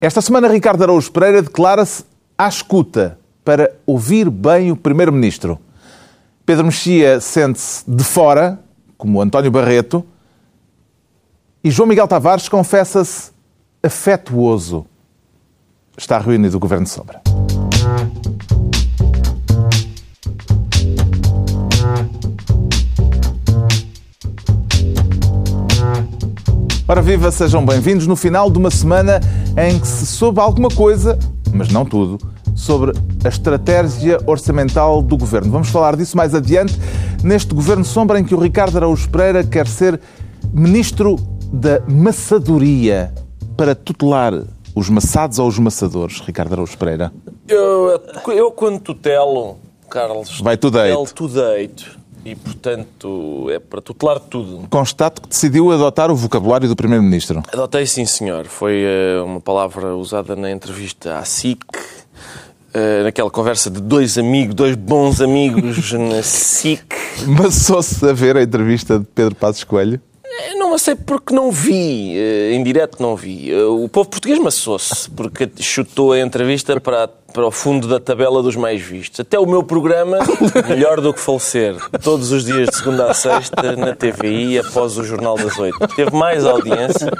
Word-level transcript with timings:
Esta 0.00 0.20
semana, 0.20 0.46
Ricardo 0.46 0.80
Araújo 0.84 1.10
Pereira 1.10 1.42
declara-se 1.42 2.04
à 2.38 2.46
escuta 2.46 3.18
para 3.44 3.74
ouvir 3.84 4.30
bem 4.30 4.70
o 4.70 4.76
Primeiro-Ministro. 4.76 5.58
Pedro 6.46 6.66
Mexia 6.66 7.20
sente-se 7.20 7.82
de 7.90 8.04
fora, 8.04 8.60
como 8.96 9.20
António 9.20 9.50
Barreto, 9.50 10.06
e 11.64 11.70
João 11.72 11.88
Miguel 11.88 12.06
Tavares 12.06 12.48
confessa-se 12.48 13.32
afetuoso. 13.82 14.86
Está 15.96 16.16
reunido 16.20 16.56
o 16.56 16.60
Governo 16.60 16.84
de 16.84 16.90
Sombra. 16.90 17.20
Ora 26.86 27.02
viva, 27.02 27.32
sejam 27.32 27.66
bem-vindos 27.66 28.06
no 28.06 28.14
final 28.14 28.48
de 28.48 28.58
uma 28.58 28.70
semana 28.70 29.20
em 29.60 29.78
que 29.80 29.86
se 29.88 30.06
soube 30.06 30.38
alguma 30.38 30.68
coisa, 30.68 31.18
mas 31.52 31.68
não 31.68 31.84
tudo, 31.84 32.18
sobre 32.54 32.92
a 33.24 33.28
estratégia 33.28 34.18
orçamental 34.24 35.02
do 35.02 35.16
Governo. 35.16 35.50
Vamos 35.50 35.68
falar 35.68 35.96
disso 35.96 36.16
mais 36.16 36.32
adiante, 36.32 36.78
neste 37.24 37.52
Governo 37.52 37.84
Sombra 37.84 38.20
em 38.20 38.24
que 38.24 38.34
o 38.34 38.38
Ricardo 38.38 38.76
Araújo 38.76 39.08
Pereira 39.10 39.42
quer 39.42 39.66
ser 39.66 40.00
Ministro 40.52 41.16
da 41.52 41.80
Maçadoria 41.88 43.12
para 43.56 43.74
tutelar 43.74 44.32
os 44.76 44.88
maçados 44.88 45.40
ou 45.40 45.48
os 45.48 45.58
maçadores, 45.58 46.20
Ricardo 46.20 46.52
Araújo 46.52 46.78
Pereira? 46.78 47.12
Eu, 47.48 48.00
eu 48.28 48.52
quando 48.52 48.78
tutelo, 48.78 49.56
Carlos, 49.90 50.40
Vai 50.40 50.56
to 50.56 50.70
date. 50.70 50.90
tutelo 50.92 51.06
to 51.14 51.28
date. 51.28 51.98
E, 52.30 52.36
portanto, 52.36 53.48
é 53.50 53.58
para 53.58 53.80
tutelar 53.80 54.20
tudo. 54.20 54.66
Constato 54.68 55.22
que 55.22 55.28
decidiu 55.28 55.72
adotar 55.72 56.10
o 56.10 56.14
vocabulário 56.16 56.68
do 56.68 56.76
Primeiro-Ministro. 56.76 57.42
Adotei, 57.52 57.86
sim, 57.86 58.04
senhor. 58.04 58.44
Foi 58.46 58.82
eh, 58.82 59.20
uma 59.24 59.40
palavra 59.40 59.94
usada 59.96 60.36
na 60.36 60.50
entrevista 60.50 61.16
à 61.18 61.24
SIC, 61.24 61.58
eh, 62.74 63.02
naquela 63.04 63.30
conversa 63.30 63.70
de 63.70 63.80
dois 63.80 64.18
amigos, 64.18 64.54
dois 64.54 64.74
bons 64.76 65.20
amigos 65.22 65.92
na 65.94 66.22
SIC. 66.22 66.84
Maçou-se 67.26 68.04
a 68.06 68.12
ver 68.12 68.36
a 68.36 68.42
entrevista 68.42 68.98
de 68.98 69.06
Pedro 69.06 69.34
Passos 69.34 69.64
Coelho? 69.64 70.00
Eu 70.50 70.58
não 70.58 70.76
sei 70.78 70.94
porque 70.94 71.34
não 71.34 71.50
vi, 71.50 72.16
eh, 72.16 72.52
em 72.52 72.62
direto 72.62 73.02
não 73.02 73.16
vi. 73.16 73.50
Eh, 73.50 73.64
O 73.64 73.88
povo 73.88 74.08
português 74.10 74.38
maçou-se, 74.38 75.10
porque 75.10 75.48
chutou 75.60 76.12
a 76.12 76.20
entrevista 76.20 76.78
para, 76.78 77.08
para 77.32 77.46
o 77.46 77.50
fundo 77.50 77.86
da 77.86 78.00
tabela 78.00 78.42
dos 78.42 78.56
mais 78.56 78.80
vistos. 78.80 79.20
Até 79.20 79.38
o 79.38 79.46
meu 79.46 79.62
programa, 79.62 80.18
melhor 80.68 81.00
do 81.00 81.12
que 81.12 81.20
falecer, 81.20 81.76
todos 82.02 82.32
os 82.32 82.44
dias 82.44 82.68
de 82.68 82.76
segunda 82.76 83.10
a 83.10 83.14
sexta, 83.14 83.76
na 83.76 83.94
TVI, 83.94 84.58
após 84.58 84.96
o 84.96 85.04
Jornal 85.04 85.36
das 85.36 85.56
Oito. 85.58 85.78
Teve 85.94 86.14
mais 86.16 86.44
audiência 86.46 87.10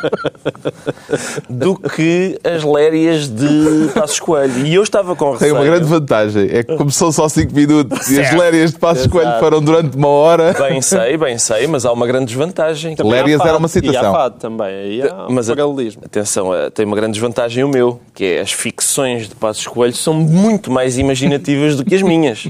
do 1.48 1.77
que 1.77 2.39
as 2.45 2.65
lérias 2.65 3.28
de 3.28 3.91
Passos 3.95 4.20
Coelho. 4.20 4.67
E 4.67 4.75
eu 4.75 4.83
estava 4.83 5.15
com 5.15 5.27
Tem 5.27 5.33
receio. 5.34 5.55
uma 5.55 5.65
grande 5.65 5.84
vantagem, 5.84 6.48
é 6.50 6.62
que 6.62 6.77
começou 6.77 7.12
só 7.12 7.28
5 7.28 7.55
minutos 7.55 8.09
e 8.11 8.20
as 8.20 8.27
Certo. 8.28 8.39
lérias 8.41 8.72
de 8.72 8.78
Passos 8.78 9.06
Coelho 9.06 9.28
Exato. 9.28 9.41
foram 9.41 9.61
durante 9.62 9.97
uma 9.97 10.09
hora. 10.09 10.53
Bem 10.55 10.81
sei, 10.83 11.17
bem 11.17 11.39
sei, 11.39 11.67
mas 11.67 11.84
há 11.84 11.93
uma 11.93 12.06
grande 12.06 12.27
desvantagem. 12.27 12.97
Lérias 13.05 13.41
era 13.41 13.56
uma 13.56 13.67
E 13.67 13.70
citação. 13.70 14.09
há 14.11 14.12
fado 14.12 14.39
também. 14.39 14.67
Aí 14.69 15.03
há 15.09 15.27
um 15.28 15.33
Mas 15.33 15.48
paralelismo. 15.48 16.03
atenção, 16.05 16.55
eh, 16.55 16.70
tem 16.70 16.84
uma 16.87 16.97
grande 16.97 17.12
desvantagem 17.12 17.62
o 17.65 17.69
meu, 17.69 18.00
que 18.15 18.25
é 18.25 18.41
as 18.41 18.53
ficções 18.53 19.28
de 19.28 19.34
Passos 19.34 19.67
Coelho 19.67 19.95
são 19.99 20.15
muito 20.15 20.71
mais 20.71 20.99
imaginativas 20.99 21.77
do 21.77 21.85
que 21.85 21.95
as 21.95 22.03
minhas. 22.03 22.49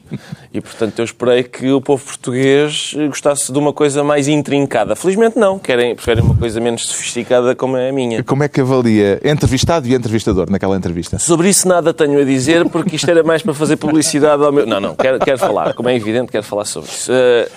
E 0.53 0.61
portanto 0.61 0.99
eu 0.99 1.05
esperei 1.05 1.43
que 1.43 1.71
o 1.71 1.81
povo 1.81 2.05
português 2.05 2.95
gostasse 3.09 3.53
de 3.53 3.59
uma 3.59 3.73
coisa 3.73 4.03
mais 4.03 4.29
intrincada. 4.29 4.97
Felizmente 4.97 5.39
não, 5.39 5.59
querem, 5.59 5.95
preferem 5.95 6.25
uma 6.25 6.35
coisa 6.35 6.61
menos 6.61 6.87
sofisticada 6.87 7.55
como 7.55 7.77
é 7.77 7.91
a 7.91 7.93
minha. 7.93 8.23
Como 8.25 8.43
é 8.43 8.49
que 8.49 8.61
avalia 8.61 9.21
entrevistado 9.25 9.87
e 9.87 9.95
entrevistador 9.95 10.51
naquela 10.51 10.77
entrevista? 10.77 11.19
Sobre 11.19 11.49
isso 11.49 11.69
nada 11.69 11.93
tenho 11.93 12.21
a 12.21 12.25
dizer, 12.25 12.69
porque 12.69 12.97
isto 12.97 13.11
era 13.11 13.23
mais 13.23 13.43
para 13.43 13.55
fazer 13.55 13.77
publicidade 13.77 14.43
ao 14.43 14.53
meu... 14.53 14.67
Não, 14.67 14.81
não, 14.81 14.95
quero, 14.95 15.19
quero 15.19 15.39
falar. 15.39 15.75
Como 15.75 15.89
é 15.89 15.95
evidente, 15.95 16.31
quero 16.33 16.45
falar 16.45 16.65
sobre 16.65 16.91
isso. 16.91 17.13
Eh, 17.13 17.49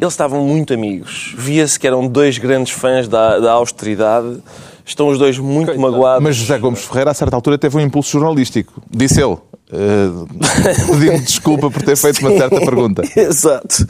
eles 0.00 0.12
estavam 0.12 0.44
muito 0.44 0.72
amigos. 0.72 1.34
Via-se 1.36 1.78
que 1.78 1.86
eram 1.86 2.06
dois 2.06 2.38
grandes 2.38 2.72
fãs 2.72 3.08
da, 3.08 3.38
da 3.38 3.52
austeridade. 3.52 4.40
Estão 4.88 5.08
os 5.08 5.18
dois 5.18 5.38
muito 5.38 5.78
magoados. 5.78 6.22
Mas 6.24 6.34
José 6.36 6.58
Gomes 6.58 6.82
Ferreira, 6.84 7.10
a 7.10 7.14
certa 7.14 7.36
altura, 7.36 7.58
teve 7.58 7.76
um 7.76 7.80
impulso 7.80 8.10
jornalístico. 8.18 8.80
Disse 8.90 9.20
ele, 9.22 9.36
eh, 9.70 10.08
pedindo 10.90 11.22
desculpa 11.24 11.70
por 11.70 11.82
ter 11.82 11.94
feito 11.96 12.20
uma 12.20 12.30
certa 12.30 12.58
pergunta. 12.60 13.02
Exato. 13.14 13.86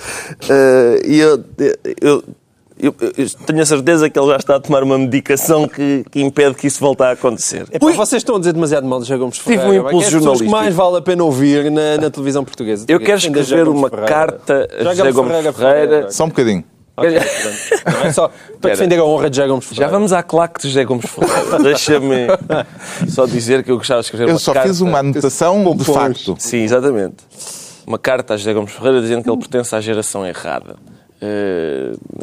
Eh, 0.48 1.02
E 1.06 1.18
eu, 1.18 1.44
eu, 2.00 2.24
eu- 2.80 2.94
eu 3.16 3.26
tenho 3.44 3.60
a 3.60 3.66
certeza 3.66 4.08
que 4.08 4.16
ele 4.16 4.28
já 4.28 4.36
está 4.36 4.54
a 4.54 4.60
tomar 4.60 4.84
uma 4.84 4.96
medicação 4.96 5.66
que, 5.66 6.04
que 6.12 6.20
impede 6.20 6.54
que 6.54 6.66
isso 6.68 6.78
volte 6.78 7.02
a 7.02 7.10
acontecer. 7.10 7.66
Epá, 7.72 7.90
vocês 7.92 8.20
estão 8.20 8.36
a 8.36 8.38
dizer 8.38 8.52
demasiado 8.52 8.86
mal 8.86 9.00
de 9.00 9.06
José 9.08 9.18
Gomes 9.18 9.36
Tive 9.38 9.56
um 9.56 9.60
Ferreira. 9.60 9.76
impulso 9.88 9.94
é 9.94 9.98
as 9.98 10.04
pessoas 10.04 10.22
jornalístico. 10.22 10.44
que 10.50 10.62
mais 10.62 10.74
vale 10.76 10.96
a 10.96 11.00
pena 11.02 11.24
ouvir 11.24 11.70
na, 11.72 11.96
na 12.00 12.08
televisão 12.10 12.44
portuguesa. 12.44 12.84
Eu 12.86 13.00
quero 13.00 13.18
escrever 13.18 13.66
uma 13.66 13.88
Ferreira. 13.90 14.08
carta 14.08 14.68
a 14.80 14.84
José 14.94 15.10
Gomes 15.12 15.56
Ferreira. 15.56 16.10
Só 16.12 16.24
um 16.24 16.28
bocadinho. 16.28 16.62
Ok, 16.98 17.18
pronto. 17.20 17.98
Não 17.98 18.06
é 18.06 18.12
só 18.12 18.30
para 18.60 18.70
defender 18.70 18.98
a 18.98 19.04
honra 19.04 19.30
de 19.30 19.36
José 19.36 19.48
Gomes 19.48 19.64
Ferreira. 19.66 19.86
Já 19.86 19.90
vamos 19.90 20.12
à 20.12 20.22
claque 20.22 20.60
de 20.62 20.68
José 20.68 20.84
Gomes 20.84 21.04
Ferreira. 21.06 21.58
Deixa-me 21.62 22.26
só 23.08 23.26
dizer 23.26 23.62
que 23.64 23.70
eu 23.70 23.78
gostava 23.78 24.00
de 24.00 24.06
escrever 24.06 24.24
Eu 24.28 24.34
uma 24.34 24.38
só 24.38 24.52
carta. 24.52 24.68
fiz 24.68 24.80
uma 24.80 24.98
anotação 24.98 25.76
de 25.76 25.84
facto. 25.84 26.36
Sim, 26.38 26.62
exatamente. 26.62 27.16
Uma 27.86 27.98
carta 27.98 28.34
a 28.34 28.36
José 28.36 28.52
Gomes 28.52 28.72
Ferreira 28.72 29.00
dizendo 29.00 29.22
que 29.22 29.30
ele 29.30 29.38
pertence 29.38 29.74
à 29.74 29.80
geração 29.80 30.26
errada. 30.26 30.76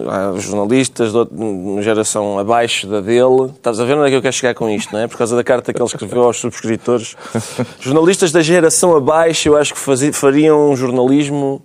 Há 0.08 0.40
jornalistas 0.40 1.12
de 1.12 1.18
uma 1.34 1.82
geração 1.82 2.40
abaixo 2.40 2.88
da 2.88 3.02
dele. 3.02 3.52
Estás 3.56 3.80
a 3.80 3.86
ver 3.86 3.96
onde 3.98 4.08
é 4.08 4.10
que 4.10 4.16
eu 4.16 4.22
quero 4.22 4.34
chegar 4.34 4.54
com 4.54 4.70
isto, 4.70 4.94
não 4.94 5.00
é? 5.02 5.08
Por 5.08 5.18
causa 5.18 5.36
da 5.36 5.44
carta 5.44 5.74
que 5.74 5.82
ele 5.82 5.86
escreveu 5.88 6.24
aos 6.24 6.38
subscritores. 6.38 7.16
Jornalistas 7.80 8.32
da 8.32 8.42
geração 8.42 8.96
abaixo, 8.96 9.50
eu 9.50 9.58
acho 9.58 9.74
que 9.74 9.80
fazi- 9.80 10.14
fariam 10.14 10.70
um 10.72 10.76
jornalismo 10.78 11.62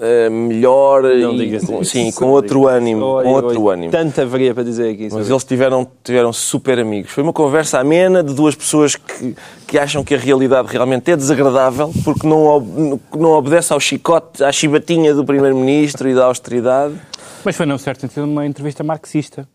eh, 0.00 0.28
melhor 0.28 1.02
Não 1.02 1.34
e 1.34 1.60
com, 1.60 1.80
isso. 1.80 1.84
sim, 1.84 2.10
com 2.12 2.30
outro 2.30 2.66
ânimo. 2.66 3.04
Oi, 3.04 3.24
Com 3.24 3.32
outro 3.32 3.62
oi, 3.62 3.74
ânimo. 3.74 3.92
Tanta 3.92 4.22
haveria 4.22 4.52
para 4.52 4.64
dizer 4.64 4.92
aqui. 4.92 5.08
Mas 5.12 5.30
eles 5.30 5.44
tiveram, 5.44 5.86
tiveram 6.02 6.32
super 6.32 6.78
amigos. 6.78 7.12
Foi 7.12 7.22
uma 7.22 7.32
conversa 7.32 7.78
amena 7.78 8.22
de 8.22 8.34
duas 8.34 8.54
pessoas 8.54 8.96
que, 8.96 9.36
que 9.66 9.78
acham 9.78 10.02
que 10.02 10.14
a 10.14 10.18
realidade 10.18 10.68
realmente 10.68 11.10
é 11.10 11.16
desagradável 11.16 11.92
porque 12.04 12.26
não, 12.26 12.98
não 13.16 13.30
obedece 13.30 13.72
ao 13.72 13.78
chicote, 13.78 14.42
à 14.42 14.50
chibatinha 14.50 15.14
do 15.14 15.24
Primeiro-Ministro 15.24 16.08
e 16.08 16.14
da 16.14 16.24
austeridade. 16.24 16.94
Mas 17.44 17.56
foi, 17.56 17.66
num 17.66 17.78
certo 17.78 18.00
sentido, 18.00 18.24
uma 18.24 18.46
entrevista 18.46 18.82
marxista. 18.82 19.46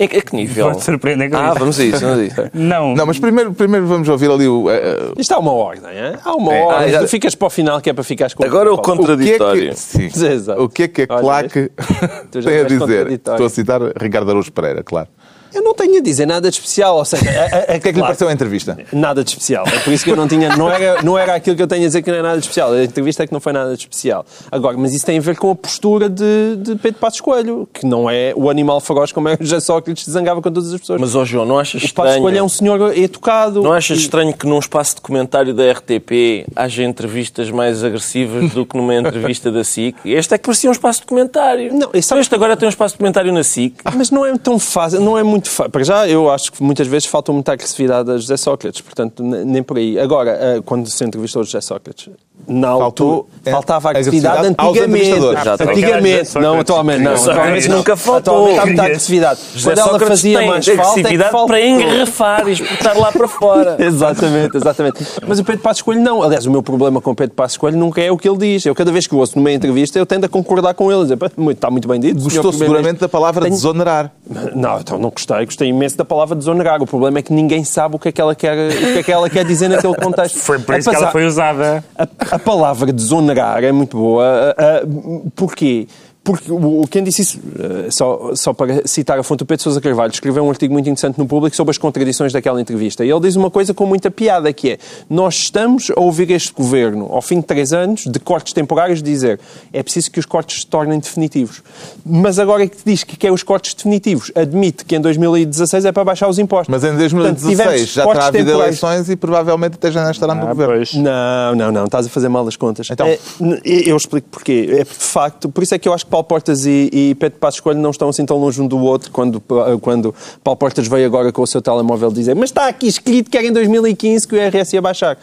Em 0.00 0.08
que, 0.08 0.16
a 0.16 0.22
que 0.22 0.34
nível? 0.34 0.70
Pode 0.70 0.82
surpreender 0.82 1.30
com 1.30 1.36
Ah, 1.36 1.50
isso. 1.50 1.58
vamos 1.58 1.78
a 1.78 1.84
isso, 1.84 2.00
vamos 2.00 2.18
a 2.20 2.24
isso. 2.24 2.50
Não, 2.54 2.94
Não, 2.94 3.04
mas 3.04 3.18
primeiro, 3.18 3.52
primeiro 3.52 3.86
vamos 3.86 4.08
ouvir 4.08 4.30
ali 4.30 4.48
o. 4.48 4.70
eh, 4.70 5.12
Isto 5.18 5.34
há 5.34 5.38
uma 5.38 5.52
ordem, 5.52 5.90
é? 5.90 6.18
Há 6.24 6.34
uma 6.34 6.54
É, 6.54 6.62
ordem. 6.64 6.96
ah, 6.96 7.06
Ficas 7.06 7.34
para 7.34 7.46
o 7.46 7.50
final 7.50 7.80
que 7.82 7.90
é 7.90 7.92
para 7.92 8.02
ficares 8.02 8.32
com 8.32 8.42
Agora 8.42 8.70
o 8.72 8.76
o 8.76 8.78
que 8.80 8.90
é 8.90 8.96
contraditório. 8.96 9.70
que, 9.70 9.76
sim, 9.78 10.06
Exato. 10.06 10.62
o 10.62 10.68
que 10.70 10.84
é 10.84 10.88
que 10.88 11.02
a 11.02 11.06
Olha, 11.10 11.20
claque 11.20 11.70
tem 12.32 12.60
a 12.60 12.64
dizer? 12.64 12.78
contraditório. 12.78 13.14
Estou 13.14 13.46
a 13.46 13.50
citar 13.50 13.80
Ricardo 14.00 14.30
Araújo 14.30 14.50
Pereira, 14.52 14.82
claro. 14.82 15.08
Eu 15.54 15.62
não 15.62 15.74
tenho 15.74 15.98
a 15.98 16.00
dizer 16.00 16.26
nada 16.26 16.48
de 16.50 16.56
especial, 16.56 16.96
ou 16.96 17.04
seja, 17.04 17.24
a- 17.28 17.44
a- 17.44 17.74
a- 17.74 17.76
O 17.76 17.80
que 17.80 17.88
é 17.88 17.92
que 17.92 17.92
lhe 17.92 18.00
pareceu 18.00 18.28
a 18.28 18.32
entrevista? 18.32 18.78
Nada 18.92 19.22
de 19.24 19.30
especial. 19.30 19.64
É 19.66 19.78
por 19.80 19.92
isso 19.92 20.04
que 20.04 20.10
eu 20.10 20.16
não 20.16 20.28
tinha. 20.28 20.56
Não 20.56 20.70
era, 20.70 21.02
não 21.02 21.18
era 21.18 21.34
aquilo 21.34 21.56
que 21.56 21.62
eu 21.62 21.66
tenho 21.66 21.82
a 21.82 21.86
dizer 21.86 22.02
que 22.02 22.10
não 22.10 22.18
é 22.18 22.22
nada 22.22 22.34
de 22.38 22.42
especial. 22.42 22.72
A 22.72 22.84
entrevista 22.84 23.22
é 23.22 23.26
que 23.26 23.32
não 23.32 23.40
foi 23.40 23.52
nada 23.52 23.74
de 23.74 23.80
especial. 23.82 24.24
Agora, 24.50 24.76
mas 24.76 24.92
isso 24.94 25.04
tem 25.04 25.18
a 25.18 25.20
ver 25.20 25.36
com 25.36 25.50
a 25.50 25.54
postura 25.54 26.08
de, 26.08 26.56
de 26.56 26.76
Pedro 26.76 27.00
Passos 27.00 27.20
Coelho, 27.20 27.68
que 27.72 27.84
não 27.86 28.08
é 28.08 28.32
o 28.36 28.48
animal 28.50 28.80
feroz 28.80 29.12
como 29.12 29.28
é 29.28 29.34
o 29.34 29.38
José 29.40 29.60
Sócrates 29.60 30.04
se 30.04 30.10
zangava 30.10 30.40
com 30.40 30.50
todas 30.50 30.72
as 30.72 30.80
pessoas. 30.80 31.00
Mas, 31.00 31.14
ó 31.14 31.24
João, 31.24 31.44
não 31.44 31.58
achas 31.58 31.82
o 31.82 31.94
Passos 31.94 32.16
Coelho 32.20 32.26
é 32.26 32.30
estranho... 32.30 32.44
um 32.44 32.48
senhor 32.48 32.96
educado. 32.96 33.62
Não 33.62 33.72
achas 33.72 33.98
E- 33.98 34.02
estranho 34.02 34.32
que 34.32 34.46
num 34.46 34.58
espaço 34.58 34.96
de 34.96 35.00
comentário 35.00 35.52
da 35.54 35.70
RTP 35.72 36.46
haja 36.54 36.82
entrevistas 36.84 37.50
mais 37.50 37.82
agressivas 37.84 38.50
do 38.52 38.64
que 38.66 38.76
numa 38.76 38.94
entrevista 38.94 39.50
da 39.50 39.64
SIC? 39.64 39.96
Este 40.04 40.34
é 40.34 40.38
que 40.38 40.44
parecia 40.44 40.68
um 40.70 40.72
espaço 40.72 41.00
de 41.00 41.06
comentário. 41.06 41.72
Não, 41.74 41.90
Este 41.92 42.34
agora 42.34 42.56
tem 42.56 42.66
um 42.66 42.70
espaço 42.70 42.94
de 42.94 42.98
comentário 42.98 43.32
na 43.32 43.42
SIC. 43.42 43.74
Mas 43.96 44.10
não 44.10 44.24
é 44.24 44.36
tão 44.38 44.58
fácil, 44.58 45.00
não 45.00 45.18
é 45.18 45.22
muito 45.22 45.39
fácil. 45.48 45.70
Para 45.70 45.84
já, 45.84 46.08
eu 46.08 46.30
acho 46.30 46.52
que 46.52 46.62
muitas 46.62 46.86
vezes 46.86 47.06
falta 47.06 47.32
muita 47.32 47.52
agressividade 47.52 48.10
a 48.10 48.16
José 48.16 48.36
Sócrates, 48.36 48.80
portanto, 48.80 49.22
nem 49.22 49.62
por 49.62 49.78
aí. 49.78 49.98
Agora, 49.98 50.30
eh, 50.32 50.62
quando 50.64 50.88
se 50.88 51.04
entrevistou 51.04 51.44
José 51.44 51.60
Sócrates, 51.60 52.10
na 52.48 52.76
Faltou, 52.76 53.28
eh, 53.44 53.50
faltava 53.50 53.90
agressividade 53.90 54.38
agressividade 54.38 54.74
antigamente. 54.82 55.70
Antigamente, 55.70 56.38
não 56.38 56.60
atualmente. 56.60 57.00
Não, 57.02 57.14
atualmente 57.14 57.68
nunca 57.68 57.96
faltou. 57.96 58.34
Atualmente 58.34 58.58
há 58.60 58.66
muita 58.66 58.82
agressividade. 58.84 59.40
José 59.54 59.70
Quando 59.70 59.78
ela 59.78 59.88
Sócrates 59.90 60.08
fazia 60.08 60.46
mais 60.46 60.66
falta, 60.66 61.00
é 61.00 61.02
que 61.04 61.18
para 61.46 61.60
engarrafar 61.60 62.48
e 62.48 62.52
espetar 62.52 62.98
lá 62.98 63.12
para 63.12 63.28
fora. 63.28 63.76
Exatamente, 63.80 64.56
exatamente. 64.56 65.06
Mas 65.26 65.38
o 65.38 65.44
Pedro 65.44 65.62
Passos 65.62 65.82
Coelho 65.82 66.00
não. 66.02 66.22
Aliás, 66.22 66.46
o 66.46 66.50
meu 66.50 66.62
problema 66.62 67.00
com 67.00 67.10
o 67.10 67.14
Pedro 67.14 67.34
Passos 67.34 67.56
Coelho 67.56 67.76
nunca 67.76 68.00
é 68.00 68.10
o 68.10 68.16
que 68.16 68.28
ele 68.28 68.38
diz. 68.38 68.66
Eu, 68.66 68.74
cada 68.74 68.90
vez 68.92 69.06
que 69.06 69.14
o 69.14 69.18
ouço 69.18 69.38
numa 69.38 69.50
entrevista, 69.52 69.98
eu 69.98 70.06
tendo 70.06 70.24
a 70.24 70.28
concordar 70.28 70.74
com 70.74 70.90
ele. 70.90 71.02
Dizer, 71.02 71.16
"Pá, 71.16 71.30
muito- 71.36 71.56
Está 71.58 71.70
muito 71.70 71.86
bem 71.88 72.00
dito. 72.00 72.14
Gostou 72.14 72.28
Primeiro-Ministro." 72.50 72.66
seguramente 72.66 73.00
da 73.00 73.08
palavra 73.08 73.42
Tenho- 73.42 73.54
desonerar. 73.54 74.10
Não, 74.54 74.78
então 74.80 74.98
não 74.98 75.10
gostei. 75.10 75.44
Gostei 75.44 75.68
imenso 75.68 75.96
da 75.96 76.04
palavra 76.04 76.34
desonerar. 76.36 76.82
O 76.82 76.86
problema 76.86 77.18
é 77.18 77.22
que 77.22 77.32
ninguém 77.32 77.64
sabe 77.64 77.96
o 77.96 77.98
que 77.98 78.08
é 78.08 78.12
que 78.12 78.20
ela 78.20 78.34
quer, 78.34 78.52
o 78.70 78.92
que 78.92 78.98
é 78.98 79.02
que 79.02 79.12
ela 79.12 79.28
quer 79.28 79.44
dizer 79.44 79.68
naquele 79.68 79.94
contexto. 80.00 80.38
foi 80.38 80.58
por 80.58 80.78
isso 80.78 80.88
que 80.90 80.96
ela 80.96 81.10
foi 81.10 81.26
usada. 81.26 81.84
A, 82.30 82.38
palavra 82.38 82.92
desonerar 82.92 83.62
é 83.64 83.72
muito 83.72 83.96
boa. 83.96 84.54
Ah, 84.56 84.82
ah, 84.82 85.30
porquê? 85.34 85.86
Porque 86.22 86.52
o, 86.52 86.86
quem 86.90 87.02
disse 87.02 87.22
isso, 87.22 87.40
eh, 87.58 87.90
só, 87.90 88.32
só 88.34 88.52
para 88.52 88.86
citar 88.86 89.18
a 89.18 89.22
fonte, 89.22 89.42
o 89.42 89.46
Pedro 89.46 89.62
Sousa 89.62 89.80
Carvalho 89.80 90.12
escreveu 90.12 90.44
um 90.44 90.50
artigo 90.50 90.72
muito 90.72 90.86
interessante 90.88 91.18
no 91.18 91.26
Público 91.26 91.56
sobre 91.56 91.70
as 91.70 91.78
contradições 91.78 92.30
daquela 92.32 92.60
entrevista. 92.60 93.04
E 93.04 93.10
ele 93.10 93.20
diz 93.20 93.36
uma 93.36 93.50
coisa 93.50 93.72
com 93.72 93.86
muita 93.86 94.10
piada, 94.10 94.52
que 94.52 94.72
é, 94.72 94.78
nós 95.08 95.34
estamos 95.36 95.90
a 95.96 95.98
ouvir 95.98 96.30
este 96.30 96.52
governo, 96.52 97.06
ao 97.10 97.22
fim 97.22 97.40
de 97.40 97.46
três 97.46 97.72
anos, 97.72 98.04
de 98.06 98.18
cortes 98.20 98.52
temporários, 98.52 99.02
dizer 99.02 99.40
é 99.72 99.82
preciso 99.82 100.10
que 100.10 100.20
os 100.20 100.26
cortes 100.26 100.60
se 100.60 100.66
tornem 100.66 100.98
definitivos. 100.98 101.62
Mas 102.04 102.38
agora 102.38 102.64
é 102.64 102.68
que 102.68 102.76
diz 102.84 103.02
que 103.02 103.16
quer 103.16 103.32
os 103.32 103.42
cortes 103.42 103.72
definitivos, 103.72 104.30
admite 104.34 104.84
que 104.84 104.94
em 104.94 105.00
2016 105.00 105.86
é 105.86 105.92
para 105.92 106.04
baixar 106.04 106.28
os 106.28 106.38
impostos. 106.38 106.68
Mas 106.68 106.84
em 106.84 106.88
Portanto, 106.88 107.40
2016 107.40 107.58
tivemos 107.58 107.92
já 107.94 108.06
terá 108.06 108.26
havido 108.26 108.50
eleições 108.50 109.08
e 109.08 109.16
provavelmente 109.16 109.74
até 109.76 109.90
já 109.90 110.04
não 110.04 110.10
estará 110.10 110.34
no 110.34 110.42
Ah, 110.42 110.46
governo. 110.48 110.74
pois. 110.74 110.94
Não, 110.94 111.54
não, 111.56 111.72
não, 111.72 111.84
estás 111.86 112.04
a 112.06 112.08
fazer 112.10 112.28
mal 112.28 112.46
as 112.46 112.56
contas. 112.56 112.88
Então? 112.90 113.06
É, 113.06 113.18
eu 113.64 113.96
explico 113.96 114.28
porquê. 114.30 114.68
É 114.72 114.84
de 114.84 114.90
facto, 114.90 115.48
por 115.48 115.62
isso 115.62 115.74
é 115.74 115.78
que 115.78 115.88
eu 115.88 115.94
acho 115.94 116.04
que 116.04 116.09
Paulo 116.10 116.24
Portas 116.24 116.66
e, 116.66 116.90
e 116.92 117.14
Pedro 117.14 117.38
Passos 117.38 117.60
Coelho 117.60 117.80
não 117.80 117.90
estão 117.90 118.08
assim 118.08 118.26
tão 118.26 118.36
longe 118.36 118.60
um 118.60 118.66
do 118.66 118.78
outro 118.78 119.10
quando, 119.10 119.40
quando 119.80 120.14
Paulo 120.42 120.58
Portas 120.58 120.86
veio 120.86 121.06
agora 121.06 121.32
com 121.32 121.42
o 121.42 121.46
seu 121.46 121.62
telemóvel 121.62 122.10
dizer 122.10 122.34
mas 122.34 122.50
está 122.50 122.66
aqui 122.66 122.88
escrito 122.88 123.30
que 123.30 123.38
era 123.38 123.46
em 123.46 123.52
2015 123.52 124.26
que 124.26 124.34
o 124.34 124.38
IRS 124.38 124.74
ia 124.74 124.82
baixar. 124.82 125.16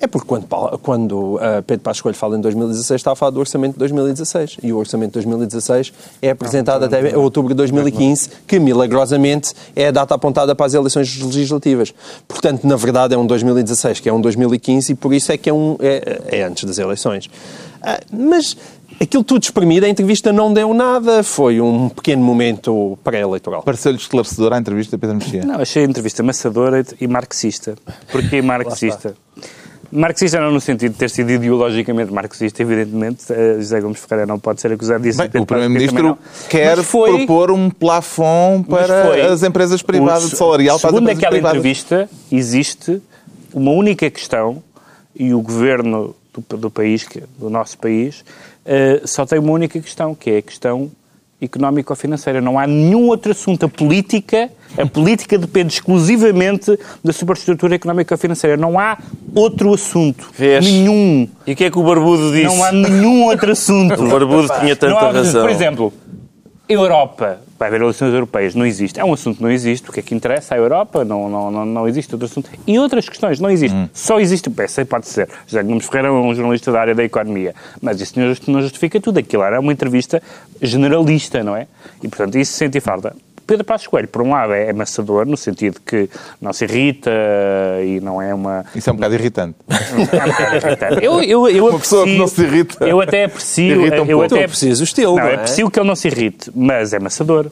É 0.00 0.06
porque 0.06 0.28
quando, 0.28 0.46
quando 0.82 1.38
ah, 1.40 1.62
Pedro 1.66 1.82
Passos 1.82 2.02
Coelho 2.02 2.16
fala 2.16 2.36
em 2.36 2.40
2016 2.40 3.00
está 3.00 3.12
a 3.12 3.16
falar 3.16 3.30
do 3.30 3.40
orçamento 3.40 3.72
de 3.72 3.78
2016 3.78 4.58
e 4.62 4.72
o 4.72 4.76
orçamento 4.76 5.10
de 5.10 5.14
2016 5.14 5.92
é 6.20 6.30
apresentado 6.30 6.84
até 6.84 7.16
outubro 7.16 7.54
de 7.54 7.56
2015 7.56 8.28
que 8.46 8.58
milagrosamente 8.58 9.54
é 9.74 9.88
a 9.88 9.90
data 9.90 10.14
apontada 10.14 10.54
para 10.54 10.66
as 10.66 10.74
eleições 10.74 11.20
legislativas. 11.20 11.94
Portanto, 12.28 12.66
na 12.66 12.76
verdade 12.76 13.14
é 13.14 13.18
um 13.18 13.26
2016 13.26 14.00
que 14.00 14.08
é 14.08 14.12
um 14.12 14.20
2015 14.20 14.92
e 14.92 14.94
por 14.94 15.14
isso 15.14 15.32
é 15.32 15.38
que 15.38 15.48
é, 15.48 15.54
um, 15.54 15.76
é, 15.80 16.38
é 16.40 16.42
antes 16.42 16.64
das 16.64 16.78
eleições. 16.78 17.30
Ah, 17.86 18.00
mas 18.10 18.56
aquilo 19.00 19.24
tudo 19.24 19.42
espremido, 19.42 19.86
a 19.86 19.88
entrevista 19.88 20.32
não 20.32 20.52
deu 20.52 20.72
nada, 20.74 21.22
foi 21.22 21.60
um 21.60 21.88
pequeno 21.88 22.22
momento 22.22 22.98
pré-eleitoral. 23.04 23.62
Pareceu-lhe 23.62 23.98
esclarecedora 23.98 24.56
a 24.56 24.58
entrevista 24.58 24.96
a 24.96 24.98
Pedro 24.98 25.16
Mexia. 25.16 25.44
Não, 25.44 25.60
achei 25.60 25.82
a 25.84 25.86
entrevista 25.86 26.22
maçadora 26.22 26.84
e 27.00 27.06
marxista. 27.06 27.74
Porquê 28.10 28.40
marxista? 28.42 29.14
Marxista 29.92 30.40
não 30.40 30.50
no 30.50 30.60
sentido 30.60 30.92
de 30.92 30.98
ter 30.98 31.08
sido 31.08 31.30
ideologicamente 31.30 32.12
marxista, 32.12 32.62
evidentemente. 32.62 33.24
Eh, 33.30 33.56
José 33.58 33.80
Gomes 33.80 34.00
Ferreira 34.00 34.26
não 34.26 34.40
pode 34.40 34.60
ser 34.60 34.72
acusado 34.72 35.04
disso. 35.04 35.18
Bem, 35.28 35.42
o 35.42 35.46
Primeiro-Ministro 35.46 36.18
quer 36.48 36.82
foi- 36.82 37.18
propor 37.18 37.52
um 37.52 37.70
plafond 37.70 38.64
para 38.66 39.32
as 39.32 39.44
empresas 39.44 39.82
privadas, 39.82 40.24
o- 40.24 40.30
de 40.30 40.36
salarial 40.36 40.80
para 40.80 40.88
as 40.88 40.94
Segundo 40.96 41.04
empresas 41.04 41.18
aquela 41.22 41.30
privadas. 41.32 41.58
entrevista, 41.58 42.10
existe 42.32 43.00
uma 43.52 43.70
única 43.70 44.10
questão 44.10 44.60
e 45.14 45.32
o 45.32 45.40
governo 45.40 46.16
do, 46.48 46.56
do 46.56 46.70
país, 46.70 47.04
que- 47.04 47.22
do 47.38 47.48
nosso 47.48 47.78
país, 47.78 48.24
eh, 48.64 49.02
só 49.04 49.24
tem 49.26 49.38
uma 49.38 49.52
única 49.52 49.78
questão, 49.80 50.14
que 50.14 50.30
é 50.30 50.38
a 50.38 50.42
questão 50.42 50.90
económico-financeira. 51.40 52.40
Não 52.40 52.58
há 52.58 52.66
nenhum 52.66 53.08
outro 53.08 53.32
assunto. 53.32 53.66
A 53.66 53.68
política, 53.68 54.50
a 54.78 54.86
política 54.86 55.36
depende 55.38 55.74
exclusivamente 55.74 56.78
da 57.02 57.12
superestrutura 57.12 57.74
económico-financeira. 57.74 58.56
Não 58.56 58.78
há 58.78 58.96
outro 59.34 59.74
assunto. 59.74 60.30
Vês? 60.36 60.64
Nenhum. 60.64 61.28
E 61.46 61.52
o 61.52 61.56
que 61.56 61.64
é 61.64 61.70
que 61.70 61.78
o 61.78 61.82
Barbudo 61.82 62.32
disse? 62.32 62.44
Não 62.44 62.64
há 62.64 62.72
nenhum 62.72 63.24
outro 63.24 63.52
assunto. 63.52 64.02
O 64.02 64.08
Barbudo 64.08 64.48
tinha 64.60 64.74
tanta 64.74 64.98
há- 64.98 65.10
razão. 65.12 65.42
Por 65.42 65.50
exemplo, 65.50 65.92
Europa. 66.68 67.40
Vai 67.58 67.68
haver 67.68 67.80
eleições 67.80 68.12
europeias. 68.12 68.54
Não 68.54 68.66
existe. 68.66 68.98
É 68.98 69.04
um 69.04 69.12
assunto 69.12 69.36
que 69.36 69.42
não 69.42 69.50
existe. 69.50 69.88
O 69.88 69.92
que 69.92 70.00
é 70.00 70.02
que 70.02 70.14
interessa 70.14 70.54
à 70.54 70.58
Europa? 70.58 71.04
Não, 71.04 71.28
não, 71.28 71.50
não, 71.50 71.64
não 71.64 71.88
existe 71.88 72.12
outro 72.14 72.26
assunto. 72.26 72.50
E 72.66 72.78
outras 72.78 73.08
questões. 73.08 73.38
Não 73.38 73.50
existe. 73.50 73.74
Hum. 73.76 73.88
Só 73.92 74.18
existe. 74.18 74.50
Bem, 74.50 74.66
sei, 74.66 74.84
pode 74.84 75.06
ser. 75.06 75.28
José 75.46 75.62
Gomes 75.62 75.86
Ferreira 75.86 76.08
é 76.08 76.10
um 76.10 76.34
jornalista 76.34 76.72
da 76.72 76.80
área 76.80 76.94
da 76.94 77.04
economia. 77.04 77.54
Mas 77.80 78.00
isso 78.00 78.18
não 78.18 78.26
justi- 78.28 78.50
não 78.50 78.60
justifica 78.60 79.00
tudo. 79.00 79.18
Aquilo 79.18 79.42
era 79.44 79.60
uma 79.60 79.72
entrevista 79.72 80.20
generalista, 80.60 81.42
não 81.44 81.56
é? 81.56 81.66
E, 82.02 82.08
portanto, 82.08 82.36
isso 82.36 82.52
sente 82.54 82.80
falta. 82.80 83.14
Pedro 83.46 83.64
Passos 83.64 83.86
Coelho, 83.86 84.08
por 84.08 84.22
um 84.22 84.30
lado, 84.30 84.52
é 84.54 84.70
amassador, 84.70 85.26
no 85.26 85.36
sentido 85.36 85.80
que 85.84 86.08
não 86.40 86.52
se 86.52 86.64
irrita 86.64 87.10
e 87.84 88.00
não 88.00 88.20
é 88.20 88.32
uma... 88.34 88.64
Isso 88.74 88.88
é 88.88 88.92
um 88.92 88.96
bocado 88.96 89.14
irritante. 89.14 89.56
É 89.68 90.24
um 90.24 90.28
bocado 90.30 90.56
irritante. 90.56 91.04
Eu, 91.04 91.22
eu, 91.22 91.48
eu 91.48 91.66
Uma 91.68 91.78
pessoa 91.78 92.04
que 92.04 92.10
aprecio- 92.16 92.18
não 92.18 92.26
se 92.28 92.42
irrita. 92.42 92.84
Eu 92.86 93.00
até 93.00 93.24
aprecio. 93.24 93.80
Irrita 93.82 93.96
um 94.02 94.06
eu 94.06 94.18
pouco. 94.18 94.24
até 94.24 94.36
Tu 94.36 94.44
aprecias 94.44 94.80
o 94.80 94.84
estilo, 94.84 95.16
Não, 95.16 95.22
não 95.24 95.30
é? 95.30 95.34
aprecio 95.34 95.70
que 95.70 95.78
ele 95.78 95.88
não 95.88 95.96
se 95.96 96.08
irrite, 96.08 96.50
mas 96.54 96.92
é 96.92 96.98
maçador. 96.98 97.50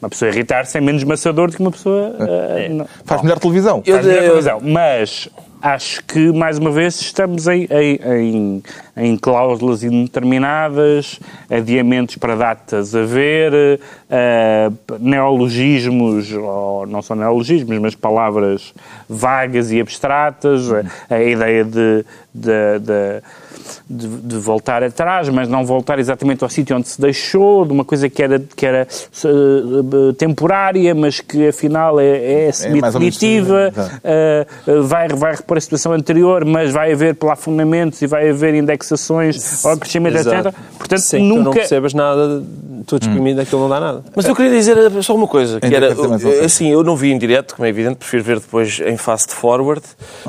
Uma 0.00 0.08
pessoa 0.10 0.30
irritar-se 0.30 0.76
é 0.76 0.80
menos 0.80 1.02
maçador 1.04 1.50
do 1.50 1.56
que 1.56 1.62
uma 1.62 1.70
pessoa. 1.70 2.14
ah, 2.20 2.68
não- 2.68 2.86
Faz 3.04 3.22
melhor 3.22 3.38
televisão. 3.38 3.82
Eu- 3.86 3.94
Faz 3.94 4.06
melhor 4.06 4.22
televisão. 4.22 4.60
Mas 4.62 5.28
acho 5.64 6.04
que, 6.04 6.30
mais 6.30 6.58
uma 6.58 6.70
vez, 6.70 7.00
estamos 7.00 7.46
em, 7.48 7.66
em, 7.70 7.98
em, 8.04 8.62
em 8.98 9.16
cláusulas 9.16 9.82
indeterminadas, 9.82 11.18
adiamentos 11.50 12.16
para 12.16 12.36
datas 12.36 12.94
a 12.94 13.02
ver, 13.02 13.80
eh, 14.10 14.70
neologismos, 15.00 16.30
ou 16.34 16.86
não 16.86 17.00
são 17.00 17.16
neologismos, 17.16 17.78
mas 17.78 17.94
palavras 17.94 18.74
vagas 19.08 19.72
e 19.72 19.80
abstratas, 19.80 20.70
a, 20.70 21.14
a 21.14 21.22
ideia 21.22 21.64
de, 21.64 22.04
de, 22.34 22.78
de, 22.80 23.22
de- 23.88 24.08
de 24.08 24.36
voltar 24.36 24.82
atrás, 24.82 25.28
mas 25.28 25.48
não 25.48 25.64
voltar 25.64 25.98
exatamente 25.98 26.42
ao 26.44 26.50
sítio 26.50 26.76
onde 26.76 26.88
se 26.88 27.00
deixou, 27.00 27.64
de 27.64 27.72
uma 27.72 27.84
coisa 27.84 28.08
que 28.08 28.22
era, 28.22 28.38
que 28.38 28.66
era 28.66 28.86
eh, 29.24 30.12
temporária, 30.16 30.94
mas 30.94 31.20
que 31.20 31.48
afinal 31.48 31.98
é, 32.00 32.46
é 32.48 32.52
semi-definitiva, 32.52 33.68
exato. 33.68 33.94
Uh, 34.04 34.70
uh, 34.80 34.82
vai, 34.84 35.08
vai 35.08 35.34
repor 35.34 35.58
a 35.58 35.60
situação 35.60 35.92
anterior, 35.92 36.44
mas 36.44 36.72
vai 36.72 36.92
haver 36.92 37.14
plafondamentos 37.14 38.00
e 38.02 38.06
vai 38.06 38.30
haver 38.30 38.54
indexações 38.54 39.64
ao 39.64 39.76
crescimento, 39.76 40.16
Exato. 40.16 40.48
etc. 40.48 40.60
Portanto, 40.78 41.00
Sem 41.00 41.22
que 41.22 41.28
tu 41.28 41.36
não 41.36 41.44
nunca. 41.44 41.58
percebas 41.58 41.94
nada, 41.94 42.42
tudo 42.86 43.02
espremido, 43.02 43.40
aquilo 43.40 43.62
não 43.62 43.68
dá 43.68 43.80
nada. 43.80 44.04
Mas 44.14 44.26
eu 44.26 44.34
queria 44.34 44.50
dizer 44.52 44.76
só 45.02 45.14
uma 45.14 45.26
coisa, 45.26 45.60
que 45.60 45.74
era, 45.74 45.94
assim, 46.44 46.68
eu 46.68 46.82
não 46.82 46.96
vi 46.96 47.12
em 47.12 47.18
direto, 47.18 47.54
como 47.56 47.66
é 47.66 47.68
evidente, 47.68 47.96
prefiro 47.96 48.22
ver 48.22 48.40
depois 48.40 48.80
em 48.84 48.96
fast 48.96 49.32
forward, 49.32 49.82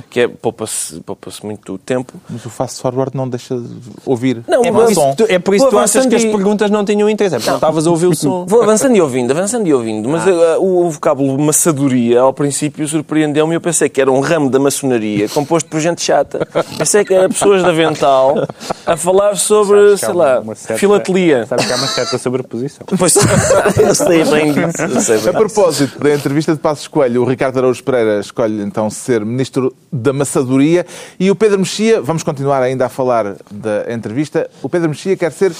que 0.09 0.21
é, 0.21 0.27
poupa-se 0.27 0.99
poupa 1.01 1.29
muito 1.43 1.77
tempo. 1.79 2.13
Mas 2.29 2.45
o 2.45 2.49
fast 2.49 2.81
forward 2.81 3.15
não 3.15 3.24
deixa 3.27 3.55
de 3.57 3.67
ouvir. 4.05 4.43
Não, 4.47 4.63
É 4.63 4.71
mas 4.71 4.83
por 4.83 4.91
isso, 4.91 5.01
som. 5.01 5.11
que 5.15 5.17
tu- 5.23 5.31
é 5.31 5.39
por 5.39 5.55
isso 5.55 5.65
que 5.65 5.71
tu 5.71 5.77
achas 5.79 6.05
que 6.05 6.15
as 6.15 6.23
perguntas 6.25 6.69
não 6.71 6.83
tinham 6.85 7.09
interesse. 7.09 7.35
É 7.35 7.39
porque 7.39 7.49
não 7.49 7.57
estavas 7.57 7.87
a 7.87 7.89
ouvir 7.89 8.07
o 8.07 8.15
som. 8.15 8.45
Vou 8.49 8.61
avançando 8.63 8.95
e 8.95 9.01
ouvindo, 9.01 9.31
avançando 9.31 9.67
e 9.67 9.73
ouvindo, 9.73 10.07
mas 10.09 10.25
uh, 10.25 10.61
o 10.61 10.89
vocábulo 10.89 11.37
maçadoria, 11.39 12.21
ao 12.21 12.33
princípio, 12.33 12.87
surpreendeu-me 12.87 13.53
e 13.53 13.57
eu 13.57 13.61
pensei 13.61 13.89
que 13.89 13.99
era 14.01 14.11
um 14.11 14.19
ramo 14.19 14.49
da 14.49 14.59
maçonaria 14.59 15.27
composto 15.29 15.69
por 15.69 15.79
gente 15.79 16.01
chata. 16.01 16.47
Pensei 16.77 17.03
que 17.05 17.13
era 17.13 17.27
pessoas 17.29 17.63
de 17.63 17.69
avental 17.69 18.35
a 18.85 18.97
falar 18.97 19.35
sobre, 19.35 19.97
sei 19.97 20.13
lá, 20.13 20.43
certa- 20.55 20.77
filatelia. 20.77 21.45
Sabes 21.45 21.65
que 21.65 21.73
há 21.73 21.75
uma 21.75 21.87
certa 21.87 22.17
sobreposição. 22.17 22.85
Pois, 22.97 23.15
eu 23.77 23.95
sei 23.95 24.23
bem 24.25 24.53
disso. 24.53 24.81
eu 24.81 25.01
sei 25.01 25.17
bem 25.19 25.29
A 25.29 25.33
propósito 25.33 25.99
da 25.99 26.13
entrevista 26.13 26.53
de 26.53 26.59
Passos 26.59 26.87
Coelho, 26.87 27.21
o 27.21 27.25
Ricardo 27.25 27.57
Araújo 27.57 27.83
Pereira 27.83 28.19
escolhe 28.19 28.61
então 28.61 28.89
ser 28.89 29.23
Ministro 29.25 29.73
da 29.91 30.11
Maçadoria 30.13 30.85
e 31.19 31.29
o 31.31 31.35
Pedro 31.35 31.59
Mexia, 31.59 32.01
vamos 32.01 32.23
continuar 32.23 32.61
ainda 32.61 32.85
a 32.85 32.89
falar 32.89 33.14
da 33.23 33.91
entrevista, 33.91 34.49
o 34.61 34.69
Pedro 34.69 34.89
Mexia 34.89 35.15
quer 35.15 35.31
ser 35.31 35.51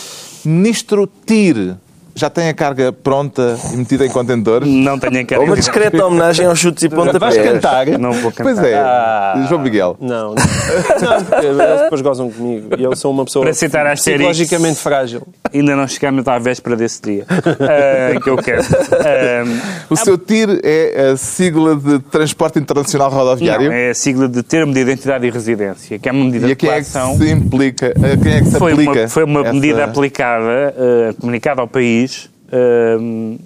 Ministro 0.44 1.08
TIR. 1.08 1.76
Já 2.18 2.30
tem 2.30 2.48
a 2.48 2.54
carga 2.54 2.94
pronta 2.94 3.58
e 3.74 3.76
metida 3.76 4.06
em 4.06 4.10
contentores? 4.10 4.66
Não 4.70 4.98
tenho 4.98 5.20
a 5.22 5.26
cara. 5.26 5.42
Uma 5.42 5.56
discreta 5.58 6.06
homenagem 6.06 6.46
aos 6.46 6.58
chutes 6.60 6.82
e 6.84 6.88
pontapés. 6.90 7.36
Vais 7.36 7.52
cantar? 7.52 7.86
Não 8.00 8.14
vou 8.14 8.32
cantar. 8.32 8.44
Pois 8.56 8.60
é, 8.66 8.74
Ah. 8.76 9.46
João 9.50 9.60
Miguel. 9.62 9.98
Não, 10.00 10.34
não, 10.34 10.36
não, 10.36 11.26
porque 11.26 11.46
eles 11.46 11.82
depois 11.82 12.02
gozam 12.02 12.32
comigo. 12.32 12.70
E 12.78 12.84
eu 12.84 12.96
sou 12.96 13.12
uma 13.12 13.26
pessoa 13.26 13.44
Para 13.44 13.54
citar 13.54 13.86
a 13.86 13.92
Asterix. 13.92 14.18
psicologicamente 14.22 14.80
frágil. 14.80 15.24
Ainda 15.54 15.76
não 15.76 15.86
chegamos 15.90 16.26
à 16.26 16.40
véspera 16.40 16.78
desse 16.78 17.02
dia 17.02 17.26
ah, 17.30 18.20
que 18.22 18.30
eu 18.30 18.38
quero. 18.38 18.62
Ah, 18.94 19.86
O 19.90 19.96
seu 19.98 20.18
TIR 20.18 20.62
é 20.64 21.10
a 21.12 21.18
sigla 21.18 21.76
de 21.76 22.00
Transporte 22.00 22.60
Internacional 22.60 23.10
Rodoviário? 23.10 23.68
não, 23.68 23.76
é 23.76 23.90
a 23.90 23.94
sigla 23.94 24.30
de 24.30 24.42
Termo 24.42 24.74
de 24.74 24.80
Identidade 24.80 25.28
e 25.28 25.30
Residência, 25.30 26.00
que 26.00 26.08
é 26.08 26.12
uma 26.14 26.24
medida 26.24 26.46
E 26.48 26.52
a 26.52 26.54
de 26.54 26.56
quem 26.56 26.70
é 26.70 26.82
que 26.82 26.92
coação. 26.92 27.18
se 27.18 27.30
implica? 27.30 27.88
A 27.88 28.18
quem 28.24 28.34
é 28.36 28.40
que 28.40 28.46
se 28.52 28.58
Foi 28.58 28.72
aplica? 28.72 28.92
uma, 29.02 29.08
foi 29.10 29.24
uma 29.26 29.42
essa- 29.42 29.54
medida 29.54 29.84
aplicada, 29.84 30.74
eh, 30.78 31.14
comunicada 31.20 31.62
ao 31.62 31.68
país, 31.68 32.05
eh, 32.52 32.98
num, 33.00 33.40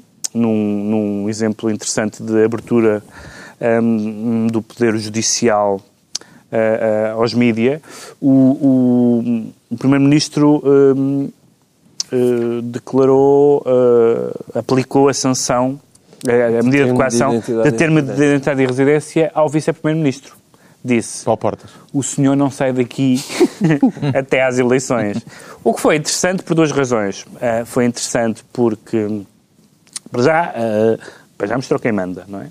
num 1.24 1.30
exemplo 1.30 1.70
interessante 1.72 2.22
de 2.24 2.44
abertura 2.44 3.04
eh, 3.60 3.80
do 4.52 4.62
Poder 4.62 4.98
Judicial 4.98 5.82
eh, 6.52 7.08
eh, 7.08 7.12
aos 7.12 7.34
mídia. 7.34 7.82
O, 8.22 9.52
o- 9.72 9.78
Primeiro-Ministro 9.78 10.64
eh, 10.66 11.30
eh, 12.12 12.62
declarou, 12.64 13.64
eh, 13.66 14.60
aplicou 14.60 15.10
a 15.10 15.14
sanção, 15.14 15.80
a 16.28 16.64
medida 16.64 16.86
de 16.86 16.94
coação 16.94 17.40
de 17.64 17.72
termo 17.72 18.02
de 18.02 18.12
identidade 18.12 18.62
e 18.62 18.66
residência 18.66 19.32
ao 19.34 19.48
Vice-Primeiro-Ministro. 19.48 20.36
Disse, 20.84 21.26
Paulo 21.26 21.38
Portas. 21.38 21.70
o 21.94 22.02
senhor 22.02 22.36
não 22.38 22.50
sai 22.50 22.72
daqui 22.72 23.22
até 24.18 24.44
às 24.44 24.58
eleições. 24.58 25.18
O 25.64 25.74
que 25.74 25.82
foi 25.82 25.96
interessante 25.98 26.44
por 26.44 26.56
duas 26.56 26.72
razões. 26.72 27.26
Ah, 27.42 27.64
foi 27.66 27.86
interessante 27.86 28.44
porque, 28.54 29.22
para 30.12 30.24
já, 30.24 30.54
para 31.38 31.48
já 31.48 31.56
mostrou 31.56 31.80
quem 31.80 31.92
manda, 31.92 32.26
não 32.28 32.42
é? 32.42 32.48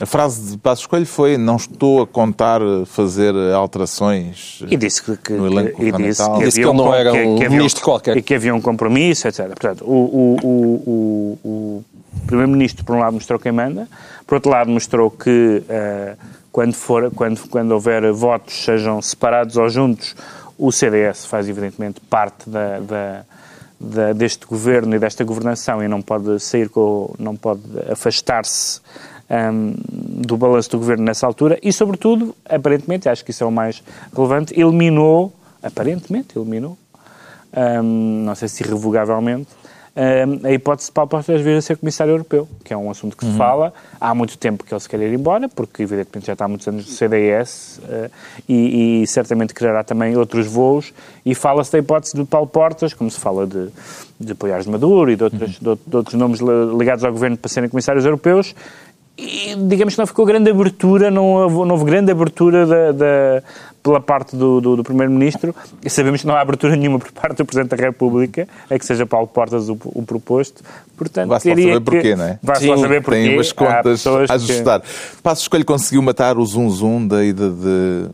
A 0.00 0.06
frase 0.06 0.52
de 0.52 0.56
Passos 0.56 0.86
Coelho 0.86 1.04
foi 1.04 1.36
não 1.36 1.56
estou 1.56 2.00
a 2.00 2.06
contar 2.06 2.60
fazer 2.86 3.34
alterações 3.54 4.62
E 4.70 4.74
disse 4.74 5.02
que, 5.02 5.14
que, 5.16 5.32
no 5.34 5.46
elenco 5.46 5.82
e 5.84 5.92
disse 5.92 6.22
que 6.24 6.38
Disse 6.38 6.46
havia 6.46 6.50
que 6.52 6.60
ele 6.60 6.72
não 6.72 6.84
com- 6.86 6.94
era 6.94 7.12
que- 7.12 7.18
um 7.22 7.36
que 7.36 7.44
havia 7.44 7.58
ministro 7.58 7.84
qualquer. 7.84 8.16
E 8.16 8.22
que 8.22 8.34
havia 8.34 8.54
um 8.54 8.62
compromisso, 8.62 9.28
etc. 9.28 9.46
Portanto, 9.48 9.84
o, 9.84 9.92
o, 9.94 10.36
o, 10.42 11.38
o, 11.44 11.48
o 11.48 11.84
Primeiro-Ministro, 12.26 12.82
por 12.82 12.96
um 12.96 13.00
lado, 13.00 13.12
mostrou 13.12 13.38
quem 13.38 13.52
manda, 13.52 13.86
por 14.26 14.36
outro 14.36 14.50
lado, 14.50 14.70
mostrou 14.70 15.10
que 15.10 15.62
eh, 15.68 16.14
quando, 16.52 16.74
for, 16.74 17.10
quando, 17.14 17.40
quando 17.48 17.72
houver 17.72 18.10
votos, 18.12 18.64
sejam 18.64 19.00
separados 19.00 19.56
ou 19.56 19.68
juntos, 19.68 20.14
o 20.58 20.70
CDS 20.70 21.24
faz, 21.24 21.48
evidentemente, 21.48 22.00
parte 22.00 22.48
da, 22.50 22.80
da, 22.80 23.24
da- 23.78 24.12
deste 24.12 24.46
governo 24.46 24.94
e 24.94 24.98
desta 24.98 25.24
governação 25.24 25.82
e 25.82 25.88
não 25.88 26.02
pode 26.02 26.38
sair 26.40 26.68
com, 26.68 27.14
não 27.18 27.34
pode 27.36 27.62
afastar-se 27.90 28.80
hum, 29.30 29.74
do 29.90 30.36
balanço 30.36 30.70
do 30.70 30.78
governo 30.78 31.04
nessa 31.04 31.26
altura 31.26 31.58
e, 31.62 31.72
sobretudo, 31.72 32.34
aparentemente, 32.48 33.08
acho 33.08 33.24
que 33.24 33.30
isso 33.30 33.42
é 33.42 33.46
o 33.46 33.50
mais 33.52 33.82
relevante, 34.14 34.52
eliminou, 34.58 35.32
aparentemente 35.62 36.36
eliminou, 36.38 36.76
hum, 37.82 38.22
não 38.24 38.34
sei 38.34 38.48
se 38.48 38.62
irrevogavelmente, 38.62 39.48
a 40.44 40.52
hipótese 40.52 40.88
de 40.88 40.92
Paulo 40.92 41.08
Portas 41.10 41.40
vir 41.40 41.56
a 41.56 41.60
ser 41.62 41.76
comissário 41.76 42.12
europeu, 42.12 42.48
que 42.64 42.72
é 42.72 42.76
um 42.76 42.90
assunto 42.90 43.16
que 43.16 43.24
se 43.26 43.32
fala. 43.36 43.72
Há 44.00 44.14
muito 44.14 44.38
tempo 44.38 44.64
que 44.64 44.72
ele 44.72 44.80
se 44.80 44.88
quer 44.88 45.00
ir 45.00 45.12
embora, 45.12 45.48
porque 45.48 45.82
evidentemente 45.82 46.26
já 46.26 46.32
está 46.34 46.44
há 46.44 46.48
muitos 46.48 46.66
anos 46.68 46.86
no 46.86 46.92
CDS 46.92 47.80
eh, 47.88 48.10
e, 48.48 49.02
e 49.02 49.06
certamente 49.06 49.52
quererá 49.52 49.82
também 49.84 50.16
outros 50.16 50.46
voos. 50.46 50.92
E 51.26 51.34
fala-se 51.34 51.72
da 51.72 51.78
hipótese 51.78 52.16
de 52.16 52.24
Paulo 52.24 52.46
Portas, 52.46 52.94
como 52.94 53.10
se 53.10 53.18
fala 53.20 53.46
de, 53.46 53.68
de 54.18 54.32
apoiares 54.32 54.64
de 54.64 54.70
Maduro 54.70 55.10
e 55.10 55.16
de, 55.16 55.24
outras, 55.24 55.50
de, 55.50 55.58
de 55.86 55.96
outros 55.96 56.14
nomes 56.14 56.40
li- 56.40 56.78
ligados 56.78 57.04
ao 57.04 57.12
governo 57.12 57.36
para 57.36 57.48
serem 57.48 57.68
comissários 57.68 58.04
europeus. 58.04 58.54
E 59.18 59.54
digamos 59.54 59.94
que 59.94 59.98
não 60.00 60.06
ficou 60.06 60.24
grande 60.24 60.48
abertura, 60.50 61.10
não 61.10 61.26
houve, 61.26 61.54
não 61.56 61.70
houve 61.70 61.84
grande 61.84 62.10
abertura 62.10 62.66
da, 62.66 62.92
da- 62.92 63.42
pela 63.82 64.00
parte 64.00 64.34
do, 64.36 64.60
do, 64.60 64.76
do 64.76 64.84
Primeiro-Ministro. 64.84 65.54
E 65.84 65.90
sabemos 65.90 66.20
que 66.22 66.26
não 66.26 66.34
há 66.34 66.40
abertura 66.40 66.74
nenhuma 66.76 66.98
por 66.98 67.10
parte 67.12 67.36
do 67.38 67.44
Presidente 67.44 67.76
da 67.76 67.82
República, 67.82 68.48
é 68.70 68.78
que 68.78 68.84
seja 68.86 69.04
Paulo 69.06 69.26
Portas 69.26 69.68
o, 69.68 69.76
o 69.84 70.02
proposto. 70.02 70.62
Portanto, 70.96 71.28
Vai-se 71.28 71.48
lá 71.48 71.54
diria 71.54 71.74
saber 71.74 71.84
que- 71.84 71.90
porquê, 71.96 72.16
não 72.16 72.24
é? 72.24 72.38
Vai-se 72.42 72.66
lá 72.68 72.76
saber 72.78 73.02
porquê. 73.02 73.22
Tem 73.22 73.34
umas 73.36 73.52
contas 73.52 74.06
a 74.06 74.26
que- 74.26 74.32
ajustar. 74.32 74.82
Passos 75.22 75.48
Coelho 75.48 75.64
conseguiu 75.66 76.00
matar 76.02 76.38
o 76.38 76.44
zum-zum 76.46 77.06
da 77.06 77.22
ida 77.24 77.50
de, 77.50 78.06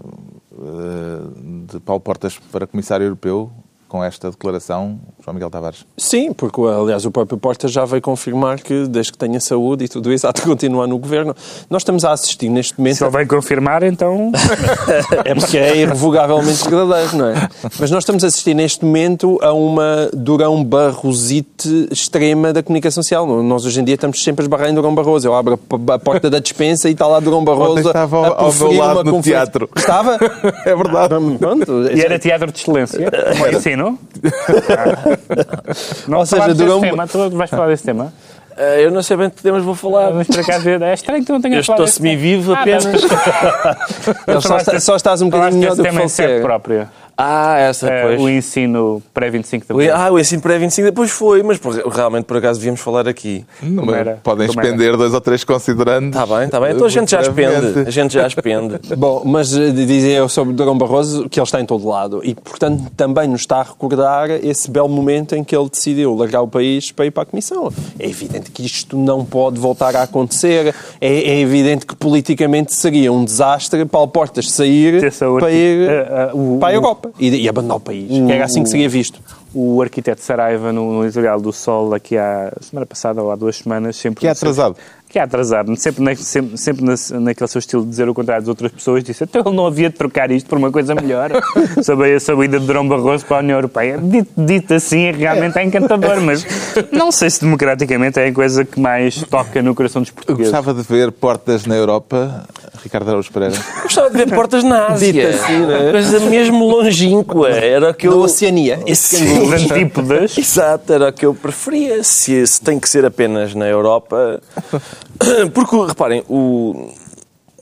eh, 0.58 1.72
de 1.72 1.80
Paulo 1.80 2.00
Portas 2.00 2.38
para 2.50 2.66
comissário 2.66 3.04
europeu 3.04 3.50
com 3.96 4.04
esta 4.04 4.30
declaração, 4.30 4.98
João 5.24 5.32
Miguel 5.32 5.48
Tavares. 5.48 5.86
Sim, 5.96 6.30
porque 6.34 6.60
aliás 6.60 7.06
o 7.06 7.10
próprio 7.10 7.38
Porta 7.38 7.66
já 7.66 7.86
veio 7.86 8.02
confirmar 8.02 8.60
que 8.60 8.86
desde 8.86 9.12
que 9.12 9.16
tenha 9.16 9.40
saúde 9.40 9.84
e 9.84 9.88
tudo 9.88 10.12
isso 10.12 10.26
há 10.28 10.32
de 10.32 10.42
continuar 10.42 10.86
no 10.86 10.98
governo. 10.98 11.34
Nós 11.70 11.80
estamos 11.80 12.04
a 12.04 12.12
assistir 12.12 12.50
neste 12.50 12.78
momento 12.78 12.96
Se 12.96 13.04
ele 13.04 13.10
vai 13.10 13.24
confirmar, 13.24 13.82
então... 13.82 14.30
É 15.24 15.34
porque 15.34 15.56
é 15.56 15.76
irrevogavelmente 15.78 16.68
verdadeiro, 16.68 17.16
não 17.16 17.28
é? 17.28 17.48
Mas 17.80 17.90
nós 17.90 18.02
estamos 18.02 18.22
a 18.22 18.26
assistir 18.26 18.54
neste 18.54 18.84
momento 18.84 19.38
a 19.42 19.52
uma 19.52 20.10
Durão 20.12 20.62
Barrosite 20.62 21.88
extrema 21.90 22.52
da 22.52 22.62
comunicação 22.62 23.02
social. 23.02 23.26
Nós 23.42 23.64
hoje 23.64 23.80
em 23.80 23.84
dia 23.84 23.94
estamos 23.94 24.22
sempre 24.22 24.42
a 24.42 24.44
esbarrar 24.44 24.68
em 24.68 24.74
Durão 24.74 24.94
Barroso. 24.94 25.26
Eu 25.26 25.34
abro 25.34 25.58
a 25.92 25.98
porta 25.98 26.28
da 26.28 26.38
dispensa 26.38 26.88
e 26.88 26.92
está 26.92 27.06
lá 27.06 27.18
Durão 27.18 27.42
Barroso 27.44 27.72
Ontem 27.72 27.86
estava 27.86 28.16
ao- 28.18 28.24
a 28.34 28.42
ao 28.42 28.52
meu 28.52 28.72
lado 28.72 29.00
uma 29.00 29.12
no 29.12 29.22
teatro. 29.22 29.68
Estava? 29.74 30.18
É 30.66 30.74
verdade. 30.74 31.14
Pronto. 31.38 31.82
E 31.94 32.00
era 32.00 32.18
teatro 32.18 32.50
de 32.50 32.58
excelência, 32.58 33.10
como 33.38 33.46
ensino. 33.56 33.85
Não 33.85 33.85
Ou 36.16 36.26
seja, 36.26 36.42
falar 36.42 36.46
desse 36.48 36.58
durou 36.64 36.78
um- 36.78 36.82
tema, 36.82 37.06
tu 37.06 37.30
vais 37.30 37.50
falar 37.50 37.68
desse 37.68 37.84
tema? 37.84 38.12
Ah, 38.58 38.80
eu 38.80 38.90
não 38.90 39.02
sei 39.02 39.16
bem 39.18 39.28
que 39.28 39.42
temas 39.42 39.62
vou 39.62 39.74
falar. 39.74 40.12
Mas 40.14 40.26
por 40.26 40.40
acaso 40.40 40.66
é 40.68 40.94
estranho 40.94 41.20
que 41.20 41.26
tu 41.26 41.32
não 41.32 41.38
Eu 41.38 41.42
tenhas 41.42 41.66
falado 41.66 41.84
estou 41.84 41.86
desse 41.86 42.00
tema. 42.00 42.10
semi-vivo 42.10 42.54
Ah, 42.54 42.60
apenas. 42.60 42.84
Ele 44.26 44.40
só, 44.40 44.56
está- 44.56 44.80
só 44.80 44.96
estás 44.96 45.20
um 45.22 45.28
bocadinho 45.28 45.60
melhor 45.60 45.76
do 45.76 45.82
que 45.82 45.88
tema 45.90 46.02
em 46.02 46.08
sede 46.08 46.28
falecer. 46.28 46.44
própria. 46.46 46.88
Ah, 47.18 47.56
essa, 47.58 47.88
Eh, 47.88 48.02
pois. 48.02 48.20
o 48.20 48.28
ensino 48.28 49.02
pré-25 49.14 49.66
de 49.66 49.72
O- 49.72 49.76
abril. 49.76 49.90
Ah, 49.94 50.10
o 50.12 50.18
ensino 50.18 50.42
pré-25 50.42 50.84
depois 50.84 51.10
foi, 51.10 51.42
mas 51.42 51.56
por- 51.56 51.74
realmente 51.88 52.24
por 52.26 52.36
acaso 52.36 52.58
devíamos 52.60 52.80
falar 52.82 53.08
aqui. 53.08 53.42
Não, 53.62 53.84
Como 53.84 53.94
era? 53.94 54.20
Podem 54.22 54.46
Como 54.48 54.60
era? 54.60 54.68
expender 54.68 54.96
dois 54.98 55.14
ou 55.14 55.20
três 55.22 55.42
considerandos. 55.42 56.10
Está 56.10 56.26
bem, 56.26 56.44
está 56.44 56.60
bem. 56.60 56.72
Então 56.74 56.86
a 56.86 56.90
gente 56.90 57.10
já 57.10 57.22
expende. 57.22 57.84
A 57.86 57.90
gente 57.90 58.12
já 58.12 58.26
expende. 58.26 58.78
Bom, 58.98 59.22
mas 59.24 59.56
eh, 59.56 59.70
dizia 59.70 60.18
eu 60.18 60.28
sobre 60.28 60.52
Durão 60.52 60.76
Barroso 60.76 61.26
que 61.30 61.40
ele 61.40 61.44
está 61.44 61.58
em 61.58 61.64
todo 61.64 61.88
lado 61.88 62.20
e, 62.22 62.34
portanto, 62.34 62.84
também 62.94 63.26
nos 63.28 63.40
está 63.40 63.60
a 63.60 63.62
recordar 63.62 64.30
esse 64.30 64.70
belo 64.70 64.88
momento 64.90 65.34
em 65.34 65.42
que 65.42 65.56
ele 65.56 65.70
decidiu 65.70 66.14
largar 66.14 66.42
o 66.42 66.48
país 66.48 66.92
para 66.92 67.06
ir 67.06 67.10
para 67.12 67.22
a 67.22 67.26
Comissão. 67.26 67.72
É 67.98 68.06
evidente 68.10 68.50
que 68.50 68.62
isto 68.66 68.94
não 68.94 69.24
pode 69.24 69.58
voltar 69.58 69.96
a 69.96 70.02
acontecer. 70.02 70.74
É, 71.00 71.08
é 71.08 71.40
evidente 71.40 71.86
que 71.86 71.96
politicamente 71.96 72.74
seria 72.74 73.10
um 73.10 73.24
desastre 73.24 73.86
Paulo 73.86 74.08
Portas 74.08 74.50
sair 74.50 75.00
para 75.38 75.50
ir 75.50 75.88
Eh, 75.88 76.08
eh, 76.10 76.30
o- 76.34 76.58
para 76.60 76.76
a 76.76 76.78
o- 76.78 76.82
Europa 77.06 77.16
e, 77.18 77.42
e 77.42 77.48
abandonar 77.48 77.76
o 77.76 77.80
país. 77.80 78.08
Que 78.08 78.32
era 78.32 78.44
assim 78.44 78.62
que 78.62 78.68
seria 78.68 78.88
visto. 78.88 79.20
O 79.54 79.80
arquiteto 79.80 80.20
Saraiva, 80.22 80.72
no, 80.72 80.92
no 80.98 81.04
editorial 81.04 81.40
do 81.40 81.52
Sol, 81.52 81.94
aqui 81.94 82.16
há 82.18 82.52
semana 82.60 82.84
passada 82.84 83.22
ou 83.22 83.30
há 83.30 83.36
duas 83.36 83.56
semanas, 83.56 83.96
sempre. 83.96 84.20
Que 84.20 84.26
é 84.26 84.30
atrasado. 84.30 84.76
Que 85.08 85.18
é 85.18 85.22
atrasado. 85.22 85.74
Sempre, 85.76 86.16
sempre, 86.16 86.58
sempre 86.58 86.84
na- 86.84 87.20
naquele 87.20 87.48
seu 87.48 87.58
estilo 87.60 87.82
de 87.84 87.88
dizer 87.88 88.06
o 88.06 88.12
contrário 88.12 88.42
das 88.42 88.48
outras 88.50 88.70
pessoas, 88.70 89.02
disse 89.02 89.24
então 89.24 89.42
ele 89.46 89.56
não 89.56 89.66
havia 89.66 89.88
de 89.88 89.96
trocar 89.96 90.30
isto 90.30 90.46
por 90.46 90.58
uma 90.58 90.70
coisa 90.70 90.94
melhor. 90.94 91.30
sobre 91.82 92.14
a 92.14 92.20
saída 92.20 92.60
de 92.60 92.66
Durão 92.66 92.86
Barroso 92.86 93.24
para 93.24 93.38
a 93.38 93.40
União 93.40 93.56
Europeia. 93.56 93.96
Dito, 93.98 94.30
dito 94.36 94.74
assim, 94.74 95.10
realmente 95.12 95.56
é 95.58 95.64
encantador, 95.64 96.20
mas 96.20 96.44
não 96.92 97.10
sei 97.10 97.30
se 97.30 97.40
democraticamente 97.40 98.18
é 98.20 98.26
a 98.26 98.32
coisa 98.32 98.62
que 98.64 98.78
mais 98.78 99.22
toca 99.22 99.62
no 99.62 99.74
coração 99.74 100.02
dos 100.02 100.10
Eu 100.10 100.14
portugueses. 100.16 100.52
gostava 100.52 100.74
de 100.74 100.86
ver 100.86 101.10
portas 101.12 101.64
na 101.64 101.76
Europa. 101.76 102.44
Ricardo 102.82 103.08
Araújo 103.08 103.32
Pereira. 103.32 103.56
Gostava 103.82 104.10
de 104.10 104.16
ver 104.16 104.34
portas 104.34 104.64
na 104.64 104.86
Ásia. 104.86 105.12
Dito 105.12 105.26
assim, 105.26 105.58
não 105.58 105.76
é? 105.76 105.90
Coisa 105.92 106.20
mesmo 106.20 106.68
longínqua. 106.68 107.50
Era 107.50 107.90
o 107.90 107.94
que 107.94 108.06
Na 108.06 108.12
eu... 108.12 108.20
Oceania. 108.20 108.80
Esse 108.86 109.16
Sim. 109.16 109.42
Os 109.42 109.52
antípodas. 109.52 110.36
Exato, 110.36 110.92
era 110.92 111.08
o 111.08 111.12
que 111.12 111.26
eu 111.26 111.34
preferia. 111.34 112.02
Se, 112.02 112.46
se 112.46 112.60
tem 112.60 112.78
que 112.78 112.88
ser 112.88 113.04
apenas 113.04 113.54
na 113.54 113.66
Europa. 113.66 114.40
Porque, 115.52 115.76
reparem, 115.86 116.22
o 116.28 116.90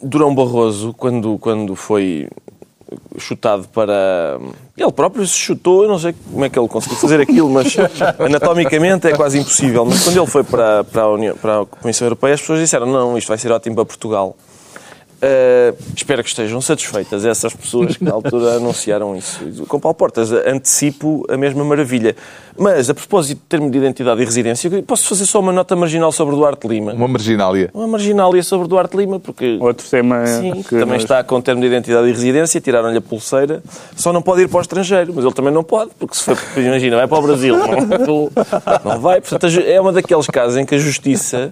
Durão 0.02 0.35
Barroso, 0.35 0.92
quando, 0.92 1.38
quando 1.38 1.75
foi 1.75 2.28
chutado 3.18 3.68
para. 3.68 4.38
Ele 4.76 4.92
próprio 4.92 5.26
se 5.26 5.37
chutou, 5.37 5.85
eu 5.85 5.88
não 5.88 5.99
sei 5.99 6.14
como 6.30 6.44
é 6.44 6.49
que 6.49 6.59
ele 6.59 6.68
conseguiu 6.68 6.99
fazer 6.99 7.21
aquilo, 7.21 7.49
mas 7.49 7.75
anatomicamente 8.18 9.09
é 9.09 9.12
quase 9.12 9.38
impossível. 9.38 9.85
Mas 9.85 10.02
quando 10.04 10.16
ele 10.16 10.26
foi 10.26 10.44
para, 10.44 10.85
para, 10.85 11.02
a, 11.02 11.12
União, 11.12 11.37
para 11.37 11.62
a 11.62 11.66
Comissão 11.66 12.06
Europeia, 12.06 12.35
as 12.35 12.40
pessoas 12.40 12.61
disseram: 12.61 12.87
não, 12.87 13.16
isto 13.16 13.28
vai 13.28 13.38
ser 13.38 13.52
ótimo 13.52 13.76
para 13.76 13.85
Portugal. 13.85 14.37
Uh, 15.23 15.76
espero 15.97 16.23
que 16.23 16.28
estejam 16.28 16.61
satisfeitas 16.61 17.25
essas 17.25 17.54
pessoas 17.54 17.97
que 17.97 18.04
na 18.04 18.12
altura 18.12 18.56
anunciaram 18.56 19.16
isso. 19.16 19.40
Com 19.66 19.80
Paulo 19.80 19.94
Portas, 19.94 20.30
antecipo 20.33 21.25
a 21.30 21.37
mesma 21.37 21.64
maravilha. 21.64 22.14
Mas, 22.56 22.88
a 22.88 22.94
propósito 22.94 23.38
de 23.38 23.44
termo 23.49 23.68
de 23.71 23.78
identidade 23.78 24.21
e 24.21 24.25
residência, 24.25 24.71
posso 24.87 25.09
fazer 25.09 25.26
só 25.26 25.40
uma 25.40 25.50
nota 25.52 25.75
marginal 25.75 26.12
sobre 26.12 26.37
Duarte 26.37 26.68
Lima? 26.68 26.92
Uma 26.92 27.09
marginália. 27.09 27.68
Uma 27.75 27.88
marginália 27.88 28.42
sobre 28.44 28.68
Duarte 28.68 28.97
Lima, 28.97 29.18
porque 29.18 29.56
Outro 29.61 29.88
tema 29.88 30.25
Sim, 30.26 30.62
que 30.62 30.68
também 30.71 30.87
nós- 30.87 31.02
está 31.02 31.25
com 31.25 31.40
termo 31.40 31.61
de 31.61 31.66
identidade 31.66 32.06
e 32.09 32.12
residência, 32.12 32.61
tiraram-lhe 32.61 32.99
a 32.99 33.00
pulseira, 33.00 33.61
só 33.97 34.12
não 34.12 34.23
pode 34.23 34.42
ir 34.42 34.49
para 34.49 34.59
o 34.59 34.61
estrangeiro, 34.61 35.12
mas 35.16 35.25
ele 35.25 35.35
também 35.35 35.52
não 35.52 35.64
pode, 35.64 35.90
porque 35.99 36.14
se 36.16 36.23
for, 36.23 36.38
imagina, 36.56 36.97
vai 36.97 37.09
para 37.09 37.18
o 37.18 37.23
Brasil, 37.23 37.56
não, 37.56 38.30
não 38.85 39.00
vai. 39.00 39.21
Portanto, 39.21 39.47
é 39.66 39.80
uma 39.80 39.90
daqueles 39.92 40.26
casos 40.28 40.56
em 40.56 40.64
que 40.64 40.75
a 40.76 40.78
justiça 40.78 41.50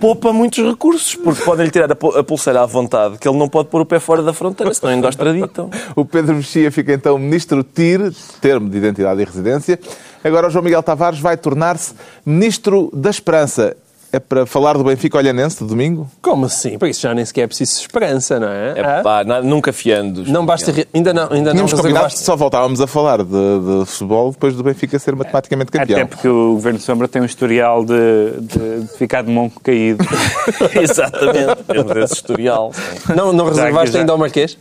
poupa 0.00 0.32
muitos 0.32 0.64
recursos, 0.64 1.14
porque 1.14 1.42
podem-lhe 1.42 1.70
tirar 1.70 1.90
a 1.90 1.94
pu- 1.96 2.16
a 2.16 2.22
pulseira 2.24 2.62
à 2.62 2.66
vontade, 2.66 3.18
que 3.18 3.28
ele 3.28 3.38
não 3.38 3.48
pode 3.48 3.68
pôr 3.68 3.80
o 3.80 3.86
pé 3.86 3.98
fora 3.98 4.22
da 4.22 4.32
fronteira, 4.32 4.72
senão 4.74 4.92
ainda 4.92 5.08
extraditam. 5.08 5.70
O 5.96 6.04
Pedro 6.04 6.34
Mexia 6.34 6.70
fica 6.72 6.92
então 6.92 7.18
ministro 7.18 7.62
TIR, 7.62 8.12
termo 8.40 8.68
de 8.68 8.76
identidade 8.78 9.20
e 9.20 9.24
residência. 9.24 9.78
Agora 10.22 10.46
o 10.46 10.50
João 10.50 10.64
Miguel 10.64 10.82
Tavares 10.82 11.20
vai 11.20 11.36
tornar-se 11.36 11.94
ministro 12.24 12.90
da 12.92 13.10
Esperança. 13.10 13.76
É 14.14 14.20
para 14.20 14.46
falar 14.46 14.74
do 14.78 14.84
Benfica 14.84 15.18
Olhanense 15.18 15.58
de 15.64 15.68
domingo? 15.68 16.08
Como 16.22 16.46
assim? 16.46 16.78
Para 16.78 16.88
isso 16.88 17.00
já 17.00 17.12
nem 17.12 17.24
sequer 17.24 17.42
é 17.42 17.46
preciso 17.48 17.80
esperança, 17.80 18.38
não 18.38 18.46
é? 18.48 18.74
É 18.76 18.80
Ah? 18.80 19.00
pá, 19.02 19.24
na- 19.24 19.42
nunca 19.42 19.72
fiando. 19.72 20.22
Não 20.30 20.46
basta. 20.46 20.70
re- 20.70 20.86
Ainda 20.94 21.12
não, 21.12 21.22
ainda 21.32 21.50
Tínhamos 21.50 21.72
não 21.72 21.78
combinado 21.78 22.04
reservaste- 22.04 22.18
que 22.20 22.24
só 22.24 22.36
voltávamos 22.36 22.80
a 22.80 22.86
falar 22.86 23.24
de, 23.24 23.24
de 23.24 23.86
futebol 23.86 24.30
depois 24.30 24.54
do 24.54 24.62
Benfica 24.62 24.96
ser 25.00 25.16
matematicamente 25.16 25.72
campeão. 25.72 25.98
Até 25.98 26.04
porque 26.06 26.28
o 26.28 26.52
Governo 26.54 26.78
Sombra 26.78 27.08
tem 27.08 27.22
um 27.22 27.24
historial 27.24 27.84
de, 27.84 27.94
de- 28.40 28.80
de 28.82 28.88
ficar 28.96 29.22
de 29.24 29.30
monco 29.32 29.60
caído. 29.60 30.04
Exatamente, 30.80 31.64
temos 31.64 31.96
esse 32.04 32.14
historial. 32.14 32.72
sim. 32.72 33.12
Não, 33.16 33.32
não 33.32 33.46
reservaste 33.48 33.92
já- 33.94 34.00
ainda 34.00 34.12
ao 34.12 34.18
Marquês? 34.18 34.56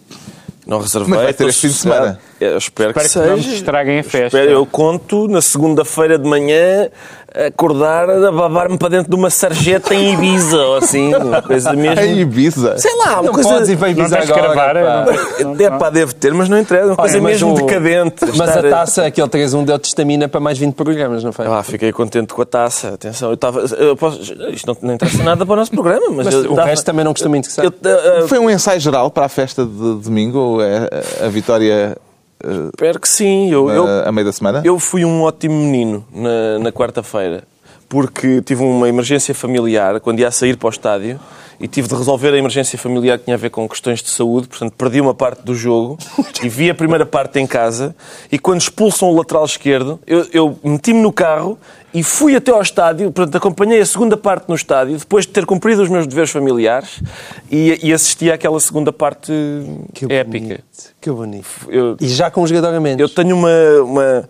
Não 0.66 0.80
reservei. 0.80 1.14
É 1.14 1.18
que 1.18 1.22
vai 1.24 1.32
estou 1.32 1.50
este 1.50 1.62
fim 1.62 1.68
de 1.68 1.74
semana? 1.74 2.20
Eu 2.40 2.58
espero, 2.58 2.92
Espero 2.92 2.94
que 2.94 3.14
que 3.14 3.20
não 3.20 3.36
seja. 3.36 3.36
nos 3.50 3.56
estraguem 3.58 4.00
a 4.00 4.04
festa. 4.04 4.26
Espero, 4.38 4.52
eu 4.52 4.66
conto 4.66 5.28
na 5.28 5.42
segunda-feira 5.42 6.18
de 6.18 6.28
manhã 6.28 6.90
acordar 7.48 8.10
a 8.10 8.32
babar-me 8.32 8.78
para 8.78 8.90
dentro 8.90 9.10
de 9.10 9.16
uma 9.16 9.30
sarjeta 9.30 9.94
em 9.96 10.14
Ibiza, 10.14 10.58
ou 10.58 10.78
assim, 10.78 11.14
uma 11.16 11.42
coisa 11.42 11.74
mesmo. 11.74 12.00
Em 12.04 12.20
Ibiza. 12.20 12.78
Sei 12.78 12.96
lá, 12.98 13.14
uma 13.16 13.24
Não 13.24 13.34
coisa. 13.34 13.50
podes 13.50 13.70
ir 13.70 13.78
para 13.78 13.88
Não 13.88 14.00
Ibiza 14.00 14.18
que 14.18 14.32
agora. 14.32 14.54
gravar, 14.54 14.74
pá. 15.06 15.44
não- 15.44 15.54
É 15.66 15.70
pá, 15.70 15.90
deve 15.90 16.14
ter, 16.14 16.34
mas 16.34 16.50
não 16.50 16.60
entrega. 16.60 16.86
Uma 16.88 16.96
coisa 16.96 17.16
Olha, 17.16 17.24
mesmo 17.24 17.52
o- 17.52 17.56
decadente. 17.56 18.26
Mas 18.26 18.50
estar 18.50 18.66
a 18.66 18.70
taça, 18.70 19.06
aquele 19.06 19.28
3-1 19.28 19.66
deu-te 19.66 19.86
estamina 19.86 20.28
para 20.28 20.40
mais 20.40 20.58
20 20.58 20.74
programas, 20.76 21.24
não 21.24 21.32
foi? 21.32 21.48
Ah, 21.48 21.64
fiquei 21.64 21.92
contente 21.92 22.34
com 22.34 22.42
a 22.42 22.46
taça. 22.46 22.90
Atenção, 22.90 23.30
eu 23.30 23.36
estava. 23.36 23.62
eu 23.62 23.96
posso- 23.96 24.20
isto 24.22 24.68
não, 24.68 24.78
não 24.82 24.94
interessa 24.96 25.24
nada 25.24 25.46
para 25.46 25.54
o 25.54 25.56
nosso 25.56 25.72
programa, 25.72 26.06
mas, 26.10 26.26
Mas 26.26 26.34
eu 26.36 26.52
o 26.52 26.56
tava- 26.56 26.68
resto 26.68 26.86
também 26.86 27.04
não 27.06 27.14
costuma 27.14 27.38
interessar. 27.38 27.66
eu, 27.66 27.74
eh, 27.84 28.28
Foi 28.28 28.40
um 28.40 28.50
ensaio 28.50 28.80
geral 28.80 29.10
para 29.10 29.26
a 29.26 29.30
festa 29.30 29.66
de 29.66 29.72
domingo, 29.96 30.38
ou 30.38 30.62
é 30.62 30.88
a 31.24 31.28
vitória 31.30 31.96
eh, 31.96 31.98
espero 32.74 33.00
que 33.00 33.08
sim. 33.08 33.50
Eu, 33.50 33.70
eu, 33.70 33.88
a 34.08 34.12
meio 34.12 34.26
da 34.26 34.32
semana? 34.32 34.62
eu 34.66 34.80
fui 34.80 35.06
um 35.06 35.22
ótimo 35.22 35.56
menino 35.56 36.06
na, 36.14 36.60
na 36.60 36.72
quarta-feira, 36.72 37.44
porque 37.94 38.42
tive 38.42 38.64
uma 38.64 38.90
emergência 38.90 39.36
familiar 39.36 40.00
quando 40.00 40.20
ia 40.20 40.28
a 40.28 40.32
sair 40.32 40.58
para 40.58 40.66
o 40.66 40.70
estádio 40.72 41.20
e 41.60 41.68
tive 41.68 41.88
de 41.88 41.94
resolver 41.94 42.34
a 42.34 42.38
emergência 42.38 42.78
familiar 42.80 43.20
que 43.20 43.26
tinha 43.26 43.36
a 43.36 43.40
ver 43.40 43.52
com 43.52 43.70
questões 43.70 44.02
de 44.02 44.10
saúde, 44.10 44.48
portanto 44.48 44.74
perdi 44.76 45.00
uma 45.00 45.14
parte 45.14 45.44
do 45.44 45.54
jogo 45.54 46.00
e 46.44 46.50
vi 46.50 46.72
a 46.72 46.74
primeira 46.74 47.06
parte 47.06 47.40
em 47.40 47.46
casa 47.46 47.96
e 48.32 48.40
quando 48.40 48.60
expulsam 48.62 49.10
o 49.10 49.16
lateral 49.16 49.46
esquerdo, 49.46 50.00
eu, 50.08 50.26
eu 50.34 50.58
meti-me 50.64 51.00
no 51.02 51.14
carro 51.14 51.58
e 51.94 52.02
fui 52.02 52.36
até 52.36 52.52
ao 52.52 52.60
estádio, 52.64 53.12
portanto 53.12 53.36
acompanhei 53.36 53.80
a 53.80 53.86
segunda 53.86 54.18
parte 54.18 54.50
no 54.50 54.56
estádio, 54.56 54.98
depois 54.98 55.28
de 55.28 55.32
ter 55.32 55.46
cumprido 55.46 55.84
os 55.84 55.90
meus 55.90 56.08
deveres 56.08 56.32
familiares 56.32 57.00
e, 57.52 57.80
e 57.84 57.94
assisti 57.94 58.32
àquela 58.32 58.60
segunda 58.60 58.92
parte 58.92 59.32
Que 59.94 60.06
épica. 60.12 60.40
bonito, 60.40 60.64
Que 61.00 61.12
bonito. 61.12 61.48
Eu- 61.70 61.96
E 62.02 62.08
já 62.08 62.32
com 62.32 62.46
jogador 62.48 62.74
a 62.74 62.80
menos. 62.80 63.00
eu 63.00 63.08
tenho 63.08 63.36
uma. 63.36 63.50
uma 63.84 64.28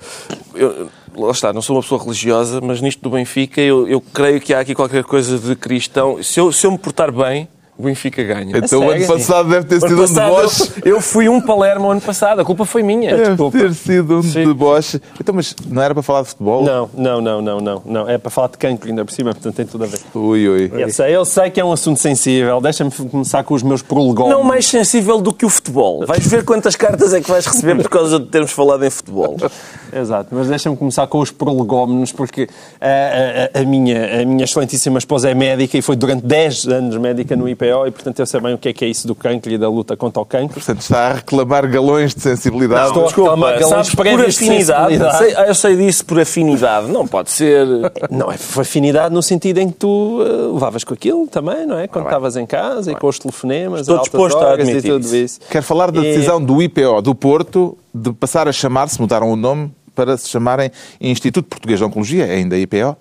eu, 0.53 0.89
lá 1.17 1.32
está, 1.32 1.53
não 1.53 1.62
sou 1.62 1.75
uma 1.75 1.82
pessoa 1.82 2.01
religiosa, 2.01 2.62
mas 2.62 2.82
nisto 2.82 3.01
do 3.01 3.10
Benfica 3.10 3.62
eu, 3.62 3.88
eu 3.88 4.01
creio 4.01 4.39
que 4.39 4.53
há 4.53 4.60
aqui 4.60 4.74
qualquer 4.74 5.03
coisa 5.03 5.38
de 5.38 5.55
cristão. 5.55 6.22
Se 6.22 6.39
eu, 6.39 6.51
se 6.51 6.65
eu 6.65 6.72
me 6.72 6.77
portar 6.77 7.12
bem, 7.12 7.48
o 7.77 7.84
Benfica 7.84 8.24
ganha. 8.24 8.55
Então 8.55 8.86
o 8.86 8.89
ano 8.91 9.08
passado 9.08 9.50
deve 9.50 9.65
ter 9.65 9.82
sido 9.82 10.03
um 10.03 10.05
deboche. 10.05 10.72
eu, 10.86 10.96
eu 10.96 11.01
fui 11.01 11.27
um 11.27 11.41
Palermo 11.41 11.89
ano 11.89 12.01
passado, 12.01 12.39
a 12.39 12.46
culpa 12.46 12.65
foi 12.65 12.84
minha. 12.84 13.15
Deve 13.15 13.51
ter 13.51 13.74
sido 13.74 14.20
um 14.20 14.24
Sim. 14.24 14.46
deboche. 14.46 15.01
Então, 15.20 15.34
mas 15.34 15.55
não 15.67 15.82
era 15.82 15.93
para 15.93 16.03
falar 16.03 16.22
de 16.22 16.29
futebol? 16.29 16.63
Não, 16.63 16.89
não, 16.93 17.20
não, 17.20 17.41
não, 17.41 17.60
não, 17.60 17.82
não. 17.84 18.10
É 18.10 18.17
para 18.20 18.29
falar 18.29 18.50
de 18.50 18.58
cancro 18.60 18.89
ainda 18.89 19.03
por 19.03 19.12
cima, 19.12 19.34
portanto 19.34 19.55
tem 19.55 19.65
tudo 19.65 19.86
a 19.86 19.88
ver. 19.88 20.00
Ui, 20.13 20.48
ui. 20.48 20.72
Eu 20.72 20.89
sei, 20.89 21.15
eu 21.15 21.25
sei 21.25 21.50
que 21.50 21.60
é 21.60 21.65
um 21.65 21.72
assunto 21.72 22.00
sensível. 22.00 22.62
Deixa-me 22.62 22.91
começar 22.91 23.43
com 23.43 23.55
os 23.55 23.63
meus 23.63 23.82
prolegómenos. 23.82 24.38
Não 24.38 24.43
mais 24.43 24.67
sensível 24.67 25.20
do 25.20 25.34
que 25.34 25.46
o 25.46 25.50
futebol. 25.50 26.05
Vais 26.05 26.25
ver 26.27 26.46
quantas 26.46 26.75
cartas 26.75 27.12
é 27.12 27.22
que 27.22 27.29
vais 27.29 27.46
receber 27.46 27.75
por 27.82 27.89
causa 27.89 28.20
de 28.20 28.27
termos 28.27 28.51
falado 28.51 28.86
em 28.86 28.89
futebol. 28.89 29.36
Exato, 29.96 30.30
mas 30.32 30.48
deixa-me 30.48 30.76
começar 30.78 31.06
com 31.08 31.20
os 31.20 31.32
prolegómenos, 31.32 32.12
porque 32.12 32.48
a, 32.82 33.58
a- 33.58 33.62
a 33.62 33.66
minha, 33.66 34.22
a 34.22 34.26
minha 34.26 34.44
excelentíssima 34.44 34.98
esposa 34.98 35.30
é 35.30 35.34
médica 35.34 35.78
e 35.78 35.82
foi 35.82 35.96
durante 35.96 36.26
10 36.26 36.68
anos 36.68 36.98
médica 36.98 37.36
no 37.36 37.48
IPO 37.48 37.88
e, 37.88 37.92
portanto, 37.92 38.20
eu 38.20 38.26
sei 38.26 38.40
bem 38.40 38.54
o 38.54 38.58
que 38.58 38.70
é 38.70 38.74
que 38.74 38.86
é 38.86 38.88
isso 38.88 39.08
do 39.08 39.16
cancro 39.16 39.52
e 39.52 39.58
da 39.58 39.70
luta 39.70 39.96
contra 39.96 40.22
o 40.22 40.26
cancro. 40.26 40.56
Portanto, 40.56 40.82
está 40.82 41.08
a 41.10 41.14
reclamar 41.14 41.70
galões 41.70 42.14
de 42.16 42.22
sensibilidade. 42.22 42.88
Estou 42.88 43.06
a 43.06 43.08
reclamar 43.08 43.54
galões 43.60 43.70
sabes, 43.88 43.96
por 43.96 44.08
afinidade. 44.08 44.34
sensibilidade. 44.34 45.18
Sei- 45.18 45.36
eu 45.50 45.56
sei 45.56 45.76
disso 45.78 46.06
por 46.06 46.20
afinidade. 46.20 46.88
Não 46.92 47.08
pode 47.08 47.32
ser. 47.32 47.66
Não, 48.10 48.32
é 48.32 48.38
foi 48.38 48.62
afinidade 48.64 49.14
no 49.14 49.22
sentido 49.22 49.58
em 49.60 49.68
que 49.70 49.76
tu 49.76 50.20
eh, 50.22 50.54
levavas 50.54 50.84
com 50.84 50.94
aquilo 50.94 51.28
também, 51.28 51.66
não 51.66 51.78
é? 51.78 51.88
Quando 51.88 52.06
estavas 52.06 52.36
em 52.38 52.46
casa 52.46 52.92
e 52.92 52.96
com 52.96 53.08
os 53.08 53.20
telefonemas, 53.20 53.82
Estou 53.82 53.96
altas 53.98 54.12
disposto 54.12 54.38
a 54.38 54.48
horas 54.48 54.68
e 54.68 54.72
admitir 54.72 54.92
tudo 54.92 55.06
isso. 55.06 55.16
isso. 55.16 55.40
Quero 55.50 55.64
falar 55.66 55.92
da 55.92 56.00
E- 56.00 56.04
decisão 56.04 56.42
do 56.44 56.62
IPO 56.62 57.02
do 57.02 57.14
Porto 57.16 57.78
de 57.94 58.12
passar 58.14 58.48
a 58.48 58.52
chamar-se, 58.52 59.00
mudaram 59.00 59.32
o 59.32 59.36
nome, 59.36 59.72
para 59.96 60.18
se 60.18 60.30
chamarem 60.30 60.72
Instituto 61.00 61.48
Português 61.48 61.80
de 61.80 61.86
Oncologia, 61.86 62.26
ainda 62.26 62.58
IPO, 62.58 62.96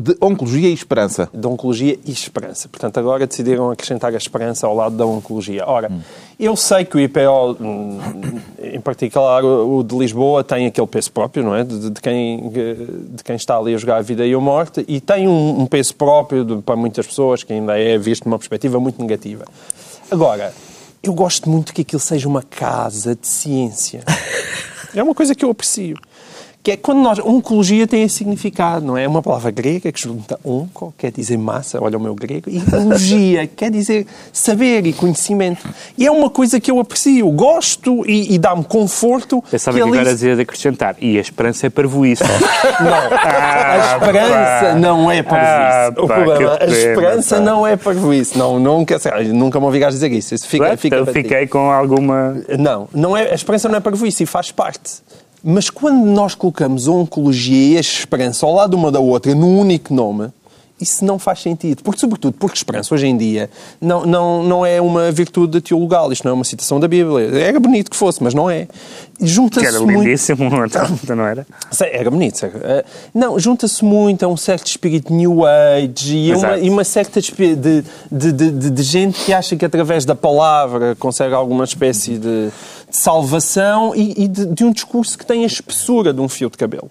de 0.00 0.16
Oncologia 0.20 0.68
e 0.68 0.72
Esperança. 0.72 1.28
de 1.34 1.44
Oncologia 1.44 1.98
e 2.06 2.12
Esperança. 2.12 2.68
Portanto, 2.68 2.98
agora 3.00 3.26
decidiram 3.26 3.68
acrescentar 3.68 4.14
a 4.14 4.16
Esperança 4.16 4.64
ao 4.64 4.72
lado 4.72 4.96
da 4.96 5.04
Oncologia. 5.04 5.64
Ora, 5.66 5.90
eu 6.38 6.54
sei 6.54 6.84
que 6.84 6.96
o 6.96 7.00
IPO, 7.00 7.56
hum, 7.60 7.98
em 8.62 8.80
particular 8.80 9.44
o 9.44 9.78
o 9.78 9.82
de 9.82 9.96
Lisboa, 9.98 10.44
tem 10.44 10.66
aquele 10.66 10.86
peso 10.86 11.10
próprio, 11.10 11.42
não 11.42 11.52
é? 11.52 11.64
De, 11.64 11.90
de 11.90 12.00
quem, 12.00 12.48
de 12.48 13.24
quem 13.24 13.34
está 13.34 13.56
ali 13.56 13.74
a 13.74 13.76
jogar 13.76 13.96
a 13.96 14.00
vida 14.02 14.24
e 14.24 14.32
a 14.32 14.38
morte, 14.38 14.84
e 14.86 15.00
tem 15.00 15.26
um, 15.26 15.62
um 15.62 15.66
peso 15.66 15.92
próprio 15.96 16.44
de- 16.44 16.62
para 16.62 16.76
muitas 16.76 17.04
pessoas, 17.04 17.42
que 17.42 17.52
ainda 17.52 17.76
é 17.76 17.98
visto 17.98 18.22
de 18.22 18.28
uma 18.28 18.38
perspectiva 18.38 18.78
muito 18.78 19.00
negativa. 19.02 19.44
Agora, 20.08 20.54
eu 21.02 21.12
gosto 21.12 21.50
muito 21.50 21.74
que 21.74 21.82
aquilo 21.82 21.98
seja 22.00 22.28
uma 22.28 22.42
casa 22.42 23.16
de 23.16 23.26
ciência. 23.26 24.04
É 24.94 25.02
uma 25.02 25.14
coisa 25.14 25.34
que 25.34 25.44
eu 25.44 25.50
aprecio. 25.50 25.96
Que 26.62 26.72
é 26.72 26.76
quando 26.76 26.98
nós. 26.98 27.18
Oncologia 27.20 27.86
tem 27.86 28.02
esse 28.02 28.16
significado, 28.16 28.84
não 28.84 28.96
é? 28.96 29.04
É 29.04 29.08
uma 29.08 29.22
palavra 29.22 29.50
grega 29.50 29.90
que 29.92 30.00
junta 30.00 30.38
onco, 30.44 30.92
quer 30.98 31.10
dizer 31.10 31.38
massa, 31.38 31.82
olha 31.82 31.96
o 31.96 32.00
meu 32.00 32.14
grego, 32.14 32.50
e 32.50 32.62
ologia, 32.74 33.46
quer 33.56 33.70
dizer 33.70 34.06
saber 34.32 34.86
e 34.86 34.92
conhecimento. 34.92 35.66
E 35.96 36.06
é 36.06 36.10
uma 36.10 36.28
coisa 36.28 36.60
que 36.60 36.70
eu 36.70 36.78
aprecio, 36.80 37.30
gosto 37.30 38.04
e, 38.06 38.34
e 38.34 38.38
dá-me 38.38 38.64
conforto. 38.64 39.42
Pensava 39.50 39.78
que 39.78 39.82
que 39.84 39.88
agora 39.88 40.12
dizia 40.12 40.34
de 40.36 40.42
acrescentar. 40.42 40.96
E 41.00 41.16
a 41.16 41.20
esperança 41.20 41.66
é 41.66 41.70
parvoíce. 41.70 42.22
Não, 42.24 42.94
a 43.12 43.94
esperança 43.94 44.72
pá. 44.72 44.74
não 44.74 45.10
é 45.10 45.22
para 45.22 45.86
Ah. 45.88 45.88
O 45.96 46.06
pá, 46.06 46.14
problema, 46.14 46.58
a 46.60 46.64
esperança 46.66 47.36
pá. 47.36 47.42
não 47.42 47.66
é 47.66 47.76
para 47.76 47.94
isso. 48.14 48.38
Não, 48.38 48.58
nunca, 48.58 48.98
nunca 49.32 49.60
me 49.60 49.66
obrigaste 49.66 49.94
a 49.96 50.08
dizer 50.08 50.12
isso. 50.16 50.34
Isso 50.34 50.46
fica, 50.48 50.76
fica 50.76 50.96
então 50.96 51.04
para 51.04 51.14
ti. 51.14 51.22
fiquei 51.22 51.46
com 51.46 51.70
alguma. 51.70 52.36
Não, 52.58 52.88
não 52.92 53.16
é, 53.16 53.30
a 53.30 53.34
esperança 53.34 53.68
não 53.68 53.76
é 53.76 53.80
para 53.80 53.96
isso 54.06 54.22
e 54.22 54.26
faz 54.26 54.50
parte. 54.50 55.02
Mas 55.42 55.70
quando 55.70 56.04
nós 56.04 56.34
colocamos 56.34 56.88
a 56.88 56.92
oncologia 56.92 57.74
e 57.74 57.76
a 57.76 57.80
esperança 57.80 58.44
ao 58.44 58.54
lado 58.54 58.76
uma 58.76 58.90
da 58.90 58.98
outra 58.98 59.34
num 59.34 59.58
único 59.58 59.94
nome, 59.94 60.32
isso 60.80 61.04
não 61.04 61.18
faz 61.18 61.40
sentido. 61.42 61.82
Porque, 61.82 62.00
sobretudo, 62.00 62.34
porque 62.38 62.56
esperança 62.56 62.94
hoje 62.94 63.06
em 63.06 63.16
dia 63.16 63.50
não, 63.80 64.04
não, 64.06 64.42
não 64.42 64.66
é 64.66 64.80
uma 64.80 65.10
virtude 65.10 65.60
teologal. 65.60 66.12
Isto 66.12 66.24
não 66.24 66.30
é 66.32 66.34
uma 66.34 66.44
citação 66.44 66.78
da 66.80 66.88
Bíblia. 66.88 67.28
Era 67.40 67.58
bonito 67.60 67.90
que 67.90 67.96
fosse, 67.96 68.22
mas 68.22 68.34
não 68.34 68.48
é. 68.50 68.68
Junta-se 69.20 69.66
era 69.66 69.80
muito... 69.80 69.98
lindíssimo, 70.00 70.44
então, 70.64 70.98
não 71.16 71.24
era? 71.26 71.46
Sei, 71.70 71.90
Era 71.92 72.10
bonito. 72.10 72.38
sei. 72.38 72.50
Eh, 72.54 72.84
Não, 73.12 73.38
junta-se 73.38 73.84
muito 73.84 74.24
a 74.24 74.28
um 74.28 74.36
certo 74.36 74.66
espírito 74.66 75.12
New 75.12 75.44
Age 75.44 76.16
e, 76.16 76.34
uma, 76.34 76.58
e 76.58 76.70
uma 76.70 76.84
certa 76.84 77.20
de, 77.20 77.32
de, 77.56 78.32
de, 78.32 78.70
de- 78.70 78.82
gente 78.82 79.18
que 79.24 79.32
acha 79.32 79.56
que 79.56 79.64
através 79.64 80.04
da 80.04 80.14
palavra 80.14 80.94
consegue 80.94 81.34
alguma 81.34 81.64
espécie 81.64 82.16
de, 82.16 82.50
salvação 82.90 83.92
e, 83.94 84.24
e 84.24 84.28
de, 84.28 84.46
de 84.46 84.64
um 84.64 84.72
discurso 84.72 85.18
que 85.18 85.26
tem 85.26 85.42
a 85.42 85.46
espessura 85.46 86.12
de 86.12 86.20
um 86.20 86.28
fio 86.28 86.48
de 86.50 86.56
cabelo. 86.56 86.90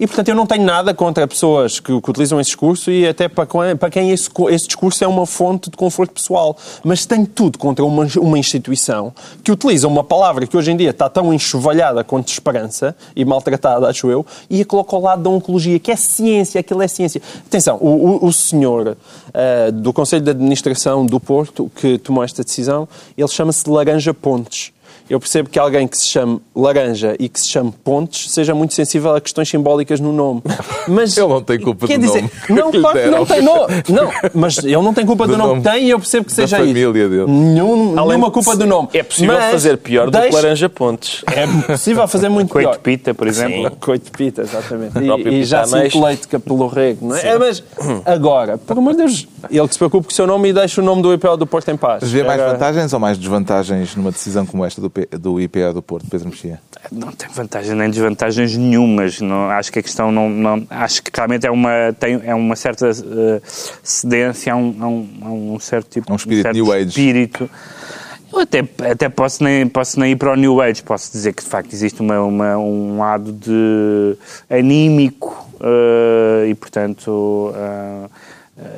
E, 0.00 0.06
portanto, 0.06 0.28
eu 0.28 0.34
não 0.36 0.46
tenho 0.46 0.64
nada 0.64 0.94
contra 0.94 1.26
pessoas 1.26 1.80
que, 1.80 2.00
que 2.00 2.10
utilizam 2.10 2.40
esse 2.40 2.50
discurso 2.50 2.88
e 2.88 3.04
até 3.06 3.28
para, 3.28 3.46
quem- 3.46 3.76
para 3.76 3.90
quem 3.90 4.10
esse, 4.10 4.30
esse 4.50 4.66
discurso 4.68 5.02
é 5.02 5.08
uma 5.08 5.26
fonte 5.26 5.68
de 5.70 5.76
conforto 5.76 6.12
pessoal. 6.12 6.56
Mas 6.84 7.04
tenho 7.04 7.26
tudo 7.26 7.58
contra 7.58 7.84
uma, 7.84 8.06
uma 8.18 8.38
instituição 8.38 9.12
que 9.42 9.50
utiliza 9.50 9.88
uma 9.88 10.04
palavra 10.04 10.46
que 10.46 10.56
hoje 10.56 10.70
em 10.70 10.76
dia 10.76 10.90
está 10.90 11.08
tão 11.08 11.34
enxovalhada 11.34 12.04
quanto 12.04 12.28
esperança 12.28 12.94
e 13.16 13.24
maltratada, 13.24 13.88
acho 13.88 14.08
eu, 14.08 14.24
e 14.48 14.60
a 14.62 14.64
coloca 14.64 14.94
ao 14.94 15.02
lado 15.02 15.22
da 15.22 15.30
oncologia, 15.30 15.78
que 15.80 15.90
é 15.90 15.96
ciência, 15.96 16.60
aquilo 16.60 16.80
é 16.80 16.86
ciência. 16.86 17.20
Atenção, 17.46 17.76
o, 17.80 18.24
o, 18.24 18.26
o 18.26 18.32
senhor 18.32 18.96
ah, 19.34 19.70
do 19.72 19.92
Conselho 19.92 20.22
de 20.22 20.30
Administração 20.30 21.04
do 21.04 21.18
Porto 21.18 21.70
que 21.74 21.98
tomou 21.98 22.22
esta 22.22 22.44
decisão, 22.44 22.88
ele 23.16 23.28
chama-se 23.28 23.68
Laranja 23.68 24.14
Pontes. 24.14 24.72
Eu 25.08 25.18
percebo 25.18 25.48
que 25.48 25.58
alguém 25.58 25.86
que 25.88 25.96
se 25.96 26.08
chame 26.08 26.40
Laranja 26.54 27.16
e 27.18 27.28
que 27.28 27.40
se 27.40 27.48
chame 27.48 27.72
Pontes 27.84 28.30
seja 28.30 28.54
muito 28.54 28.74
sensível 28.74 29.14
a 29.14 29.20
questões 29.20 29.48
simbólicas 29.48 30.00
no 30.00 30.12
nome. 30.12 30.42
Mas, 30.86 31.16
Ele 31.16 31.28
não 31.28 31.42
tem 31.42 31.58
culpa 31.60 31.86
do 31.86 31.98
dizer, 31.98 32.22
nome 32.22 32.30
Não, 32.50 32.70
claro 32.80 32.98
que 33.00 33.06
não 33.10 33.26
tem 33.26 33.42
nome. 33.42 33.74
Não, 33.88 34.10
mas 34.34 34.58
ele 34.58 34.76
não 34.76 34.94
tem 34.94 35.04
culpa 35.06 35.26
do, 35.26 35.32
Do 35.32 35.38
nome 35.38 35.50
nome 35.54 35.62
que 35.62 35.70
tem 35.70 35.84
e 35.86 35.90
eu 35.90 35.98
percebo 35.98 36.26
que 36.26 36.32
seja 36.32 36.56
isso. 36.56 36.66
família 36.66 36.92
dele. 36.92 37.24
Nenhum, 37.26 37.98
Além 37.98 38.08
nenhuma 38.08 38.30
culpa 38.30 38.56
do 38.56 38.66
nome. 38.66 38.88
É 38.92 39.02
possível 39.02 39.34
Mas 39.34 39.50
fazer 39.50 39.76
pior 39.78 40.10
do 40.10 40.18
que 40.20 40.30
Laranja 40.34 40.68
Pontes. 40.68 41.22
É 41.26 41.46
possível 41.46 42.06
fazer 42.08 42.28
muito 42.28 42.50
Coito 42.50 42.70
pior. 42.70 42.78
Pita, 42.78 43.14
por 43.14 43.26
exemplo. 43.26 43.70
Coito 43.80 44.06
de 44.06 44.10
pita, 44.10 44.42
exatamente. 44.42 44.92
E, 44.98 45.28
e 45.40 45.44
já 45.44 45.64
sinto 45.66 46.02
leite 46.02 46.26
que 46.28 46.38
pelo 46.38 46.66
rego, 46.66 47.08
não 47.08 47.16
é? 47.16 47.26
É, 47.26 47.38
Mas 47.38 47.62
agora, 48.04 48.58
por 48.58 48.76
amor 48.78 48.92
de 48.92 48.98
Deus, 48.98 49.28
ele 49.50 49.66
que 49.68 49.74
se 49.74 49.78
preocupe 49.78 50.06
com 50.06 50.12
o 50.12 50.14
seu 50.14 50.26
nome 50.26 50.48
e 50.48 50.52
deixe 50.52 50.80
o 50.80 50.84
nome 50.84 51.02
do 51.02 51.12
IPO 51.12 51.36
do 51.36 51.46
Porto 51.46 51.70
em 51.70 51.76
paz. 51.76 52.10
Vê 52.10 52.22
mais 52.22 52.40
Era- 52.40 52.52
vantagens 52.52 52.92
ou 52.92 53.00
mais 53.00 53.18
desvantagens 53.18 53.94
numa 53.96 54.10
decisão 54.10 54.44
como 54.46 54.64
esta 54.64 54.80
do, 54.80 54.90
Do 55.06 55.40
IPO 55.40 55.72
do 55.74 55.82
Porto, 55.82 56.06
Pedro 56.10 56.28
Mexia? 56.28 56.60
Não 56.90 57.12
tem 57.12 57.28
vantagens 57.30 57.76
nem 57.76 57.90
desvantagens 57.90 58.56
nenhumas. 58.56 59.20
Não, 59.20 59.50
acho 59.50 59.70
que 59.72 59.78
a 59.78 59.82
questão 59.82 60.10
não, 60.12 60.28
não- 60.30 60.66
Acho 60.70 61.02
que 61.02 61.10
realmente 61.14 61.46
é 61.46 61.50
uma, 61.50 61.70
tem, 61.98 62.20
é 62.24 62.34
uma 62.34 62.56
certa 62.56 62.88
eh, 62.88 63.40
cedência 63.82 64.52
a 64.52 64.56
um, 64.56 64.76
a 64.80 64.86
um- 64.88 65.08
a 65.22 65.28
um 65.54 65.58
certo 65.60 65.88
tipo 65.90 66.12
um 66.12 66.16
espírito 66.16 66.42
certo 66.44 66.54
New 66.56 66.72
Age. 66.72 66.88
espírito. 66.88 67.50
Eu 68.32 68.40
até, 68.40 68.58
até 68.90 69.08
posso, 69.08 69.42
nem, 69.42 69.66
posso 69.66 69.98
nem 69.98 70.12
ir 70.12 70.16
para 70.16 70.32
o 70.32 70.36
New 70.36 70.60
Age, 70.60 70.82
posso 70.82 71.10
dizer 71.10 71.32
que 71.32 71.42
de 71.42 71.48
facto 71.48 71.72
existe 71.72 72.00
uma, 72.00 72.20
uma- 72.20 72.58
um 72.58 72.98
lado 72.98 73.32
de 73.32 74.16
anímico 74.50 75.46
eh, 75.60 76.48
e 76.50 76.54
portanto 76.54 77.52
Uh, 77.54 78.08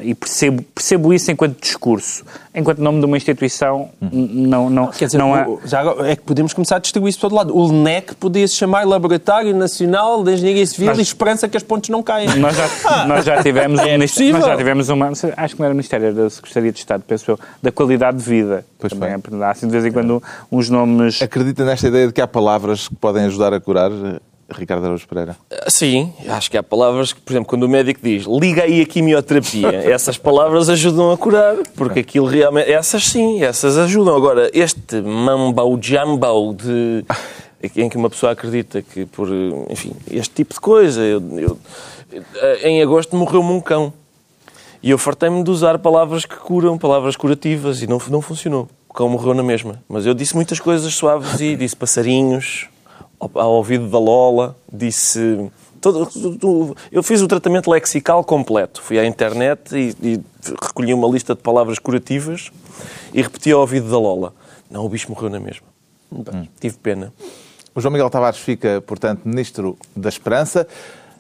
e 0.02 0.14
percebo, 0.14 0.62
percebo 0.74 1.12
isso 1.14 1.30
enquanto 1.30 1.60
discurso. 1.60 2.24
Enquanto 2.54 2.78
nome 2.80 2.98
de 3.00 3.06
uma 3.06 3.16
instituição, 3.16 3.88
não, 4.00 4.68
não, 4.68 4.88
Quer 4.88 5.06
dizer, 5.06 5.18
não 5.18 5.34
há... 5.34 5.46
já 5.64 5.82
é 6.04 6.16
que 6.16 6.22
podemos 6.22 6.52
começar 6.52 6.76
a 6.76 6.78
distribuir 6.78 7.10
isso 7.10 7.20
para 7.20 7.28
todo 7.30 7.38
lado. 7.38 7.56
O 7.56 7.64
LNEC 7.66 8.14
podia 8.16 8.46
se 8.46 8.54
chamar 8.56 8.84
Laboratório 8.86 9.54
Nacional 9.56 10.22
de 10.24 10.32
Engenharia 10.34 10.66
Civil 10.66 10.86
Mas- 10.88 10.98
e 10.98 11.02
Esperança 11.02 11.48
que 11.48 11.56
as 11.56 11.62
pontes 11.62 11.88
não 11.90 12.02
caem. 12.02 12.28
Nós 12.38 12.56
já, 12.56 13.06
nós 13.06 13.24
já 13.24 13.42
tivemos 13.42 13.80
um 13.80 13.84
É 13.84 13.92
ministério, 13.92 14.32
possível. 14.32 14.40
nós 14.40 14.46
já 14.48 14.56
tivemos 14.56 14.88
uma, 14.88 15.08
acho 15.36 15.54
que 15.54 15.60
não 15.60 15.64
era 15.66 15.74
Ministério, 15.74 16.06
era 16.06 16.14
da 16.14 16.30
Secretaria 16.30 16.72
de 16.72 16.78
Estado, 16.78 17.04
penso 17.06 17.30
eu, 17.30 17.38
da 17.62 17.70
qualidade 17.72 18.18
de 18.18 18.24
vida. 18.24 18.64
Pois 18.78 18.92
Também 18.92 19.16
foi. 19.20 19.38
é, 19.40 19.44
há 19.44 19.50
assim 19.50 19.66
de 19.66 19.72
vez 19.72 19.84
em 19.86 19.92
quando 19.92 20.22
uns 20.50 20.68
nomes. 20.68 21.22
Acredita 21.22 21.64
nesta 21.64 21.88
ideia 21.88 22.06
de 22.06 22.12
que 22.12 22.20
há 22.20 22.26
palavras 22.26 22.88
que 22.88 22.94
podem 22.96 23.24
ajudar 23.26 23.52
a 23.54 23.60
curar, 23.60 23.90
eh, 23.90 24.18
Ricardo 24.52 24.84
Araújo 24.84 25.06
Pereira? 25.08 25.36
Sim, 25.68 26.12
acho 26.28 26.50
que 26.50 26.56
há 26.58 26.62
palavras 26.62 27.12
que, 27.12 27.20
por 27.20 27.32
exemplo, 27.32 27.48
quando 27.48 27.62
o 27.64 27.68
médico 27.68 28.00
diz 28.02 28.24
liga 28.26 28.62
aí 28.64 28.82
a 28.82 28.86
quimioterapia, 28.86 29.68
essas 29.90 30.16
palavras 30.18 30.68
ajudam 30.68 31.12
a 31.12 31.16
curar, 31.18 31.56
porque 31.76 32.00
aquilo 32.00 32.26
realmente. 32.26 32.70
Essas 32.70 33.06
sim, 33.06 33.42
essas 33.42 33.76
ajudam. 33.78 34.14
Agora, 34.16 34.50
este 34.52 34.96
mambau 35.00 35.78
jambau 35.80 36.52
de. 36.54 37.04
em 37.76 37.88
que 37.88 37.96
uma 37.96 38.10
pessoa 38.10 38.32
acredita 38.32 38.82
que 38.82 39.06
por. 39.06 39.28
enfim, 39.68 39.92
este 40.10 40.34
tipo 40.34 40.54
de 40.54 40.60
coisa. 40.60 41.00
Eu, 41.02 41.22
eu- 41.38 41.58
em 42.64 42.82
agosto 42.82 43.14
morreu-me 43.16 43.50
um 43.52 43.60
cão. 43.60 43.92
E 44.82 44.90
eu 44.90 44.96
fartei-me 44.98 45.42
de 45.44 45.50
usar 45.50 45.78
palavras 45.78 46.24
que 46.24 46.34
curam, 46.36 46.78
palavras 46.78 47.14
curativas, 47.14 47.82
e 47.82 47.86
não, 47.86 48.00
não 48.08 48.22
funcionou. 48.22 48.66
O 48.88 48.94
cão 48.94 49.08
morreu 49.10 49.34
na 49.34 49.42
mesma. 49.42 49.80
Mas 49.88 50.06
eu 50.06 50.14
disse 50.14 50.34
muitas 50.34 50.58
coisas 50.58 50.92
suaves 50.94 51.38
e 51.40 51.54
disse 51.54 51.76
passarinhos, 51.76 52.66
ao, 53.20 53.52
ouvido 53.52 53.88
da 53.88 53.98
Lola, 53.98 54.56
disse. 54.72 55.50
todo- 55.80 56.08
eu 56.90 57.02
fiz 57.02 57.20
o 57.22 57.28
tratamento 57.28 57.70
lexical 57.70 58.24
completo. 58.24 58.80
Fui 58.82 58.98
à 58.98 59.04
internet 59.06 59.74
e, 59.76 59.94
e 60.02 60.20
recolhi 60.62 60.94
uma 60.94 61.08
lista 61.08 61.34
de 61.34 61.42
palavras 61.42 61.78
curativas 61.78 62.50
e 63.12 63.20
repeti 63.22 63.52
ao 63.52 63.60
ouvido 63.60 63.90
da 63.90 63.98
Lola. 63.98 64.32
Não, 64.70 64.84
o 64.84 64.88
bicho 64.88 65.10
morreu 65.10 65.28
na 65.30 65.40
mesma. 65.40 65.66
Tive 66.60 66.76
pena. 66.78 67.12
O 67.74 67.80
João 67.80 67.92
Miguel 67.92 68.10
Tavares 68.10 68.38
fica, 68.38 68.80
portanto, 68.80 69.22
Ministro 69.24 69.76
da 69.94 70.08
Esperança. 70.08 70.66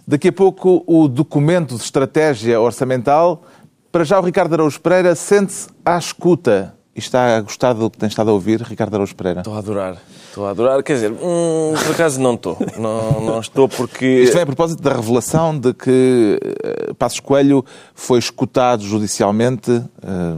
Daqui 0.06 0.28
a 0.28 0.32
pouco, 0.32 0.82
o 0.86 1.06
documento 1.06 1.76
de 1.76 1.82
estratégia 1.82 2.60
orçamental. 2.60 3.44
Para 3.92 4.02
já, 4.04 4.18
o 4.18 4.22
Ricardo 4.22 4.52
Araújo 4.54 4.80
Pereira 4.80 5.14
sente-se 5.14 5.68
à 5.84 5.96
escuta. 5.98 6.74
E 6.94 6.98
está 6.98 7.36
a 7.36 7.40
gostar 7.40 7.72
do 7.72 7.88
que 7.88 7.96
tem 7.98 8.08
estado 8.08 8.30
a 8.30 8.32
ouvir, 8.32 8.60
Ricardo 8.62 8.94
Araújo 8.94 9.14
Pereira? 9.14 9.40
Estou 9.40 9.54
a 9.54 9.58
adorar. 9.58 9.96
Estou 10.30 10.46
a 10.46 10.50
adorar. 10.50 10.80
Quer 10.84 10.94
dizer, 10.94 11.10
hum, 11.10 11.74
por 11.84 11.92
acaso 11.92 12.20
não 12.20 12.34
estou. 12.34 12.56
Não, 12.78 13.20
não 13.20 13.40
estou 13.40 13.68
porque. 13.68 14.06
Isto 14.06 14.34
vem 14.34 14.42
a 14.42 14.46
propósito 14.46 14.80
da 14.80 14.94
revelação 14.94 15.58
de 15.58 15.74
que 15.74 16.38
eh, 16.62 16.92
Passos 16.96 17.18
Coelho 17.18 17.64
foi 17.94 18.20
escutado 18.20 18.84
judicialmente 18.84 19.82
eh, 20.02 20.36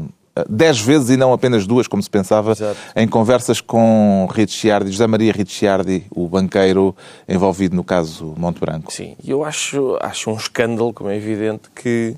dez 0.49 0.81
vezes 0.81 1.11
e 1.11 1.17
não 1.17 1.33
apenas 1.33 1.67
duas, 1.67 1.87
como 1.87 2.03
se 2.03 2.09
pensava, 2.09 2.53
Exato. 2.53 2.77
em 2.97 3.07
conversas 3.07 3.61
com 3.61 4.27
Ricciardi, 4.33 4.91
José 4.91 5.07
Maria 5.07 5.31
Ricciardi, 5.31 6.07
o 6.11 6.27
banqueiro 6.27 6.97
envolvido 7.29 7.77
no 7.77 7.85
caso 7.85 8.35
Monte 8.39 8.59
Branco. 8.59 8.91
Sim, 8.91 9.15
e 9.23 9.31
eu 9.31 9.45
acho, 9.45 9.99
acho 10.01 10.31
um 10.31 10.37
escândalo, 10.37 10.93
como 10.93 11.11
é 11.11 11.17
evidente, 11.17 11.69
que, 11.75 12.17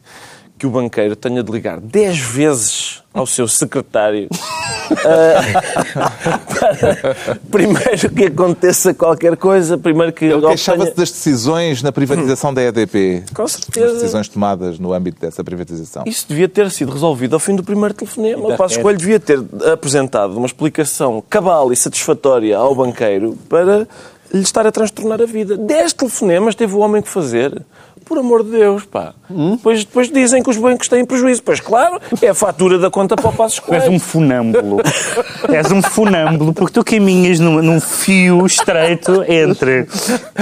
que 0.59 0.67
o 0.67 0.71
banqueiro 0.71 1.17
tenha 1.17 1.43
de 1.43 1.51
ligar 1.51 1.81
10 1.81 2.19
vezes 2.19 3.03
ao 3.13 3.27
seu 3.27 3.47
secretário 3.47 4.29
ah, 5.05 6.41
para, 6.49 7.39
primeiro 7.51 8.11
que 8.11 8.25
aconteça 8.25 8.93
qualquer 8.93 9.37
coisa, 9.37 9.79
primeiro 9.79 10.13
que 10.13 10.25
Ele 10.25 10.41
queixava-se 10.41 10.95
das 10.95 11.11
decisões 11.11 11.83
na 11.83 11.93
privatização 11.93 12.53
da 12.53 12.63
EDP. 12.63 13.25
Com 13.35 13.43
As 13.43 13.53
certeza. 13.53 13.95
decisões 13.95 14.29
tomadas 14.29 14.79
no 14.79 14.93
âmbito 14.93 15.21
dessa 15.21 15.43
privatização. 15.43 16.05
Isso 16.07 16.27
devia 16.29 16.49
ter 16.49 16.71
sido 16.71 16.93
resolvido 16.93 17.35
ao 17.35 17.41
fim 17.41 17.55
do 17.55 17.63
primeiro 17.63 17.95
telefonema. 17.95 18.49
O 18.49 18.57
Passos 18.57 18.77
rede. 18.77 18.83
Coelho 18.83 18.99
devia 18.99 19.21
ter 19.21 19.41
apresentado 19.73 20.37
uma 20.37 20.47
explicação 20.47 21.23
cabal 21.29 21.73
e 21.73 21.77
satisfatória 21.77 22.57
ao 22.57 22.75
banqueiro 22.75 23.39
para 23.49 23.87
lhe 24.35 24.43
estar 24.43 24.67
a 24.67 24.73
transtornar 24.73 25.23
a 25.23 25.27
vida. 25.27 25.57
Dez 25.57 25.93
telefonemas 25.93 26.55
teve 26.55 26.75
o 26.75 26.79
homem 26.79 27.01
que 27.01 27.09
fazer. 27.09 27.63
Por 28.05 28.19
amor 28.19 28.45
de 28.45 28.51
Deus, 28.51 28.85
pá. 28.85 29.15
Depois, 29.31 29.85
depois 29.85 30.11
dizem 30.11 30.43
que 30.43 30.51
os 30.51 30.59
bancos 30.59 30.89
têm 30.89 31.07
prejuízo. 31.07 31.43
Pois 31.43 31.59
claro, 31.59 31.99
é 32.21 32.29
a 32.29 32.35
fatura 32.35 32.79
da 32.79 32.91
conta 32.91 33.17
para 33.17 33.31
o 33.31 33.33
Passos 33.33 33.61
Tu 33.61 33.73
és 33.73 33.83
Coelho. 33.85 33.97
um 33.97 33.99
funâmbulo. 33.99 34.83
és 35.49 35.71
um 35.73 35.81
funâmbulo 35.81 36.53
porque 36.53 36.75
tu 36.75 36.85
caminhas 36.85 37.41
num, 37.41 37.63
num 37.63 37.81
fio 37.81 38.45
estreito 38.45 39.25
entre, 39.27 39.87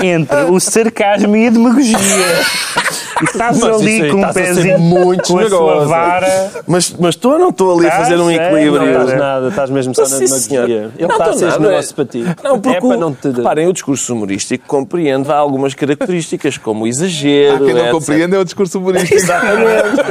entre 0.03 0.43
o 0.51 0.59
sarcasmo 0.59 1.37
e 1.37 1.47
a 1.47 1.51
demagogia. 1.51 1.97
E 3.23 3.25
estás 3.25 3.59
Mas 3.59 3.81
ali 3.81 4.03
aí 4.03 4.11
com 4.11 4.17
um 4.19 4.25
a 4.25 4.33
ser 4.33 4.43
pezinho 4.47 4.79
muito 4.81 5.23
com 5.33 5.39
a 5.39 5.49
sua 5.49 5.85
vara. 5.87 6.51
Mas, 6.67 6.95
mas 6.99 7.15
estou 7.15 7.33
ou 7.33 7.39
não 7.39 7.49
estou 7.51 7.79
ali 7.79 7.87
a 7.87 7.95
Ah, 7.95 7.99
fazer 8.03 8.17
um 8.19 8.27
sei, 8.27 8.37
Não 8.39 8.45
equilíbrio? 8.47 8.91
estás 8.91 9.11
é. 9.11 9.17
nada, 9.17 9.49
estás 9.49 9.71
mesmo 9.71 9.95
só 9.95 10.03
na 10.09 10.19
demagogia. 10.19 10.91
Ele 10.97 11.07
Não 11.07 11.11
está 11.11 11.25
a 11.25 11.33
ser 11.35 11.45
nada. 11.47 11.59
generoso 11.63 11.95
para 11.95 12.05
ti. 12.05 12.25
Não, 12.43 12.61
porque 12.61 12.77
é 12.77 12.81
para 12.81 12.97
não 12.97 13.15
te... 13.15 13.29
reparem, 13.31 13.67
o 13.69 13.73
discurso 13.73 14.13
humorístico 14.15 14.65
compreende 14.67 15.31
há 15.31 15.37
algumas 15.37 15.75
características, 15.75 16.57
como 16.59 16.85
o 16.85 16.87
exagero, 16.87 17.65
Quem 17.65 17.75
não 17.75 17.81
etc. 17.81 17.93
compreende 17.93 18.37
é 18.37 18.39
o 18.39 18.45
discurso 18.45 18.79
humorístico. 18.79 19.15
Exatamente. 19.15 20.03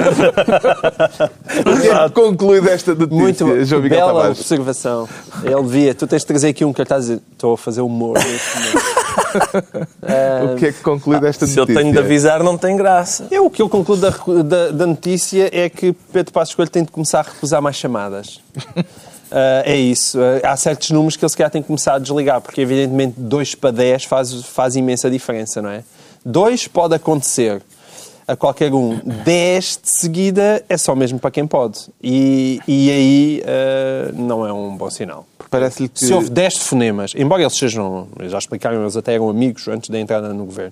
Concluída 2.14 2.72
esta 2.72 2.94
notícia, 2.96 3.16
Muito 3.46 3.66
João 3.66 3.82
Miguel 3.82 4.00
bela 4.00 4.14
Tavares. 4.14 4.40
observação. 4.40 5.08
Ele 5.44 5.64
devia. 5.64 5.94
Tu 5.96 6.08
tens 6.08 6.20
de 6.22 6.26
trazer 6.28 6.50
aqui 6.50 6.64
um 6.66 6.74
cartaz 6.74 7.06
e 7.06 7.08
dizer 7.10 7.22
estou 7.34 7.54
a 7.54 7.58
fazer 7.58 7.82
humor 7.82 8.18
neste 8.18 8.56
momento. 8.60 9.01
O 10.54 10.56
que 10.58 10.66
é 10.68 10.72
que 10.72 10.82
conclui 10.82 11.20
desta 11.20 11.46
Se 11.46 11.58
eu 11.58 11.64
notícia? 11.64 11.82
tenho 11.82 11.94
de 11.94 12.00
avisar, 12.00 12.44
não 12.44 12.58
tem 12.58 12.76
graça. 12.76 13.28
Eu, 13.32 13.46
o 13.46 13.50
que 13.50 13.62
eu 13.62 13.70
concluo 13.70 13.98
da, 13.98 14.10
da, 14.10 14.72
da 14.72 14.86
notícia 14.88 15.50
é 15.52 15.70
que 15.70 15.94
Pedro 16.12 16.34
Passos 16.34 16.56
Coelho 16.56 16.72
tem 16.72 16.84
de 16.84 16.92
começar 16.92 17.20
a 17.20 17.24
recusar 17.24 17.62
mais 17.62 17.76
chamadas. 17.76 18.40
Ah, 19.32 19.64
é 19.66 19.78
isso. 19.78 20.20
Ah, 20.44 20.52
há 20.52 20.58
certos 20.58 20.92
números 20.92 21.16
que 21.16 21.24
ele 21.24 21.30
se 21.30 21.38
calhar 21.38 21.50
tem 21.50 21.62
que 21.62 21.68
começar 21.68 21.96
a 21.96 22.00
desligar, 22.00 22.42
porque 22.42 22.60
evidentemente 22.60 23.16
2 23.18 23.56
para 23.56 23.72
10 23.72 24.04
faz, 24.04 24.44
faz 24.44 24.76
imensa 24.76 25.10
diferença, 25.10 25.62
não 25.62 25.70
é? 25.70 25.84
2 26.26 26.68
pode 26.68 26.96
acontecer 26.96 27.62
a 28.28 28.36
qualquer 28.36 28.74
um. 28.74 29.00
10 29.24 29.80
de 29.84 29.90
seguida 29.90 30.64
é 30.68 30.78
só 30.78 30.94
mesmo 30.96 31.18
para 31.18 31.32
quem 31.32 31.48
pode. 31.48 31.80
E, 32.04 32.60
e 32.68 32.92
aí 32.92 33.44
ah, 33.46 34.12
não 34.14 34.46
é 34.46 34.52
um 34.52 34.76
bom 34.76 34.90
sinal. 34.90 35.26
Parece-lhe 35.52 35.90
que... 35.90 36.00
Se 36.00 36.14
houve 36.14 36.30
10 36.30 36.58
fonemas, 36.60 37.14
embora 37.14 37.44
eles 37.44 37.58
sejam, 37.58 38.08
já 38.22 38.38
explicaram, 38.38 38.82
eles 38.82 38.96
até 38.96 39.16
eram 39.16 39.30
amigos 39.30 39.68
antes 39.68 39.90
da 39.90 40.00
entrada 40.00 40.34
no 40.34 40.46
governo, 40.46 40.72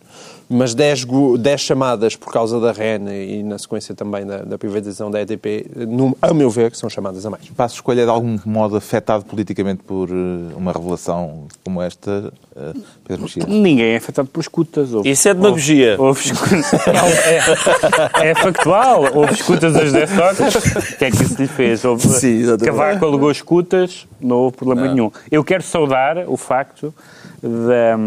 mas 0.49 0.73
10, 0.73 1.03
gu- 1.03 1.37
10 1.37 1.61
chamadas 1.61 2.15
por 2.15 2.33
causa 2.33 2.59
da 2.59 2.71
REN 2.71 3.07
e 3.09 3.43
na 3.43 3.57
sequência 3.59 3.93
também 3.93 4.25
da, 4.25 4.37
da 4.39 4.57
privatização 4.57 5.11
da 5.11 5.21
EDP, 5.21 5.67
no, 5.87 6.17
a 6.21 6.33
meu 6.33 6.49
ver, 6.49 6.75
são 6.75 6.89
chamadas 6.89 7.23
a 7.25 7.29
mais. 7.29 7.47
Passos 7.49 7.77
Escolha 7.77 8.01
é 8.01 8.05
de 8.05 8.09
algum 8.09 8.39
modo 8.45 8.75
afetado 8.75 9.23
politicamente 9.25 9.83
por 9.83 10.09
eh, 10.09 10.13
uma 10.55 10.71
revelação 10.71 11.47
como 11.63 11.81
esta, 11.81 12.33
eh, 12.55 12.73
Pedro 13.07 13.23
Mexia? 13.23 13.43
Ninguém 13.47 13.91
é 13.93 13.97
afetado 13.97 14.27
pelas 14.27 14.45
escutas. 14.45 14.91
Houve, 14.93 15.09
Isso 15.11 15.29
é 15.29 15.33
demagogia. 15.35 15.95
Houve, 15.99 16.31
houve 16.31 16.33
escutas. 16.33 16.71
É, 18.19 18.29
é 18.31 18.35
factual. 18.35 19.05
Houve 19.13 19.33
escutas 19.33 19.75
às 19.75 19.91
10 19.91 20.17
horas. 20.17 20.55
O 20.55 20.97
que 20.97 21.05
é 21.05 21.11
que 21.11 21.23
isso 21.23 21.35
lhe 21.41 21.47
fez? 21.47 21.85
Houve, 21.85 22.07
Sim, 22.07 22.27
exatamente. 22.39 22.65
Cavaco 22.75 23.05
alugou 23.05 23.31
escutas, 23.31 24.07
não 24.19 24.37
houve 24.37 24.57
problema 24.57 24.87
nenhum. 24.87 25.11
Eu 25.31 25.43
quero 25.43 25.61
saudar 25.63 26.17
o 26.27 26.35
facto 26.37 26.93
da, 27.41 27.97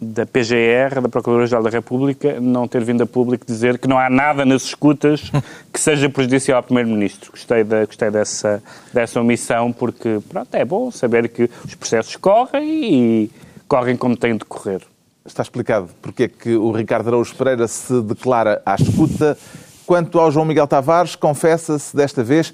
da 0.00 0.26
PGR, 0.26 1.00
da 1.00 1.08
Procuradoria-Geral 1.08 1.62
da 1.62 1.70
República, 1.70 2.38
não 2.40 2.68
ter 2.68 2.84
vindo 2.84 3.02
a 3.02 3.06
público 3.06 3.46
dizer 3.46 3.78
que 3.78 3.88
não 3.88 3.98
há 3.98 4.10
nada 4.10 4.44
nas 4.44 4.64
escutas 4.64 5.30
que 5.72 5.80
seja 5.80 6.08
prejudicial 6.10 6.58
ao 6.58 6.62
Primeiro-Ministro. 6.62 7.30
Gostei, 7.30 7.64
da, 7.64 7.86
gostei 7.86 8.10
dessa, 8.10 8.62
dessa 8.92 9.20
omissão, 9.20 9.72
porque 9.72 10.20
pronto, 10.28 10.54
é 10.54 10.64
bom 10.64 10.90
saber 10.90 11.28
que 11.28 11.50
os 11.64 11.74
processos 11.74 12.16
correm 12.16 13.24
e 13.24 13.30
correm 13.66 13.96
como 13.96 14.16
têm 14.16 14.36
de 14.36 14.44
correr. 14.44 14.82
Está 15.24 15.42
explicado 15.42 15.88
porque 16.00 16.24
é 16.24 16.28
que 16.28 16.54
o 16.54 16.70
Ricardo 16.72 17.08
Araújo 17.08 17.34
Pereira 17.34 17.66
se 17.66 18.00
declara 18.02 18.62
à 18.64 18.74
escuta. 18.74 19.36
Quanto 19.86 20.18
ao 20.18 20.30
João 20.30 20.44
Miguel 20.44 20.66
Tavares, 20.66 21.16
confessa-se 21.16 21.96
desta 21.96 22.22
vez 22.22 22.52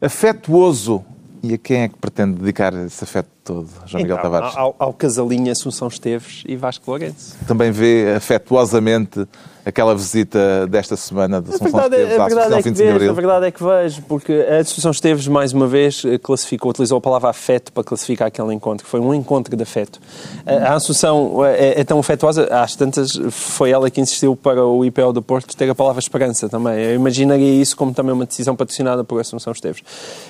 afetuoso. 0.00 1.04
E 1.46 1.52
a 1.52 1.58
quem 1.58 1.82
é 1.82 1.88
que 1.88 1.98
pretende 1.98 2.38
dedicar 2.38 2.72
esse 2.72 3.04
afeto 3.04 3.28
todo, 3.44 3.68
João 3.84 4.02
Miguel 4.02 4.16
Então, 4.16 4.30
Tavares? 4.30 4.56
ao, 4.56 4.74
ao 4.78 4.94
casalinho 4.94 5.52
Assunção 5.52 5.88
Esteves 5.88 6.42
e 6.48 6.56
Vasco 6.56 6.90
Lourenço. 6.90 7.36
Também 7.46 7.70
vê 7.70 8.14
afetuosamente 8.16 9.28
aquela 9.64 9.94
visita 9.94 10.66
desta 10.66 10.96
semana 10.96 11.40
de 11.40 11.56
São 11.56 11.66
Esteves 11.66 12.10
é, 12.10 12.18
à 12.18 12.26
Associação 12.26 12.58
é 12.58 12.62
que 12.62 12.70
25 12.70 12.92
de 12.92 12.98
vejo, 12.98 13.10
a 13.10 13.14
verdade 13.14 13.46
é 13.46 13.50
que 13.50 13.64
vejo, 13.64 14.02
porque 14.02 14.32
a 14.32 14.58
Associação 14.58 14.90
Esteves, 14.90 15.26
mais 15.26 15.52
uma 15.52 15.66
vez, 15.66 16.02
eh, 16.04 16.18
classificou, 16.18 16.70
utilizou 16.70 16.98
a 16.98 17.00
palavra 17.00 17.30
afeto 17.30 17.72
para 17.72 17.82
classificar 17.82 18.28
aquele 18.28 18.52
encontro, 18.52 18.84
que 18.84 18.90
foi 18.90 19.00
um 19.00 19.14
encontro 19.14 19.56
de 19.56 19.62
afeto. 19.62 20.00
A 20.46 20.74
Assunção 20.74 21.44
é, 21.44 21.80
é 21.80 21.84
tão 21.84 21.98
afetuosa, 21.98 22.46
às 22.50 22.76
tantas, 22.76 23.12
foi 23.30 23.70
ela 23.70 23.90
que 23.90 24.00
insistiu 24.00 24.36
para 24.36 24.64
o 24.64 24.84
IPO 24.84 25.12
do 25.12 25.22
Porto 25.22 25.56
ter 25.56 25.70
a 25.70 25.74
palavra 25.74 26.00
esperança 26.00 26.48
também. 26.48 26.78
Eu 26.80 26.94
imaginaria 26.94 27.60
isso 27.60 27.76
como 27.76 27.94
também 27.94 28.12
uma 28.12 28.26
decisão 28.26 28.54
patrocinada 28.54 29.02
por 29.02 29.20
Assunção 29.20 29.52
Esteves. 29.52 29.82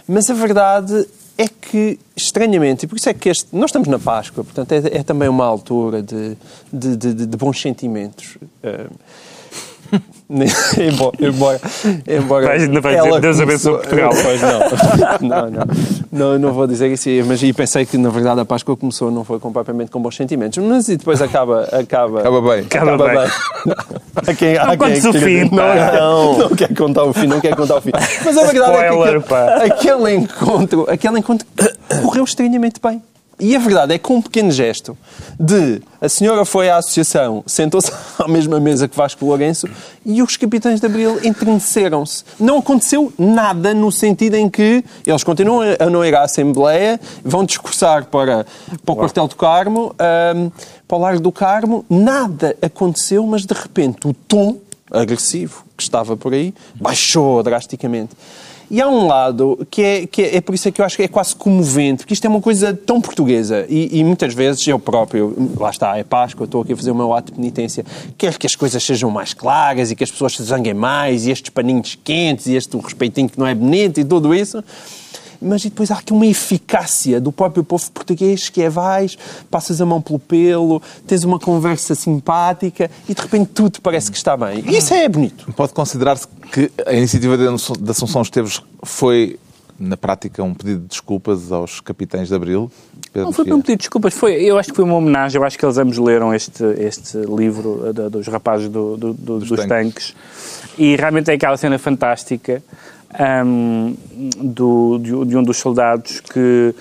Mas 0.07 0.31
a 0.31 0.35
verdade 0.35 1.07
é 1.37 1.49
que, 1.49 1.99
estranhamente, 2.17 2.85
e 2.85 2.89
por 2.89 2.97
isso 2.97 3.09
é 3.09 3.15
que 3.15 3.29
este, 3.29 3.49
nós 3.55 3.67
estamos 3.71 3.89
na 3.89 3.99
Páscoa, 3.99 4.45
portanto 4.45 4.71
é, 4.73 4.99
é 4.99 5.03
também 5.03 5.29
uma 5.29 5.45
altura 5.45 6.03
de, 6.03 6.37
de, 6.73 6.97
de- 6.97 7.27
de 7.27 7.37
bons 7.37 7.61
sentimentos. 7.61 8.39
Eh, 8.63 8.87
embora, 10.31 11.17
embora, 11.21 11.61
embora 12.09 12.47
Vais- 12.47 12.63
ainda 12.63 12.81
vais 12.81 12.97
dizer, 12.97 13.09
ela 13.09 13.21
"Deus 13.21 13.41
abençoe 13.41 13.73
Portugal." 13.75 14.11
Pois 14.23 14.41
não. 15.21 15.29
não, 15.29 15.51
não, 15.51 15.65
não, 16.11 16.39
não 16.39 16.53
vou 16.53 16.67
dizer 16.67 16.91
isso, 16.91 17.09
mas 17.27 17.43
e 17.43 17.53
pensei 17.53 17.85
que 17.85 17.97
na 17.99 18.09
verdade 18.11 18.41
a 18.41 18.45
Páscoa 18.45 18.77
começou 18.77 19.11
não 19.11 19.25
foi 19.25 19.39
completamente 19.39 19.91
com 19.91 20.01
bons 20.01 20.17
sentimentos, 20.17 20.59
mas 20.65 20.89
e 20.89 20.97
depois 20.97 21.21
acaba, 21.21 21.65
acaba, 21.65 22.21
Acaba 22.21 22.41
bem. 22.41 22.61
Acaba 22.65 22.97
bem. 23.09 23.31
Há 24.17 24.35
quem, 24.35 24.57
há 24.57 24.67
Não 24.67 24.77
quem 24.79 25.09
o 25.09 25.13
fim, 25.13 25.51
não, 25.51 25.75
não, 25.93 26.39
não 26.39 26.57
quer 26.57 26.75
contar 26.75 27.05
o 27.05 27.13
fim, 27.13 27.27
não 27.27 27.41
quer 27.41 27.55
contar 27.55 27.77
o 27.77 27.81
fim. 27.81 27.91
Mas 28.25 28.37
a 28.39 28.45
verdade 28.47 28.87
Spoiler, 28.87 29.17
é 29.17 29.69
que 29.71 29.73
aquele, 29.91 29.97
aquele 29.99 30.15
encontro, 30.15 30.87
aquele 30.91 31.19
encontro 31.19 31.47
correu 32.03 32.25
estranhamente 32.25 32.81
bem. 32.83 33.03
E 33.39 33.57
a 33.57 33.59
verdade 33.59 33.95
é 33.95 33.99
que 33.99 34.05
com 34.05 34.17
um 34.17 34.23
pequeno 34.23 34.51
gesto 34.51 34.97
de 35.39 35.83
a 36.01 36.09
senhora 36.09 36.45
foi 36.45 36.71
à 36.71 36.77
associação, 36.77 37.43
sentou-se 37.47 37.91
à 38.19 38.29
mesma 38.29 38.61
mesa 38.61 38.87
que 38.87 38.97
Vasco 38.97 39.25
Lourenço 39.25 39.69
e 40.05 40.23
os 40.23 40.37
capitães 40.37 40.81
de 40.81 40.87
Abril 40.87 41.19
entreneceram-se. 41.25 42.25
Não 42.39 42.59
aconteceu 42.59 43.13
nada 43.19 43.75
no 43.75 43.91
sentido 43.91 44.35
em 44.35 44.49
que 44.49 44.85
eles 45.07 45.25
continuam 45.25 45.63
a 45.79 45.91
não 45.91 46.05
ir 46.05 46.15
à 46.15 46.23
Assembleia, 46.23 47.01
vão 47.25 47.45
discursar 47.45 48.07
para, 48.07 48.47
para 48.85 48.93
o 48.93 48.97
quartel 48.97 49.27
do 49.27 49.37
Carmo, 49.37 49.95
ahm, 49.99 50.51
para 50.87 50.97
o 50.97 51.01
Largo 51.01 51.21
do 51.21 51.33
Carmo, 51.33 51.85
nada 51.89 52.57
aconteceu, 52.63 53.27
mas 53.27 53.45
de 53.45 53.55
repente 53.55 54.07
o 54.07 54.13
tom 54.13 54.59
agressivo 54.91 55.65
que 55.77 55.83
estava 55.83 56.17
por 56.17 56.33
aí 56.33 56.55
baixou 56.75 57.43
drasticamente. 57.43 58.11
E 58.71 58.81
há 58.81 58.89
um 58.89 59.07
lado 59.07 59.67
que 59.71 59.83
é, 59.83 60.07
que 60.07 60.23
é, 60.23 60.37
é 60.37 60.41
por 60.41 60.55
isso 60.55 60.69
é 60.69 60.71
que 60.71 60.81
eu 60.81 60.85
acho 60.85 60.97
que 60.97 61.03
é 61.03 61.09
quase 61.09 61.35
comovente, 61.37 61.99
porque 61.99 62.15
isto 62.15 62.25
é 62.25 62.29
uma 62.29 62.41
coisa 62.41 62.73
tão 62.75 63.01
portuguesa 63.01 63.67
e, 63.69 63.99
e 63.99 64.05
muitas 64.05 64.33
vezes 64.35 64.67
eu 64.67 64.79
próprio, 64.79 65.53
lá 65.59 65.71
está, 65.71 65.97
é 65.97 66.03
Páscoa, 66.03 66.45
estou 66.45 66.63
aqui 66.63 66.73
a 66.73 66.77
fazer 66.77 66.91
o 66.91 66.95
meu 66.95 67.13
ato 67.13 67.33
de 67.33 67.39
penitência, 67.39 67.85
quero 68.17 68.39
que 68.39 68.47
as 68.47 68.57
coisas 68.57 68.83
sejam 68.83 69.11
mais 69.11 69.35
claras 69.35 69.91
e 69.91 69.97
que 69.97 70.03
as 70.03 70.11
pessoas 70.11 70.35
se 70.35 70.43
zanguem 70.43 70.75
mais 70.75 71.27
e 71.27 71.31
estes 71.31 71.51
paninhos 71.51 71.99
quentes 72.03 72.47
e 72.47 72.55
este 72.55 72.77
respeitinho 72.77 73.29
que 73.29 73.39
não 73.39 73.47
é 73.47 73.55
bonito 73.55 74.01
e 74.01 74.05
tudo 74.05 74.35
isso. 74.35 74.63
Mas 75.41 75.65
e 75.65 75.69
depois 75.71 75.91
há 75.91 75.95
aqui 75.99 76.13
uma 76.13 76.27
eficácia 76.27 77.21
do 77.21 77.31
próprio 77.33 77.63
povo 77.65 77.91
português 77.91 78.49
que 78.49 78.63
é 78.63 78.69
vais, 78.69 79.17
passas 79.51 79.81
a 79.81 79.87
mão 79.87 80.01
pelo 80.01 80.19
pelo, 80.19 80.83
tens 81.07 81.25
uma 81.25 81.39
conversa 81.39 81.95
simpática 81.95 82.91
e 83.09 83.15
de 83.15 83.21
repente 83.23 83.51
tudo 83.53 83.81
parece 83.81 84.11
que 84.11 84.17
está 84.17 84.37
bem. 84.37 84.65
E 84.67 84.77
isso 84.79 84.93
é 84.95 85.09
bonito. 85.09 85.53
Pode 85.55 85.73
considerar-se 85.73 86.27
que 86.53 86.71
a 86.87 86.93
iniciativa 86.93 87.37
de 87.37 87.45
de 87.45 87.91
Assunção 87.91 88.23
Esteves 88.23 88.61
foi, 88.83 89.39
na 89.79 89.97
prática, 89.97 90.43
um 90.43 90.55
pedido 90.55 90.81
de 90.83 90.87
desculpas 90.89 91.51
aos 91.53 91.81
capitães 91.81 92.29
de 92.29 92.35
Abril? 92.35 92.71
Pedro 93.13 93.27
Não 93.27 93.33
foi 93.33 93.45
um 93.45 93.61
pedido 93.61 93.67
de 93.67 93.77
desculpas, 93.77 94.15
foi, 94.15 94.35
eu 94.43 94.59
acho 94.59 94.71
que 94.71 94.77
foi 94.77 94.85
uma 94.85 94.95
homenagem, 94.95 95.41
eu 95.41 95.47
acho 95.47 95.59
que 95.59 95.65
eles 95.65 95.79
ambos 95.79 95.99
leram 95.99 96.35
este, 96.35 96.65
este 96.79 97.19
livro 97.19 97.93
da- 97.93 98.09
dos 98.09 98.27
rapazes 98.27 98.69
do- 98.69 98.97
do- 98.97 99.13
do- 99.15 99.39
dos, 99.41 99.49
tanques. 99.51 99.69
tanques. 99.69 100.15
e 100.79 100.97
realmente 100.97 101.31
é 101.31 101.35
aquela 101.35 101.57
cena 101.57 101.79
fantástica 101.79 102.63
ahm, 103.19 103.95
do, 104.41 104.99
de, 104.99 105.25
de 105.27 105.37
um 105.37 105.43
dos 105.43 105.57
soldados 105.59 106.21
que 106.21 106.75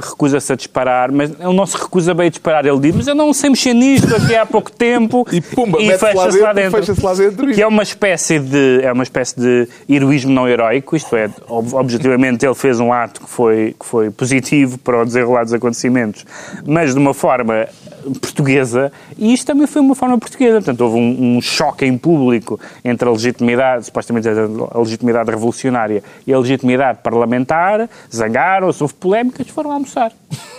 recusa-se 0.00 0.52
a 0.52 0.54
disparar, 0.54 1.10
mas 1.10 1.30
ele 1.30 1.52
não 1.54 1.66
se 1.66 1.76
recusa 1.76 2.14
bem 2.14 2.28
a 2.28 2.30
disparar, 2.30 2.64
ele 2.64 2.78
diz, 2.78 2.94
mas 2.94 3.08
eu 3.08 3.16
não 3.16 3.32
sei 3.34 3.50
mexer 3.50 3.74
nisto 3.74 4.14
aqui 4.14 4.36
há 4.36 4.46
pouco 4.46 4.70
tempo. 4.70 5.26
E 5.32 5.40
pumba, 5.40 5.76
mete-se 5.80 6.38
lá 6.40 6.52
dentro, 6.52 6.78
fecha-se 6.78 7.04
lá 7.04 7.14
dentro 7.14 7.50
e- 7.50 7.54
Que 7.54 7.62
é 7.62 7.66
uma 7.66 7.82
espécie 7.82 8.38
de 8.38 8.80
é 8.82 8.92
uma 8.92 9.02
espécie 9.02 9.34
de 9.40 9.68
heroísmo 9.88 10.32
não 10.32 10.48
heróico, 10.48 10.94
isto 10.94 11.16
é, 11.16 11.28
ob- 11.48 11.74
objetivamente 11.74 12.46
ele 12.46 12.54
fez 12.54 12.78
um 12.78 12.92
ato 12.92 13.22
que 13.22 13.28
foi, 13.28 13.74
que 13.78 13.84
foi 13.84 14.08
positivo 14.12 14.78
para 14.78 15.02
o 15.02 15.04
desenrolar 15.04 15.42
dos 15.42 15.52
acontecimentos, 15.52 16.24
mas 16.64 16.92
de 16.94 17.00
uma 17.00 17.12
forma 17.12 17.66
portuguesa, 18.20 18.92
e 19.18 19.32
isto 19.32 19.46
também 19.46 19.66
foi 19.66 19.80
uma 19.82 19.94
forma 19.94 20.18
portuguesa. 20.18 20.56
Portanto, 20.56 20.80
houve 20.80 20.96
um, 20.96 21.36
um 21.36 21.40
choque 21.40 21.84
em 21.84 21.96
público 21.96 22.58
entre 22.84 23.08
a 23.08 23.12
legitimidade, 23.12 23.86
supostamente 23.86 24.28
a 24.28 24.78
legitimidade 24.78 25.30
revolucionária 25.30 26.02
e 26.26 26.32
a 26.32 26.38
legitimidade 26.38 27.00
parlamentar, 27.02 27.88
zangaram-se, 28.14 28.82
houve 28.82 28.94
polémicas, 28.94 29.48
foram 29.48 29.72
almoçar. 29.72 30.12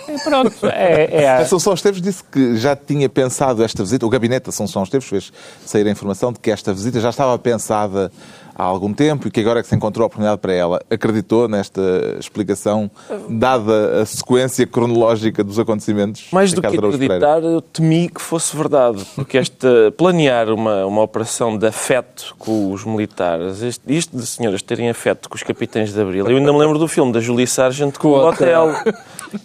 É, 0.08 0.18
pronto, 0.18 0.54
é, 0.66 1.22
é 1.22 1.28
a- 1.28 1.38
Assunção 1.38 1.72
Esteves 1.74 2.00
disse 2.02 2.22
que 2.24 2.56
já 2.56 2.74
tinha 2.76 3.08
pensado 3.08 3.62
esta 3.62 3.82
visita, 3.82 4.04
o 4.04 4.08
gabinete 4.10 4.44
de 4.44 4.50
Assunção 4.50 4.82
Esteves 4.82 5.08
fez 5.08 5.32
sair 5.64 5.86
a 5.86 5.90
informação 5.90 6.32
de 6.32 6.38
que 6.40 6.50
esta 6.50 6.72
visita 6.72 7.00
já 7.00 7.10
estava 7.10 7.38
pensada 7.38 8.10
há 8.54 8.62
algum 8.64 8.92
tempo 8.92 9.28
e 9.28 9.30
que 9.30 9.40
agora 9.40 9.60
é 9.60 9.62
que 9.62 9.68
se 9.68 9.74
encontrou 9.74 10.04
a 10.04 10.06
oportunidade 10.06 10.40
para 10.40 10.52
ela. 10.52 10.80
Acreditou 10.90 11.48
nesta 11.48 11.80
explicação, 12.18 12.90
dada 13.28 14.02
a 14.02 14.06
sequência 14.06 14.66
cronológica 14.66 15.42
dos 15.42 15.58
acontecimentos? 15.58 16.26
Mais 16.32 16.52
do 16.52 16.60
que 16.60 16.66
acreditar, 16.66 17.42
eu 17.42 17.60
temi 17.62 18.08
que 18.08 18.20
fosse 18.20 18.56
verdade, 18.56 19.04
porque 19.14 19.38
esta, 19.38 19.92
planear 19.96 20.50
uma, 20.50 20.84
uma 20.86 21.02
operação 21.02 21.56
de 21.56 21.66
afeto 21.66 22.34
com 22.38 22.72
os 22.72 22.84
militares, 22.84 23.62
este- 23.62 23.82
isto 23.94 24.16
de 24.16 24.26
senhoras 24.26 24.62
terem 24.62 24.88
afeto 24.90 25.28
com 25.28 25.36
os 25.36 25.42
capitães 25.42 25.92
de 25.92 26.00
Abril, 26.00 26.26
eu 26.28 26.36
ainda 26.36 26.52
me 26.52 26.58
lembro 26.58 26.78
do 26.78 26.88
filme 26.88 27.12
da 27.12 27.20
Julie 27.20 27.46
Sargent 27.46 27.96
com 27.98 28.08
o 28.08 28.26
hotel. 28.26 28.70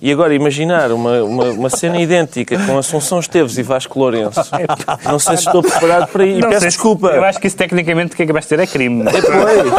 E 0.02 0.12
agora 0.12 0.34
imaginar 0.34 0.92
uma, 0.92 1.24
uma, 1.24 1.44
uma 1.46 1.70
cena 1.70 2.00
idêntica 2.00 2.58
com 2.66 2.78
Assunção 2.78 3.20
Esteves 3.20 3.58
e 3.58 3.64
Vasco 3.64 4.00
Lourenço. 4.00 4.40
Não 5.06 5.20
sei 5.20 5.38
se 5.38 5.44
estou 5.48 5.62
preparado 5.62 6.08
para 6.08 6.26
ir. 6.26 6.42
Peço 6.48 6.62
se- 6.62 6.68
desculpa. 6.68 7.08
Eu 7.10 7.24
acho 7.24 7.40
que 7.40 7.48
isso 7.48 7.58
tecnicamente 7.58 8.14
o 8.14 8.16
que 8.18 8.24
é 8.24 8.26
que 8.26 8.34
vais 8.34 8.46
ter 8.46 8.60
é 8.60 8.68
crime. 8.68 9.06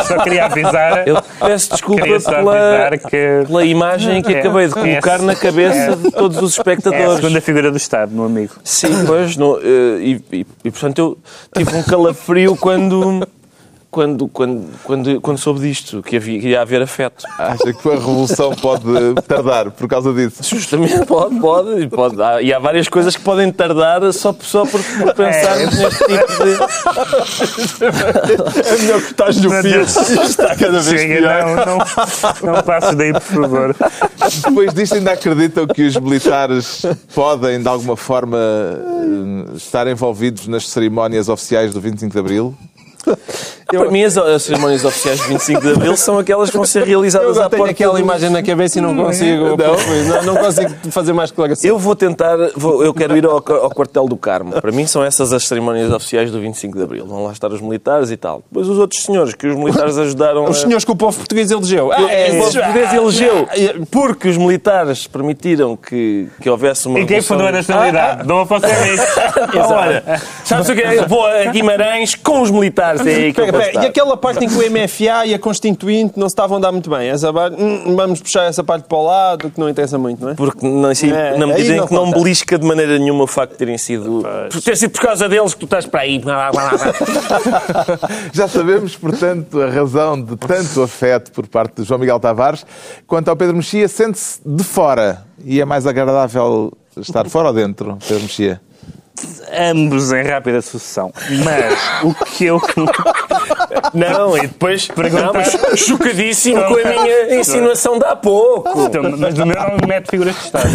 Só 0.07 0.19
queria 0.23 0.47
avisar. 0.47 1.07
Eu 1.07 1.23
peço 1.41 1.71
desculpa 1.71 2.03
pela, 2.05 2.91
que- 2.99 3.45
pela 3.47 3.65
imagem 3.65 4.23
que 4.23 4.35
É. 4.35 4.41
acabei 4.41 4.67
de 4.69 4.75
colocar 4.75 5.21
É. 5.21 5.23
na 5.23 5.35
cabeça 5.35 5.97
de 5.97 6.11
todos 6.11 6.37
os 6.39 6.43
É 6.43 6.45
a 6.45 6.49
espectadores. 6.61 7.17
segunda 7.17 7.41
figura 7.41 7.71
do 7.71 7.77
Estado, 7.77 8.13
meu 8.13 8.25
amigo. 8.25 8.55
Sim, 8.65 9.05
pois, 9.07 9.37
no, 9.37 9.59
eh, 9.59 9.99
e, 10.01 10.23
e- 10.33 10.47
e, 10.65 10.71
portanto 10.71 10.99
eu 10.99 11.19
tive 11.57 11.77
um 11.77 11.83
calafrio 11.83 12.57
quando, 12.57 13.27
quando, 13.91 14.29
quando, 14.29 14.67
quando, 14.85 15.21
quando 15.21 15.39
soube 15.39 15.61
disto, 15.61 16.03
que, 16.03 16.17
havia, 16.17 16.39
que 16.41 16.49
ia 16.49 16.61
haver 16.61 16.83
afeto. 16.83 17.25
Acha 17.39 17.73
que 17.73 17.89
a 17.89 17.93
revolução 17.93 18.55
pode 18.55 18.85
tardar 19.27 19.71
por 19.71 19.89
causa 19.89 20.13
disso? 20.13 20.43
Justamente, 20.43 21.07
pode, 21.07 21.41
pode, 21.41 21.81
e 21.83 21.89
pode. 21.89 22.21
Há- 22.23 22.43
E 22.43 22.53
há 22.53 22.59
várias 22.59 22.87
coisas 22.89 23.17
que 23.17 23.23
podem 23.23 23.51
tardar 23.51 24.13
só, 24.13 24.35
só 24.41 24.65
por, 24.67 24.81
por 24.83 25.15
pensarmos 25.15 25.79
neste 25.79 26.05
tipo 26.05 26.45
de. 26.45 26.59
É 28.69 28.79
melhor 28.79 29.01
que 29.01 29.11
estás 29.11 29.37
no 29.41 29.51
Meu 29.51 29.63
fio. 29.63 29.81
Está 29.83 30.55
cada 30.57 30.81
vez 30.81 31.01
Chega, 31.01 31.17
pior. 31.17 31.67
não, 31.67 31.79
não, 31.79 32.55
não 32.55 32.63
passes 32.63 32.95
daí, 32.95 33.13
por 33.13 33.23
favor. 33.23 33.77
Depois 34.45 34.75
disto 34.75 34.95
ainda 34.97 35.13
acreditam 35.13 35.67
que 35.67 35.83
os 35.87 35.97
militares 35.97 36.83
podem, 37.15 37.61
de 37.63 37.69
alguma 37.69 37.97
forma, 37.97 38.37
eh, 38.39 39.57
estar 39.57 39.87
envolvidos 39.87 40.47
nas 40.47 40.69
cerimónias 40.69 41.29
oficiais 41.29 41.73
do 41.73 41.81
25 41.81 42.13
de 42.13 42.19
Abril? 42.19 42.55
Para 43.71 43.91
mim, 43.91 44.03
as, 44.03 44.17
as 44.17 44.45
cerimónias 44.45 44.83
oficiais 44.83 45.21
de 45.21 45.29
25 45.29 45.61
de 45.61 45.73
Abril 45.73 45.95
são 45.95 46.19
aquelas 46.19 46.49
que 46.49 46.57
vão 46.57 46.65
ser 46.65 46.81
Eu 46.81 46.87
realizadas 46.87 47.37
à 47.37 47.51
tenho 47.51 47.59
porta 47.59 47.71
aquela 47.73 47.93
do- 47.93 47.99
imagem 48.01 48.31
na 48.31 48.43
cabeça 48.43 48.79
e 48.79 48.81
não 48.81 48.97
consigo. 48.97 49.45
Não, 49.59 50.23
não 50.25 50.37
consigo 50.37 50.75
fazer 50.91 51.13
mais 51.13 51.29
declaração. 51.31 51.69
Eu 51.69 51.79
vou 51.79 51.95
tentar, 51.95 52.35
vou- 52.57 52.83
eu 52.83 52.95
quero 52.95 53.15
ir 53.15 53.27
ao, 53.27 53.35
ao 53.37 53.71
quartel 53.71 54.07
do 54.09 54.17
Carmo. 54.17 54.53
Para 54.59 54.73
mim 54.73 54.87
são 54.87 55.05
essas 55.05 55.35
as 55.35 55.47
cerimónias 55.47 55.93
oficiais 55.93 56.31
do 56.31 56.41
25 56.41 56.79
de 56.79 56.83
Abril. 56.85 57.07
Vão 57.07 57.25
lá 57.25 57.33
estar 57.33 57.53
os 57.53 57.61
militares 57.61 58.11
e 58.11 58.17
tal. 58.17 58.43
Depois 58.51 58.67
os 58.69 58.79
outros 58.79 59.03
senhores 59.03 59.35
que 59.35 59.47
os 59.47 59.55
militares 59.55 59.99
ajudaram 59.99 60.45
Os 60.45 60.57
a... 60.57 60.61
senhores 60.63 60.85
que 60.87 60.91
o 60.91 60.97
povo 60.97 61.19
português 61.19 61.51
elegeu. 61.51 61.93
Ah, 61.93 62.01
é, 62.11 62.31
o 62.31 62.39
povo 62.39 62.53
português 62.55 62.95
elegeu 62.95 63.49
porque 63.91 64.29
os 64.31 64.39
militares 64.39 65.07
permitiram 65.07 65.77
que, 65.77 66.27
que 66.41 66.49
houvesse 66.49 66.89
uma 66.89 67.01
E 67.01 67.05
quem 67.07 67.21
fundou 67.21 67.47
a 67.47 67.53
nacionalidade? 67.53 68.27
Não 68.27 68.47
fosse 68.47 68.65
Exato. 68.89 69.73
Olha, 69.75 70.03
sabes 70.43 70.69
o 70.71 70.75
que 70.75 70.81
é? 70.81 71.05
Vou 71.07 71.27
a 71.27 71.45
Guimarães 71.53 72.15
com 72.15 72.41
os 72.41 72.51
militares. 72.51 73.05
É 73.07 73.11
aí 73.15 73.33
que 73.35 73.41
eu 73.43 73.58
E 73.75 73.79
aquela 73.87 74.17
parte 74.17 74.45
em 74.45 74.49
que 74.49 74.55
o 74.55 74.71
MFA 74.71 75.27
e 75.27 75.35
a 75.35 75.39
Constituinte 75.39 76.19
não 76.19 76.29
se 76.29 76.33
estavam 76.33 76.59
a 76.59 76.61
dar 76.61 76.73
muito 76.73 76.89
bem? 76.91 77.09
Essa 77.09 77.33
parte, 77.33 77.61
hum, 77.63 77.95
vamos 77.97 78.21
puxar 78.21 78.45
essa 78.45 78.65
parte 78.65 78.85
para 78.85 78.99
o 78.99 79.05
lado, 79.05 79.51
que 79.51 79.61
não 79.61 79.69
interessa 79.69 79.99
muito, 79.99 80.23
não 80.23 80.31
é? 80.31 80.35
Porque 80.35 80.67
na, 80.67 80.91
assim, 80.91 81.13
É, 81.13 81.37
na 81.37 81.47
medida 81.47 81.75
em 81.75 81.77
não 81.77 81.87
que 81.87 81.95
não 81.95 82.11
belisca 82.11 82.59
de 82.59 82.67
maneira 82.67 82.99
nenhuma 82.99 83.25
o 83.25 83.27
facto 83.27 83.53
de 83.53 83.59
terem 83.59 83.79
sido. 83.79 84.25
Por 84.51 84.63
ter 84.63 84.77
sido 84.77 84.91
por 84.91 85.03
causa 85.03 85.29
deles 85.29 85.55
que 85.55 85.61
tu 85.61 85.65
estás 85.65 85.87
para 85.87 86.01
aí. 86.01 86.19
Já 88.33 88.49
sabemos, 88.49 88.97
portanto, 88.97 89.61
a 89.61 89.71
razão 89.71 90.21
de 90.21 90.37
tanto 90.37 90.83
afeto 90.83 91.31
por 91.33 91.47
parte 91.47 91.83
de 91.83 91.89
João 91.89 92.01
Miguel 92.01 92.21
Tavares. 92.21 92.65
Quanto 93.07 93.29
ao 93.29 93.37
Pedro 93.37 93.57
Mexia, 93.57 93.89
sente-se 93.89 94.41
de 94.45 94.65
fora. 94.65 95.25
E 95.45 95.61
é 95.61 95.65
mais 95.65 95.87
agradável 95.87 96.73
estar 96.97 97.29
fora 97.29 97.49
ou 97.49 97.55
dentro, 97.55 97.97
Pedro 98.07 98.23
Mexia? 98.25 98.61
Ambos 99.73 100.13
em 100.13 100.23
rápida 100.23 100.61
sucessão. 100.63 101.13
Mas 101.45 102.05
o 102.05 102.15
que 102.25 102.47
eu. 102.47 102.61
Não, 103.95 104.37
e 104.37 104.43
depois 104.43 104.89
mas 105.33 105.81
chocadíssimo 105.81 106.63
com 106.65 106.75
a 106.75 106.85
minha 106.85 107.41
insinuação 107.41 107.99
de 107.99 108.05
há 108.05 108.15
pouco. 108.17 108.83
Então, 108.83 109.03
Mas 109.17 109.35
no 109.35 109.47
meu 109.47 109.57
não 109.57 109.89
mete 109.89 110.11
figuras 110.11 110.35
de 110.35 110.41
Estado. 110.43 110.69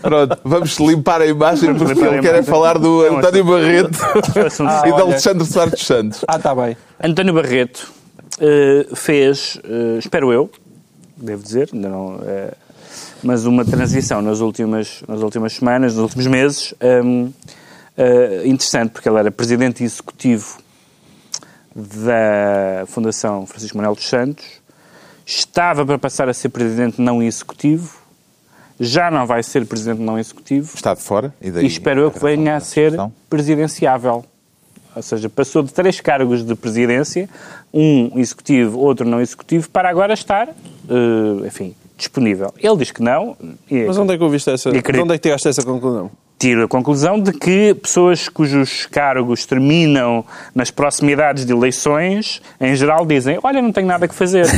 Pronto, 0.00 0.38
vamos 0.44 0.78
limpar 0.78 1.20
a 1.20 1.26
imagem 1.26 1.72
Vamos 1.72 1.92
porque 1.92 2.06
ele 2.06 2.20
quer 2.20 2.36
é 2.36 2.42
falar 2.42 2.78
do 2.78 3.02
Não, 3.04 3.18
António 3.18 3.44
Barreto 3.44 3.98
Assunto 4.46 4.72
e 4.86 4.92
de 4.92 5.00
Alexandre 5.00 5.46
Soares 5.46 5.72
dos 5.72 5.86
Santos. 5.86 6.24
Ah, 6.26 6.36
está 6.36 6.54
bem. 6.54 6.76
António 7.02 7.34
Barreto 7.34 7.92
eh, 8.40 8.86
fez, 8.94 9.60
eh, 9.64 9.98
espero 9.98 10.32
eu, 10.32 10.50
devo 11.16 11.42
dizer, 11.42 11.70
ainda 11.72 11.88
não, 11.88 12.20
eh, 12.26 12.52
mas 13.24 13.46
uma 13.46 13.64
transição 13.64 14.20
nas 14.22 14.40
últimas, 14.40 15.02
nas 15.08 15.20
últimas 15.20 15.54
semanas, 15.54 15.94
nos 15.94 16.02
últimos 16.02 16.26
meses, 16.26 16.74
ehm, 16.80 17.28
eh, 17.96 18.42
interessante, 18.44 18.90
porque 18.90 19.08
ele 19.08 19.18
era 19.18 19.30
presidente 19.30 19.82
executivo 19.82 20.58
da 21.74 22.84
Fundação 22.86 23.46
Francisco 23.46 23.76
Manuel 23.76 23.94
dos 23.94 24.08
Santos, 24.08 24.44
estava 25.26 25.84
para 25.84 25.98
passar 25.98 26.28
a 26.28 26.34
ser 26.34 26.50
presidente 26.50 27.00
não 27.00 27.22
executivo, 27.22 27.96
já 28.78 29.10
não 29.10 29.26
vai 29.26 29.42
ser 29.42 29.64
presidente 29.66 30.00
não 30.00 30.18
executivo, 30.18 30.72
Está 30.74 30.94
de 30.94 31.00
fora 31.00 31.34
e 31.40 31.50
daí. 31.50 31.64
e 31.64 31.66
espero 31.66 32.00
eu 32.00 32.10
que 32.10 32.18
venha 32.20 32.56
a 32.56 32.60
ser 32.60 32.92
presidenciável. 33.30 34.24
Ou 34.96 35.02
seja, 35.02 35.28
passou 35.28 35.62
de 35.62 35.72
três 35.72 36.00
cargos 36.00 36.44
de 36.44 36.54
presidência, 36.54 37.28
um 37.72 38.12
executivo, 38.16 38.78
outro 38.78 39.04
não 39.08 39.20
executivo, 39.20 39.68
para 39.68 39.88
agora 39.88 40.14
estar, 40.14 40.48
eh, 40.48 41.46
enfim, 41.46 41.74
disponível. 41.96 42.52
Ele 42.58 42.76
diz 42.76 42.90
que 42.90 43.02
não, 43.02 43.36
e 43.70 43.84
Mas 43.84 43.98
onde 43.98 44.14
é 44.14 44.18
que 44.18 44.24
ouviste 44.24 44.50
essa... 44.50 44.70
E 44.70 45.00
Onde 45.00 45.14
é 45.14 45.18
que 45.18 45.22
tiraste 45.22 45.48
essa 45.48 45.62
conclusão? 45.62 46.10
tiro 46.44 46.64
a 46.64 46.68
conclusão 46.68 47.18
de 47.18 47.32
que 47.32 47.74
pessoas 47.74 48.28
cujos 48.28 48.86
cargos 48.86 49.46
terminam 49.46 50.24
nas 50.54 50.70
proximidades 50.70 51.46
de 51.46 51.52
eleições, 51.52 52.42
em 52.60 52.74
geral 52.74 53.06
dizem, 53.06 53.38
olha, 53.42 53.62
não 53.62 53.72
tenho 53.72 53.86
nada 53.86 54.06
que 54.06 54.14
fazer. 54.14 54.46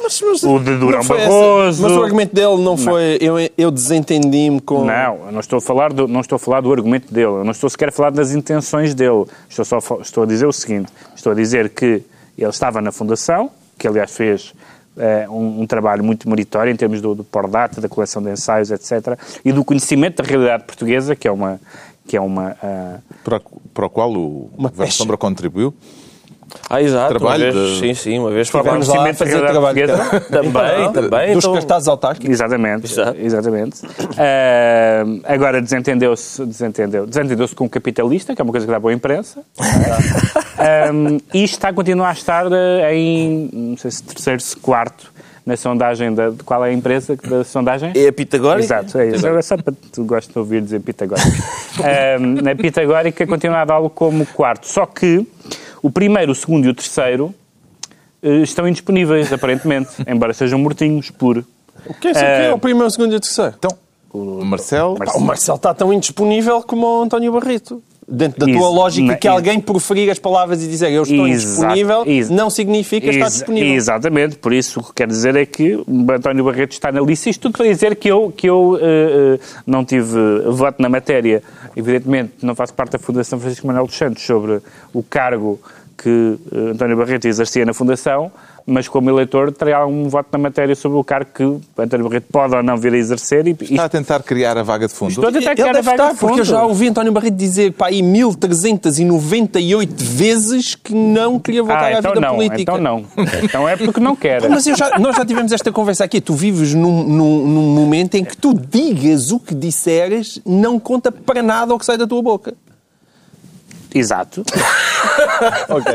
Mas, 0.00 0.22
mas, 0.22 0.44
O 0.44 0.60
de 0.60 0.76
Durão 0.76 1.00
não 1.00 1.08
Barroso. 1.08 1.82
Mas 1.82 1.90
o 1.90 2.00
argumento 2.04 2.32
dele 2.32 2.62
não 2.62 2.76
foi... 2.76 3.18
Eu, 3.20 3.34
eu 3.58 3.72
desentendi-me 3.72 4.60
com... 4.60 4.84
Não, 4.84 5.26
eu 5.26 5.32
não 5.32 5.40
estou 5.40 5.56
a 5.56 5.60
falar 5.60 5.92
do, 5.92 6.06
não 6.06 6.20
estou 6.20 6.36
a 6.36 6.38
falar 6.38 6.60
do 6.60 6.72
argumento 6.72 7.12
dele, 7.12 7.26
eu 7.26 7.44
não 7.44 7.50
estou 7.50 7.68
sequer 7.68 7.88
a 7.88 7.92
falar 7.92 8.10
das 8.10 8.32
intenções 8.32 8.94
dele. 8.94 9.24
Estou 9.48 9.64
só 9.64 9.78
estou 10.00 10.22
a 10.22 10.26
dizer 10.26 10.46
o 10.46 10.52
seguinte, 10.52 10.92
estou 11.16 11.32
a 11.32 11.34
dizer 11.34 11.70
que 11.70 12.04
ele 12.38 12.50
estava 12.50 12.80
na 12.80 12.92
fundação, 12.92 13.50
que 13.76 13.88
aliás 13.88 14.14
fez 14.14 14.54
eh, 14.96 15.26
um, 15.28 15.62
um 15.62 15.66
trabalho 15.66 16.02
muito 16.02 16.28
meritório 16.28 16.72
em 16.72 16.76
termos 16.76 17.00
do, 17.00 17.14
do 17.14 17.24
Pordata, 17.24 17.80
da 17.80 17.88
coleção 17.88 18.22
de 18.22 18.30
ensaios, 18.30 18.70
etc., 18.70 19.18
e 19.44 19.52
do 19.52 19.64
conhecimento 19.64 20.22
da 20.22 20.28
realidade 20.28 20.64
portuguesa, 20.64 21.14
que 21.14 21.28
é 21.28 21.32
uma 21.32 21.60
que 22.06 22.16
é 22.16 22.20
uma 22.20 22.56
ah, 22.62 22.98
Para, 23.24 23.40
para 23.74 23.86
o 23.86 23.90
qual 23.90 24.12
o 24.12 24.50
Uma. 24.56 24.70
Sombra 24.90 25.16
contribuiu. 25.16 25.74
Ah, 26.70 26.82
exato. 26.82 27.08
Trabalho 27.18 27.44
uma 27.44 27.52
vez, 27.52 27.68
de- 27.74 27.80
Sim, 27.80 27.94
sim, 27.94 28.18
uma 28.18 28.30
vez 28.30 28.48
Vamos 28.50 28.88
lá 28.88 29.04
da 29.04 29.14
fazer 29.14 29.40
trabalho. 29.40 29.86
Também, 30.30 30.92
também. 30.92 31.34
Dos 31.34 31.44
então- 31.44 31.54
cartazes 31.54 31.88
autárquicos. 31.88 32.30
Exatamente, 32.30 32.86
Exato. 32.86 33.18
exatamente. 33.20 33.80
Ah, 34.16 35.04
agora 35.32 35.60
desentendeu-se 35.60 36.44
desentendeu, 36.44 37.06
desentendeu-se 37.06 37.54
com 37.54 37.64
o 37.64 37.68
capitalista, 37.68 38.34
que 38.34 38.40
é 38.40 38.44
uma 38.44 38.52
coisa 38.52 38.66
que 38.66 38.72
dá 38.72 38.78
boa 38.78 38.92
imprensa. 38.92 39.40
Ah, 40.58 40.88
e 41.34 41.44
está 41.44 41.68
a 41.68 41.72
continuar 41.72 42.10
a 42.10 42.12
estar 42.12 42.46
eh, 42.52 42.94
em, 42.94 43.50
não 43.52 43.76
sei 43.76 43.90
se 43.90 44.02
terceiro, 44.02 44.40
se 44.40 44.56
quarto, 44.56 45.12
na 45.44 45.56
sondagem 45.56 46.12
da, 46.12 46.30
de 46.30 46.42
qual 46.42 46.64
é 46.64 46.70
a 46.70 46.72
empresa 46.72 47.16
da 47.16 47.44
sondagem? 47.44 47.92
É 47.94 48.08
a 48.08 48.12
Pitagórica? 48.12 48.64
Exato, 48.64 48.98
é 48.98 49.10
isso. 49.10 49.24
Agora 49.26 49.42
só 49.42 49.56
para 49.56 49.72
tu 49.92 50.04
gostas 50.04 50.32
de 50.32 50.38
ouvir 50.38 50.60
dizer 50.60 50.80
pitagórica. 50.80 51.28
Ah, 51.84 52.18
na 52.42 52.54
pitagórica 52.56 53.24
continua 53.26 53.60
a 53.60 53.64
dá-lo 53.64 53.88
como 53.88 54.26
quarto. 54.26 54.66
Só 54.66 54.84
que 54.86 55.24
o 55.86 55.90
primeiro, 55.90 56.32
o 56.32 56.34
segundo 56.34 56.66
e 56.66 56.68
o 56.68 56.74
terceiro 56.74 57.32
eh, 58.20 58.38
estão 58.38 58.66
indisponíveis, 58.66 59.32
aparentemente, 59.32 59.90
embora 60.06 60.34
sejam 60.34 60.58
mortinhos 60.58 61.10
por 61.10 61.44
O 61.86 61.94
que 61.94 62.08
é, 62.08 62.10
isso? 62.10 62.20
o 62.20 62.22
que 62.22 62.26
é 62.26 62.52
o 62.54 62.58
primeiro, 62.58 62.86
o 62.88 62.90
segundo 62.90 63.12
e 63.12 63.16
o 63.16 63.20
terceiro? 63.20 63.54
Então, 63.56 63.70
o 64.12 64.44
Marcelo. 64.44 64.96
Pá, 64.96 65.04
o 65.14 65.20
Marcelo 65.20 65.56
está 65.56 65.72
tão 65.72 65.92
indisponível 65.92 66.60
como 66.62 66.86
o 66.86 67.02
António 67.02 67.30
Barreto. 67.32 67.80
Dentro 68.08 68.46
da 68.46 68.52
tua 68.52 68.68
lógica, 68.68 69.16
que 69.16 69.26
alguém 69.26 69.58
proferir 69.58 70.08
as 70.08 70.18
palavras 70.18 70.62
e 70.62 70.68
dizer 70.68 70.92
eu 70.92 71.02
estou 71.02 71.26
indisponível, 71.26 72.04
não 72.30 72.48
significa 72.48 73.08
estar 73.08 73.28
disponível. 73.28 73.74
Exatamente, 73.74 74.36
por 74.36 74.52
isso 74.52 74.78
o 74.78 74.84
que 74.84 74.92
quer 74.94 75.08
dizer 75.08 75.34
é 75.34 75.44
que 75.44 75.82
António 76.14 76.44
Barreto 76.44 76.70
está 76.70 76.92
na 76.92 77.00
lista. 77.00 77.28
Isto 77.28 77.42
tudo 77.42 77.56
para 77.58 77.66
dizer 77.66 77.96
que 77.96 78.08
eu, 78.08 78.32
que 78.36 78.48
eu 78.48 78.78
eh, 78.80 79.40
não 79.66 79.84
tive 79.84 80.40
voto 80.46 80.80
na 80.80 80.88
matéria. 80.88 81.42
Evidentemente, 81.74 82.34
não 82.42 82.54
faço 82.54 82.72
parte 82.74 82.92
da 82.92 82.98
Fundação 83.00 83.40
Francisco 83.40 83.66
Manuel 83.66 83.86
dos 83.86 83.96
Santos 83.96 84.22
sobre 84.22 84.60
o 84.94 85.02
cargo 85.02 85.60
que 85.96 86.38
eh, 86.52 86.70
António 86.70 86.96
Barreto 86.96 87.26
exercia 87.26 87.64
na 87.64 87.74
Fundação, 87.74 88.30
mas 88.66 88.88
como 88.88 89.08
eleitor 89.08 89.52
terá 89.52 89.86
um 89.86 90.08
voto 90.08 90.28
na 90.32 90.38
matéria 90.38 90.74
sobre 90.74 90.98
o 90.98 91.04
cargo 91.04 91.30
que 91.32 91.44
António 91.80 92.08
Barreto 92.08 92.26
pode 92.32 92.56
ou 92.56 92.62
não 92.62 92.76
vir 92.76 92.92
a 92.94 92.98
exercer. 92.98 93.46
E, 93.46 93.50
Está 93.52 93.64
isto, 93.64 93.80
a 93.80 93.88
tentar 93.88 94.22
criar 94.24 94.58
a 94.58 94.64
vaga 94.64 94.88
de 94.88 94.92
fundo. 94.94 95.10
Estou 95.10 95.28
a 95.28 95.32
tentar 95.32 95.52
Ele 95.52 95.54
criar 95.54 95.70
a 95.70 95.72
deve 95.74 95.84
vaga 95.84 95.96
estar, 96.02 96.12
de 96.12 96.18
fundo. 96.18 96.28
porque 96.28 96.40
eu 96.40 96.44
já 96.44 96.64
ouvi 96.64 96.88
António 96.88 97.12
Barreto 97.12 97.34
dizer 97.36 97.72
pá, 97.74 97.86
aí 97.86 98.02
1398 98.02 100.04
vezes 100.04 100.74
que 100.74 100.94
não 100.94 101.38
queria 101.38 101.62
voltar 101.62 101.92
ah, 101.92 101.96
à 101.96 101.98
então 101.98 102.12
vida 102.14 102.20
não, 102.26 102.34
política. 102.34 102.62
então 102.62 102.78
não. 102.78 103.04
Então 103.42 103.68
é 103.68 103.76
porque 103.76 104.00
não 104.00 104.16
quer. 104.16 104.48
Mas 104.48 104.66
eu 104.66 104.76
já- 104.76 104.98
nós 104.98 105.16
já 105.16 105.24
tivemos 105.24 105.52
esta 105.52 105.70
conversa 105.70 106.04
aqui. 106.04 106.20
Tu 106.20 106.34
vives 106.34 106.74
num, 106.74 107.04
num- 107.04 107.46
num 107.46 107.74
momento 107.74 108.14
em 108.16 108.24
que 108.24 108.36
tu 108.36 108.52
digas 108.54 109.30
o 109.30 109.38
que 109.38 109.54
disseres 109.54 110.40
não 110.44 110.78
conta 110.78 111.12
para 111.12 111.42
nada 111.42 111.74
o 111.74 111.78
que 111.78 111.86
sai 111.86 111.96
da 111.96 112.06
tua 112.06 112.22
boca. 112.22 112.54
Exato. 113.94 114.44
Ok. 115.68 115.94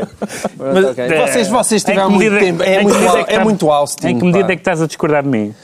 Mas, 0.58 0.84
Ok. 0.84 1.04
eh, 1.04 1.26
Vocês, 1.26 1.48
vocês 1.48 1.84
tiveram 1.84 2.10
muito 2.10 2.30
medida- 2.32 2.38
tempo. 2.40 2.62
em 2.62 2.66
É 2.72 2.78
que 2.78 2.84
muito, 2.84 3.24
que 3.26 3.32
é 3.34 3.38
muito 3.44 3.70
Austin. 3.70 4.06
Em 4.08 4.18
que 4.18 4.24
medida 4.24 4.44
pá. 4.46 4.52
é 4.52 4.56
que 4.56 4.60
estás 4.60 4.80
a 4.82 4.86
discordar 4.86 5.22
de 5.22 5.28
mim? 5.28 5.54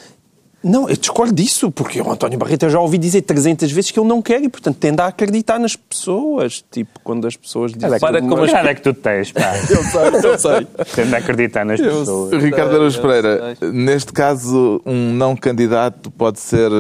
Não, 0.63 0.89
eu 0.91 0.97
discordo 0.97 1.33
disso, 1.33 1.71
porque 1.71 2.01
o 2.03 2.11
António 2.11 2.37
Barreto 2.37 2.65
eu 2.65 2.71
já 2.71 2.81
ouvi 2.81 2.99
dizer 2.99 3.23
300 3.23 3.71
vezes 3.71 3.91
que 3.93 3.99
ele 4.01 4.09
não 4.09 4.21
quer 4.21 4.43
e, 4.43 4.49
portanto, 4.49 4.77
tende 4.77 5.01
a 5.01 5.07
acreditar 5.07 5.59
nas 5.59 5.77
pessoas. 5.77 6.65
Tipo, 6.71 6.99
quando 7.05 7.27
as 7.29 7.37
pessoas 7.37 7.73
dizem... 7.73 7.89
Olha, 7.91 8.01
Para 8.01 8.21
que, 8.21 8.27
como 8.29 8.43
as- 8.43 8.53
é 8.53 8.75
que 8.75 8.83
tu 8.83 8.93
tens, 8.93 9.31
pá. 9.31 9.55
Eu 9.71 9.83
sei, 9.85 10.31
eu 10.31 10.39
sei. 10.39 10.67
Tendo 10.97 11.15
a 11.15 11.19
acreditar 11.19 11.65
nas 11.65 11.81
pessoas. 11.81 12.43
Ricardo 12.43 12.75
Araújo 12.75 13.01
Pereira, 13.01 13.57
neste 13.73 14.13
caso, 14.13 14.83
um 14.85 15.13
não 15.13 15.37
candidato 15.37 16.11
pode 16.11 16.41
ser 16.41 16.71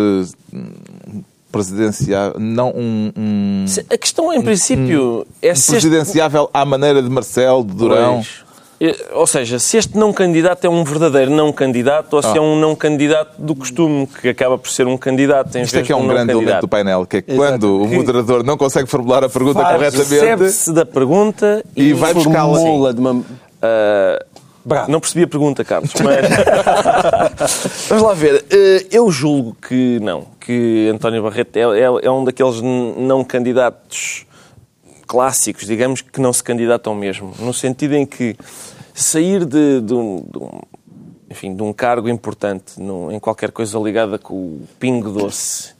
presidencial, 1.50 2.34
não 2.38 2.70
um, 2.70 3.12
um 3.16 3.64
Se- 3.66 3.84
A 3.90 3.96
questão, 3.98 4.32
em 4.32 4.40
princípio, 4.42 5.26
é 5.42 5.54
se 5.54 5.60
este... 5.76 5.88
presidenciável 5.88 6.48
à 6.52 6.64
maneira 6.64 7.02
de 7.02 7.08
Marcelo, 7.08 7.64
de 7.64 7.74
Durão. 7.74 8.14
Pois. 8.16 8.48
Ou 9.12 9.26
seja, 9.26 9.58
se 9.58 9.76
este 9.76 9.98
não 9.98 10.12
candidato 10.12 10.64
é 10.64 10.70
um 10.70 10.84
verdadeiro 10.84 11.32
não 11.32 11.52
candidato 11.52 12.14
ou 12.14 12.22
se 12.22 12.28
Ah. 12.28 12.36
é 12.36 12.40
um 12.40 12.54
não 12.60 12.76
candidato 12.76 13.32
do 13.36 13.52
costume, 13.56 14.06
que 14.06 14.28
acaba 14.28 14.56
por 14.56 14.70
ser 14.70 14.86
um 14.86 14.96
candidato 14.96 15.56
em 15.58 15.62
Isto 15.62 15.74
é 15.74 15.78
vez 15.78 15.86
que 15.88 15.92
é 15.92 15.96
um 15.96 16.04
um 16.04 16.06
grande 16.06 16.30
elemento 16.30 16.60
do 16.60 16.68
painel, 16.68 17.04
que 17.04 17.16
é 17.16 17.22
que 17.22 17.32
Exato. 17.32 17.48
quando 17.58 17.82
o 17.82 17.88
moderador 17.88 18.44
não 18.44 18.56
consegue 18.56 18.88
formular 18.88 19.24
a 19.24 19.28
pergunta 19.28 19.60
corretamente, 19.64 19.96
Recebe-se 19.96 20.72
da 20.72 20.86
pergunta 20.86 21.64
E 21.74 21.88
e, 21.88 21.92
vai 21.92 22.14
buscá-la. 22.14 22.56
Formula 22.56 22.94
de 22.94 23.00
uma... 23.00 23.20
Ah, 23.60 24.24
Bravo. 24.68 24.90
não 24.92 25.00
percebi 25.00 25.24
a 25.24 25.26
pergunta, 25.26 25.64
Carlos, 25.64 25.92
mas... 26.04 26.26
Vamos 27.88 28.04
lá 28.04 28.14
ver. 28.14 28.44
Eh, 28.50 28.86
Eu 28.90 29.10
julgo 29.10 29.56
que 29.66 29.98
não, 30.00 30.26
que 30.40 30.88
António 30.92 31.22
Barreto 31.22 31.56
é, 31.56 31.60
é- 31.62 32.06
é 32.06 32.10
um 32.10 32.22
daqueles 32.24 32.60
não 32.60 33.24
candidatos 33.24 34.26
clássicos, 35.06 35.66
digamos, 35.66 36.02
que 36.02 36.20
não 36.20 36.32
se 36.32 36.42
candidatam 36.44 36.94
mesmo. 36.94 37.32
No 37.38 37.52
sentido 37.54 37.94
em 37.94 38.04
que 38.04 38.36
sair 38.94 39.44
de, 39.46 39.80
de 39.80 39.94
um, 39.94 40.16
de 40.30 40.38
um- 40.38 40.60
enfim, 41.30 41.54
de 41.54 41.62
um 41.62 41.72
cargo 41.72 42.08
importante 42.08 42.74
em 43.10 43.18
qualquer 43.18 43.50
coisa 43.52 43.78
ligada 43.78 44.18
com 44.18 44.34
o 44.34 44.68
pingo 44.78 45.10
doce 45.10 45.72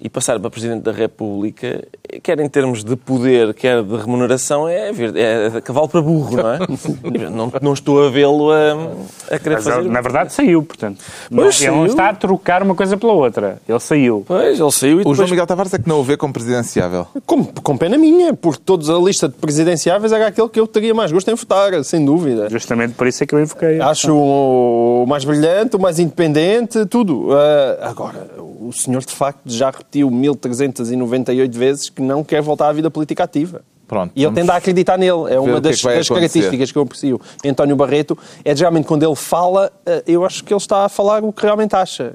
e 0.00 0.08
passar 0.08 0.38
para 0.38 0.50
Presidente 0.50 0.82
da 0.82 0.92
República, 0.92 1.82
quer 2.22 2.38
em 2.40 2.48
termos 2.48 2.84
de 2.84 2.96
poder, 2.96 3.54
quer 3.54 3.82
de 3.82 3.96
remuneração, 3.96 4.68
é, 4.68 4.92
ver- 4.92 5.16
é 5.16 5.60
cavalo 5.60 5.88
para 5.88 6.02
burro, 6.02 6.36
não 6.36 6.50
é? 6.50 6.58
não, 7.30 7.52
não 7.62 7.72
estou 7.72 8.06
a 8.06 8.10
vê-lo 8.10 8.50
a, 8.50 9.34
a 9.34 9.38
querer 9.38 9.56
Mas 9.56 9.64
fazer... 9.64 9.88
na 9.88 10.00
verdade 10.00 10.32
saiu, 10.32 10.62
portanto. 10.62 11.02
Não, 11.30 11.44
ele 11.44 11.70
não 11.70 11.86
está 11.86 12.10
a 12.10 12.14
trocar 12.14 12.62
uma 12.62 12.74
coisa 12.74 12.96
pela 12.96 13.12
outra. 13.12 13.58
Ele 13.68 13.80
saiu. 13.80 14.24
Pois, 14.26 14.60
ele 14.60 14.70
saiu 14.72 14.98
e 14.98 15.00
o 15.00 15.02
João 15.04 15.12
depois... 15.14 15.30
Miguel 15.30 15.46
Tavares 15.46 15.72
é 15.74 15.78
que 15.78 15.88
não 15.88 16.00
o 16.00 16.04
vê 16.04 16.16
como 16.16 16.32
presidenciável. 16.32 17.06
Com, 17.24 17.44
com 17.44 17.76
pena 17.76 17.96
minha, 17.96 18.34
porque 18.34 18.60
todos 18.64 18.90
a 18.90 18.98
lista 18.98 19.28
de 19.28 19.34
presidenciáveis 19.34 20.12
era 20.12 20.26
aquele 20.26 20.48
que 20.48 20.60
eu 20.60 20.66
teria 20.66 20.94
mais 20.94 21.10
gosto 21.10 21.30
em 21.30 21.34
votar, 21.34 21.82
sem 21.84 22.04
dúvida. 22.04 22.48
Justamente 22.50 22.94
por 22.94 23.06
isso 23.06 23.22
é 23.24 23.26
que 23.26 23.34
eu 23.34 23.40
invoquei. 23.40 23.80
Acho 23.80 24.14
o 24.16 25.04
mais 25.06 25.24
brilhante, 25.24 25.76
o 25.76 25.80
mais 25.80 25.98
independente, 25.98 26.84
tudo. 26.86 27.28
Ah, 27.32 27.88
agora, 27.88 28.26
o 28.60 28.72
senhor 28.72 29.04
de 29.04 29.14
facto 29.14 29.40
já 29.46 29.72
repetiu 29.86 30.10
1398 30.10 31.58
vezes 31.58 31.88
que 31.88 32.02
não 32.02 32.24
quer 32.24 32.42
voltar 32.42 32.68
à 32.68 32.72
vida 32.72 32.90
política 32.90 33.24
ativa. 33.24 33.62
Pronto, 33.88 34.10
E 34.16 34.24
ele 34.24 34.34
tende 34.34 34.50
a 34.50 34.56
acreditar 34.56 34.98
nele. 34.98 35.32
É 35.32 35.38
uma 35.38 35.52
que 35.52 35.56
é 35.58 35.60
das, 35.60 35.76
que 35.76 35.84
vai 35.84 35.96
das 35.96 36.06
acontecer. 36.06 36.40
características 36.40 36.72
que 36.72 36.78
eu 36.78 36.82
aprecio. 36.82 37.20
em 37.44 37.50
António 37.50 37.76
Barreto 37.76 38.18
é 38.44 38.54
geralmente 38.54 38.84
quando 38.84 39.04
ele 39.04 39.14
fala, 39.14 39.70
ah, 39.86 40.02
eu 40.08 40.24
acho 40.24 40.42
que 40.42 40.52
ele 40.52 40.58
está 40.58 40.84
a 40.86 40.88
falar 40.88 41.22
o 41.22 41.32
que 41.32 41.42
realmente 41.42 41.76
acha. 41.76 42.12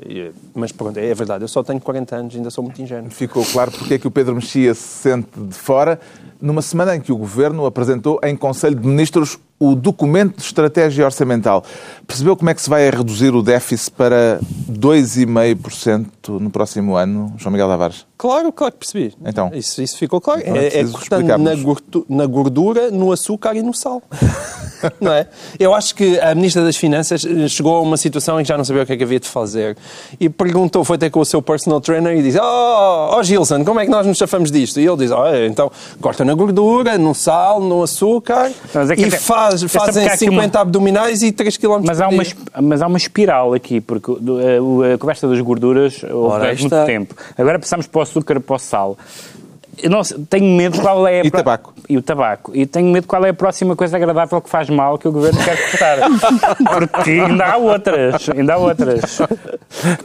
Mas 0.53 0.73
pronto, 0.73 0.97
é 0.97 1.13
verdade, 1.13 1.45
eu 1.45 1.47
só 1.47 1.63
tenho 1.63 1.79
40 1.79 2.13
anos, 2.13 2.36
ainda 2.36 2.49
sou 2.49 2.62
muito 2.62 2.81
ingênuo. 2.81 3.10
Ficou 3.10 3.45
claro 3.45 3.71
porque 3.71 3.93
é 3.93 3.97
que 3.97 4.05
o 4.05 4.12
Pedro 4.12 4.36
Mexia 4.36 4.73
se 4.73 4.81
sente 4.81 5.29
de 5.39 5.55
fora 5.55 5.97
numa 6.41 6.62
semana 6.62 6.95
em 6.95 7.01
que 7.01 7.12
o 7.12 7.17
Governo 7.17 7.65
apresentou 7.65 8.19
em 8.23 8.36
Conselho 8.36 8.75
de 8.75 8.88
Ministros 8.88 9.38
o 9.60 9.75
documento 9.75 10.38
de 10.38 10.41
estratégia 10.41 11.06
orçamental. 11.06 11.63
Percebeu 12.08 12.36
como 12.36 12.49
é 12.49 12.54
que 12.56 12.62
se 12.62 12.69
vai 12.69 12.89
reduzir 12.89 13.36
o 13.36 13.43
déficit 13.43 13.91
para 13.91 14.39
2,5% 14.71 16.39
no 16.39 16.49
próximo 16.49 16.95
ano, 16.95 17.32
João 17.38 17.51
Miguel 17.51 17.67
Tavares? 17.67 18.06
Claro, 18.17 18.51
claro 18.51 18.73
que 18.73 18.80
percebi. 18.80 19.13
Então? 19.25 19.51
Isso, 19.54 19.82
isso 19.82 19.97
ficou 19.97 20.19
claro. 20.19 20.41
Não 20.47 20.56
é 20.56 20.67
é 20.67 20.80
é 20.80 20.84
cortando 20.86 21.27
na, 21.27 21.54
explicarmos. 21.54 21.63
gordu- 21.63 22.06
na 22.10 22.25
gordura, 22.25 22.91
no 22.91 23.12
açúcar 23.12 23.56
e 23.56 23.62
no 23.62 23.73
sal. 23.73 24.01
não 24.99 25.12
é? 25.12 25.27
Eu 25.60 25.73
acho 25.73 25.95
que 25.95 26.19
a 26.19 26.34
Ministra 26.36 26.63
das 26.63 26.75
Finanças 26.75 27.21
chegou 27.49 27.75
a 27.77 27.82
uma 27.82 27.97
situação 27.97 28.39
em 28.39 28.43
que 28.43 28.49
já 28.49 28.58
não 28.58 28.63
sabia 28.65 28.84
o 28.84 28.86
que 28.86 28.93
é 28.93 28.97
que 28.97 29.04
havia 29.04 29.19
de 29.19 29.27
fazer. 29.27 29.77
E 30.19 30.30
perguntou, 30.30 30.84
foi 30.84 30.95
até 30.95 31.10
com 31.10 31.19
o 31.19 31.25
seu 31.25 31.41
personal 31.41 31.82
trainer 31.82 32.15
e 32.17 32.21
disse: 32.23 32.39
Oh, 32.39 33.15
oh 33.17 33.23
Gilson, 33.23 33.63
como 33.63 33.80
é 33.80 33.86
que 33.86 33.91
nós 33.91 34.06
nos 34.06 34.17
chafamos 34.17 34.51
disto? 34.51 34.80
E 34.80 34.88
ele 34.88 34.97
diz: 34.97 35.12
oh, 35.12 35.25
então 35.47 35.71
corta 35.99 36.23
na 36.25 36.31
gordura, 36.34 36.98
no 36.98 37.14
sal, 37.14 37.60
no 37.60 37.84
açúcar 37.84 38.51
é 39.03 39.08
e 39.08 39.12
faz, 39.12 39.64
fazem 39.64 40.03
porque 40.03 40.10
há 40.10 40.14
aqui 40.14 40.26
50 40.26 40.60
abdominais 40.60 41.22
e 41.22 41.32
3 41.32 41.58
km 41.58 41.82
Mas 41.86 42.01
há, 42.01 42.08
uma, 42.08 42.24
mas 42.62 42.82
há 42.82 42.88
uma 42.88 42.97
espiral 42.97 43.53
aqui, 43.53 43.80
porque 43.82 44.12
a, 44.12 44.62
o- 44.62 44.84
a 44.93 44.97
conversa 44.97 45.28
das 45.28 45.39
gorduras 45.41 46.01
houve 46.03 46.36
muito 46.62 46.86
tempo. 46.86 47.16
Agora 47.38 47.60
passamos 47.60 47.88
para 47.88 47.99
o 47.99 48.01
açúcar, 48.01 48.39
para 48.39 48.55
o 48.55 48.60
sal. 48.60 48.97
Eu 49.82 49.89
não 49.89 50.03
sei, 50.03 50.17
tenho 50.30 50.45
medo 50.55 50.80
qual 50.82 51.07
é 51.07 51.22
a 51.22 51.26
E 51.26 51.30
pro- 51.32 51.39
tabaco. 51.39 51.74
E 51.89 51.97
o 51.97 52.01
tabaco. 52.01 52.51
E 52.55 52.65
tenho 52.65 52.88
medo 52.91 53.07
qual 53.07 53.26
é 53.26 53.30
a 53.30 53.34
próxima 53.34 53.76
coisa 53.76 53.97
agradável 53.97 54.39
que 54.41 54.49
faz 54.49 54.69
mal 54.69 54.97
que 54.97 55.07
o 55.07 55.11
governo 55.11 55.39
quer 55.43 55.57
cortar. 55.72 55.97
Porque 56.89 57.11
ainda 57.11 57.45
há 57.45 57.57
outras. 57.57 58.30
Ainda 58.30 58.53
há 58.53 58.57
outras. 58.57 59.19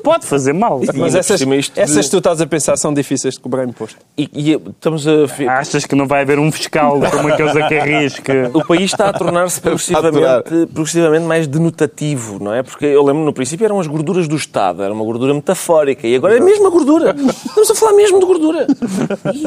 Pode 0.03 0.27
fazer 0.27 0.53
mal. 0.53 0.79
Mas 0.81 0.91
ainda 0.91 1.11
por 1.11 1.19
essas, 1.19 1.41
cima 1.41 1.57
isto 1.57 1.75
de- 1.75 1.81
essas 1.81 2.05
que 2.07 2.11
tu 2.11 2.19
estás 2.19 2.41
a 2.41 2.47
pensar 2.47 2.77
são 2.77 2.93
difíceis 2.95 3.35
de 3.35 3.41
cobrar 3.41 3.65
imposto. 3.65 3.99
E, 4.17 4.31
e 4.33 4.53
estamos 4.53 5.07
a. 5.07 5.13
Achas 5.59 5.85
que 5.85 5.95
não 5.95 6.07
vai 6.07 6.23
haver 6.23 6.39
um 6.39 6.51
fiscal 6.53 7.01
como 7.11 7.29
aqueles 7.29 7.57
a 7.57 7.69
que... 7.69 8.51
O 8.55 8.65
país 8.65 8.85
está 8.93 9.09
a 9.09 9.13
tornar-se 9.13 9.61
progressivamente, 9.63 10.67
progressivamente 10.73 11.25
mais 11.27 11.47
denotativo, 11.47 12.43
não 12.43 12.55
é? 12.55 12.63
Porque 12.63 12.87
eu 12.87 13.03
lembro 13.05 13.25
no 13.25 13.33
princípio 13.33 13.65
eram 13.65 13.81
as 13.81 13.87
gorduras 13.87 14.29
do 14.29 14.37
Estado, 14.37 14.83
era 14.83 14.93
uma 14.93 15.05
gordura 15.05 15.35
metafórica, 15.35 16.07
e 16.07 16.15
agora 16.17 16.35
é 16.37 16.39
a 16.41 16.45
mesma 16.45 16.71
gordura. 16.71 17.15
Estamos 17.47 17.71
a 17.71 17.75
falar 17.75 17.93
mesmo 17.93 18.19
de 18.21 18.27
gordura. 18.27 18.67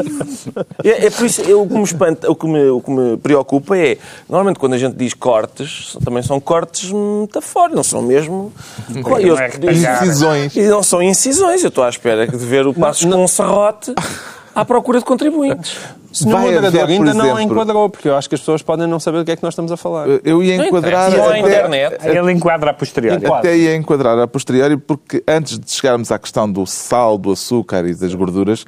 É, 0.83 1.05
é 1.07 1.09
por 1.09 1.25
isso, 1.25 1.41
eu, 1.41 1.61
o, 1.61 1.67
que 1.67 1.73
me 1.73 1.83
espanta, 1.83 2.31
o, 2.31 2.35
que 2.35 2.47
me, 2.47 2.69
o 2.69 2.81
que 2.81 2.89
me 2.91 3.17
preocupa 3.17 3.77
é, 3.77 3.97
normalmente 4.27 4.57
quando 4.59 4.73
a 4.73 4.77
gente 4.77 4.95
diz 4.95 5.13
cortes, 5.13 5.97
também 6.03 6.23
são 6.23 6.39
cortes 6.39 6.91
metafóricos, 6.91 7.75
não 7.75 7.83
são 7.83 8.01
mesmo. 8.01 8.51
Eu- 8.95 9.35
Não 9.35 9.37
é 9.43 9.47
retalhar. 9.47 10.03
Incisões. 10.03 10.55
e 10.55 10.61
não 10.63 10.81
são 10.83 11.01
incisões. 11.01 11.63
Eu 11.63 11.69
estou 11.69 11.83
à 11.83 11.89
espera 11.89 12.27
de 12.27 12.37
ver 12.37 12.65
o 12.67 12.73
Passos 12.73 13.05
com 13.05 13.23
um 13.23 13.27
serrote 13.27 13.93
à 14.59 14.65
procura 14.65 14.99
de 14.99 15.05
contribuintes. 15.05 15.77
Senhor 16.11 16.33
Vai 16.37 16.45
moderador, 16.47 16.81
haver, 16.83 16.93
ainda 16.93 17.13
não 17.13 17.21
a 17.25 17.27
exemplo- 17.39 17.41
enquadrou, 17.53 17.87
porque 17.89 18.09
eu 18.09 18.15
acho 18.15 18.27
que 18.27 18.33
as 18.33 18.41
pessoas 18.41 18.63
podem 18.63 18.87
não 18.87 18.99
saber 18.99 19.19
do 19.19 19.25
que 19.25 19.31
é 19.31 19.35
que 19.35 19.43
nós 19.43 19.53
estamos 19.53 19.71
a 19.71 19.77
falar. 19.77 20.07
Eu 20.23 20.41
ia 20.41 20.57
Não 20.57 20.65
enquadrar 20.65 21.11
não 21.11 21.23
há 21.23 21.27
até, 21.29 21.39
internet. 21.39 21.97
Ele 22.07 22.31
enquadra 22.31 22.71
a 22.71 22.73
posteriori. 22.73 23.25
Até 23.27 23.55
ia 23.55 23.75
enquadrar 23.75 24.17
a 24.17 24.27
posteriori, 24.27 24.75
porque 24.75 25.23
antes 25.27 25.59
de 25.59 25.71
chegarmos 25.71 26.11
à 26.11 26.17
questão 26.17 26.51
do 26.51 26.65
sal, 26.65 27.15
do 27.17 27.31
açúcar 27.31 27.85
e 27.85 27.93
das 27.93 28.13
gorduras, 28.15 28.65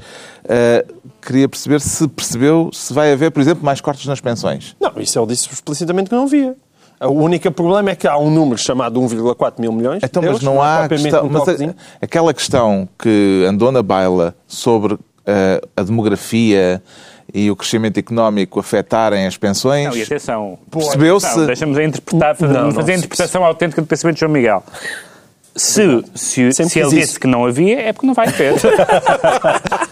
eh, 0.48 0.86
queria 1.20 1.50
perceber 1.50 1.82
se 1.82 2.08
percebeu 2.08 2.70
se 2.72 2.94
vai 2.94 3.12
haver, 3.12 3.32
por 3.32 3.42
exemplo, 3.42 3.66
mais 3.66 3.82
cortes 3.82 4.06
nas 4.06 4.22
pensões. 4.22 4.76
Não, 4.80 4.92
isso 4.98 5.18
ele 5.18 5.26
disse 5.28 5.50
explicitamente 5.52 6.10
que 6.12 6.16
não 6.16 6.28
via. 6.28 6.56
O 7.04 7.14
único 7.24 7.50
problema 7.52 7.90
é 7.90 7.96
que 7.96 8.08
há 8.08 8.16
um 8.20 8.30
número 8.30 8.60
chamado 8.60 9.02
1,4 9.02 9.60
mil 9.60 9.72
milhões. 9.72 10.04
Então, 10.04 10.22
mas 10.22 10.28
euros, 10.34 10.44
não 10.44 10.62
há 10.62 10.78
propriamente 10.88 11.10
questão. 11.10 11.26
um 11.28 11.32
Mas 11.32 11.42
a- 11.42 11.46
toquezinho. 11.46 11.76
aquela 12.00 12.32
questão 12.36 12.88
que 13.00 13.44
andou 13.50 13.72
na 13.72 13.82
baila 13.82 14.36
sobre 14.46 15.00
a 15.76 15.84
demografia 15.84 16.82
e 17.34 17.50
o 17.50 17.56
crescimento 17.56 17.98
económico 17.98 18.60
afetarem 18.60 19.26
as 19.26 19.38
pensões. 19.38 19.88
Não, 19.88 19.96
e 19.96 20.02
atenção. 20.04 20.60
Percebeu-se- 20.70 21.38
Não, 21.38 21.46
Deixa-nos 21.46 21.78
a 21.78 21.84
interpretar, 21.84 22.36
fazer, 22.36 22.54
Não, 22.54 22.64
não, 22.66 22.72
fazer 22.72 22.92
a 22.94 22.96
interpretação 22.98 23.44
autêntica 23.46 23.82
do 23.82 23.88
pensamento 23.88 24.16
de 24.16 24.20
João 24.22 24.32
Miguel. 24.32 24.64
Se, 25.56 25.82
se, 26.16 26.52
Sempre 26.54 26.72
se 26.72 26.80
ele 26.80 26.90
disse 26.92 27.02
isso. 27.12 27.20
que 27.20 27.28
não 27.28 27.46
havia, 27.46 27.80
é 27.82 27.92
porque 27.94 28.08
não 28.08 28.14
vai 28.14 28.32
ter. 28.32 28.54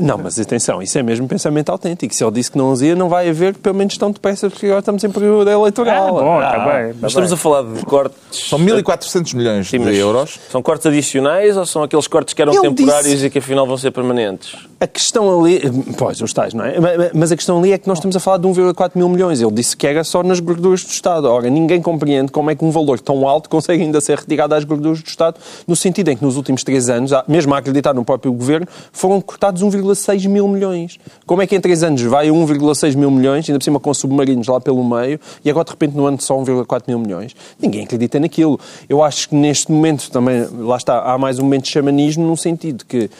Não, 0.00 0.18
mas 0.18 0.38
atenção, 0.38 0.82
isso 0.82 0.98
é 0.98 1.02
mesmo 1.02 1.26
pensamento 1.28 1.70
autêntico. 1.70 2.14
Se 2.14 2.22
ele 2.24 2.32
disse 2.32 2.50
que 2.50 2.58
não 2.58 2.72
havia, 2.72 2.94
não 2.94 3.08
vai 3.08 3.28
haver, 3.28 3.54
pelo 3.54 3.74
menos 3.74 3.96
tão 3.96 4.10
depressa, 4.10 4.50
porque 4.50 4.66
agora 4.66 4.80
estamos 4.80 5.02
em 5.04 5.10
período 5.10 5.48
ah, 5.48 5.52
eleitoral. 5.52 6.12
bom, 6.14 6.40
está 6.40 6.48
Ah, 6.50 6.58
bem. 6.58 6.88
tá 6.92 6.98
Mas 7.00 7.10
estamos 7.12 7.30
bem. 7.30 7.34
a 7.34 7.36
falar 7.36 7.62
de 7.62 7.84
cortes. 7.84 8.18
São 8.48 8.58
1.400 8.58 9.34
milhões 9.34 9.68
Sim, 9.68 9.80
de 9.80 9.96
euros. 9.96 10.38
São 10.50 10.62
cortes 10.62 10.86
adicionais 10.86 11.56
ou 11.56 11.64
são 11.66 11.82
aqueles 11.82 12.06
cortes 12.06 12.34
que 12.34 12.42
eram 12.42 12.52
Ele 12.52 12.62
temporários 12.74 13.10
disse- 13.12 13.26
e 13.26 13.30
que 13.30 13.38
afinal 13.38 13.66
vão 13.66 13.76
ser 13.76 13.90
permanentes? 13.90 14.54
A 14.80 14.86
questão 14.86 15.40
ali, 15.40 15.60
pois, 15.96 16.20
os 16.20 16.32
tais, 16.32 16.54
não 16.54 16.64
é? 16.64 16.78
Ma- 16.78 16.88
Mas 17.14 17.32
a 17.32 17.36
questão 17.36 17.58
ali 17.58 17.72
é 17.72 17.78
que 17.78 17.88
nós 17.88 17.98
estamos 17.98 18.14
a 18.16 18.20
falar 18.20 18.36
de 18.38 18.46
1,4 18.46 18.96
mil 18.96 19.08
milhões. 19.08 19.40
Ele 19.40 19.50
disse 19.50 19.76
que 19.76 19.86
era 19.86 20.04
só 20.04 20.22
nas 20.22 20.38
gorduras 20.40 20.82
do 20.84 20.90
Estado. 20.90 21.26
Ora, 21.28 21.48
ninguém 21.50 21.80
compreende 21.82 22.30
como 22.30 22.50
é 22.50 22.54
que 22.54 22.64
um 22.64 22.70
valor 22.70 23.00
tão 23.00 23.26
alto 23.28 23.48
consegue 23.48 23.82
ainda 23.82 24.00
ser 24.00 24.18
retirado 24.18 24.54
às 24.54 24.64
gorduras 24.64 25.00
do 25.02 25.06
Estado, 25.08 25.36
no 25.66 25.74
sentido 25.74 26.08
em 26.10 26.16
que 26.16 26.24
nos 26.24 26.36
últimos 26.36 26.62
três 26.62 26.88
anos, 26.88 27.10
mesmo 27.26 27.54
a 27.54 27.58
acreditar 27.58 27.92
no 27.94 28.04
próprio 28.04 28.32
governo, 28.32 28.66
foram 28.92 29.20
cortados 29.20 29.62
1,6 29.80 30.28
mil 30.28 30.48
milhões. 30.48 30.98
Como 31.26 31.42
é 31.42 31.46
que 31.46 31.54
em 31.54 31.60
três 31.60 31.82
anos 31.82 32.02
vai 32.02 32.28
1,6 32.28 32.96
mil 32.96 33.10
milhões, 33.10 33.48
ainda 33.48 33.58
por 33.58 33.64
cima 33.64 33.80
com 33.80 33.92
submarinos 33.92 34.46
lá 34.46 34.60
pelo 34.60 34.82
meio, 34.84 35.18
e 35.44 35.50
agora 35.50 35.64
de 35.64 35.70
repente 35.70 35.96
no 35.96 36.06
ano 36.06 36.20
só 36.20 36.36
1,4 36.36 36.82
mil 36.86 36.98
milhões? 36.98 37.34
Ninguém 37.60 37.84
acredita 37.84 38.20
naquilo. 38.20 38.58
Eu 38.88 39.02
acho 39.02 39.28
que 39.28 39.34
neste 39.34 39.70
momento 39.70 40.10
também, 40.10 40.46
lá 40.58 40.76
está, 40.76 41.00
há 41.02 41.18
mais 41.18 41.38
um 41.38 41.42
momento 41.42 41.64
de 41.64 41.70
xamanismo, 41.70 42.26
no 42.26 42.36
sentido 42.36 42.84
que 42.84 43.10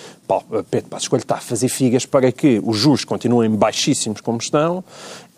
Pedro 0.70 0.90
Passos 0.90 1.08
Coelho 1.08 1.22
está 1.22 1.36
a 1.36 1.40
fazer 1.40 1.68
figas 1.68 2.04
para 2.04 2.30
que 2.30 2.60
os 2.62 2.76
juros 2.76 3.04
continuem 3.04 3.50
baixíssimos 3.50 4.20
como 4.20 4.38
estão, 4.38 4.84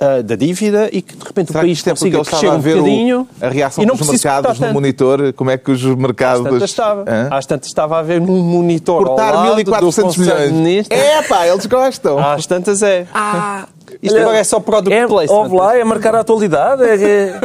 ah, 0.01 0.22
da 0.22 0.34
dívida, 0.34 0.88
e 0.90 1.03
que 1.03 1.14
de 1.14 1.24
repente 1.24 1.48
Será 1.48 1.61
o 1.61 1.62
que 1.62 1.68
país 1.68 1.86
é 1.86 1.90
consiga 1.90 2.16
ele 2.16 2.24
crescer 2.24 2.48
um 2.48 2.59
ver 2.59 2.76
bocadinho 2.76 3.28
o, 3.40 3.44
a 3.44 3.48
reação 3.48 3.84
e 3.84 3.86
não 3.86 3.94
dos 3.94 4.09
mercados 4.09 4.59
no 4.59 4.66
tanto. 4.66 4.72
monitor? 4.72 5.32
Como 5.34 5.51
é 5.51 5.59
que 5.59 5.70
os 5.70 5.84
mercados... 5.84 6.46
Às 6.46 6.53
tantas 6.53 6.70
estava. 6.70 7.05
Hã? 7.07 7.28
Às 7.30 7.46
tantas 7.46 7.68
estava 7.68 7.98
a 7.98 8.03
ver 8.03 8.20
num 8.20 8.42
monitor 8.42 9.05
Cortar 9.05 9.34
ao 9.34 9.51
lado 9.51 9.62
do 9.62 9.70
1.400 9.70 10.03
Conselho 10.03 10.48
de 10.48 10.53
milhões. 10.53 10.86
É 10.90 11.22
pá, 11.22 11.46
eles 11.46 11.66
gostam. 11.66 12.18
Às 12.18 12.46
tantas 12.46 12.82
é. 12.82 13.07
Ah, 13.12 13.66
Isto 14.03 14.18
agora 14.18 14.38
é 14.38 14.44
só 14.44 14.59
product 14.59 14.94
é, 14.94 15.07
placement. 15.07 15.38
Ouve 15.38 15.57
lá, 15.57 15.76
é 15.76 15.84
marcar 15.84 16.14
a 16.14 16.20
atualidade. 16.20 16.82
É, 16.82 16.94
é 16.94 17.40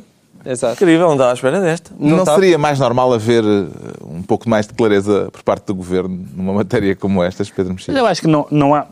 Exato. 0.44 0.74
incrível, 0.74 1.06
não 1.06 1.12
estava 1.14 1.30
à 1.30 1.34
espera 1.34 1.60
desta. 1.60 1.90
Não, 1.98 2.18
não 2.18 2.24
seria 2.24 2.56
mais 2.56 2.78
normal 2.78 3.12
haver 3.12 3.44
eh, 3.44 3.66
um 4.04 4.22
pouco 4.22 4.48
mais 4.48 4.66
de 4.66 4.72
clareza 4.74 5.28
por 5.30 5.42
parte 5.42 5.66
do 5.66 5.74
Governo 5.74 6.18
numa 6.34 6.52
matéria 6.54 6.96
como 6.96 7.22
esta, 7.22 7.44
Pedro 7.54 7.74
Mexia? 7.74 7.92
eu 7.94 8.06
acho 8.06 8.20
que 8.22 8.26
não, 8.26 8.46
não 8.50 8.74
há. 8.74 8.86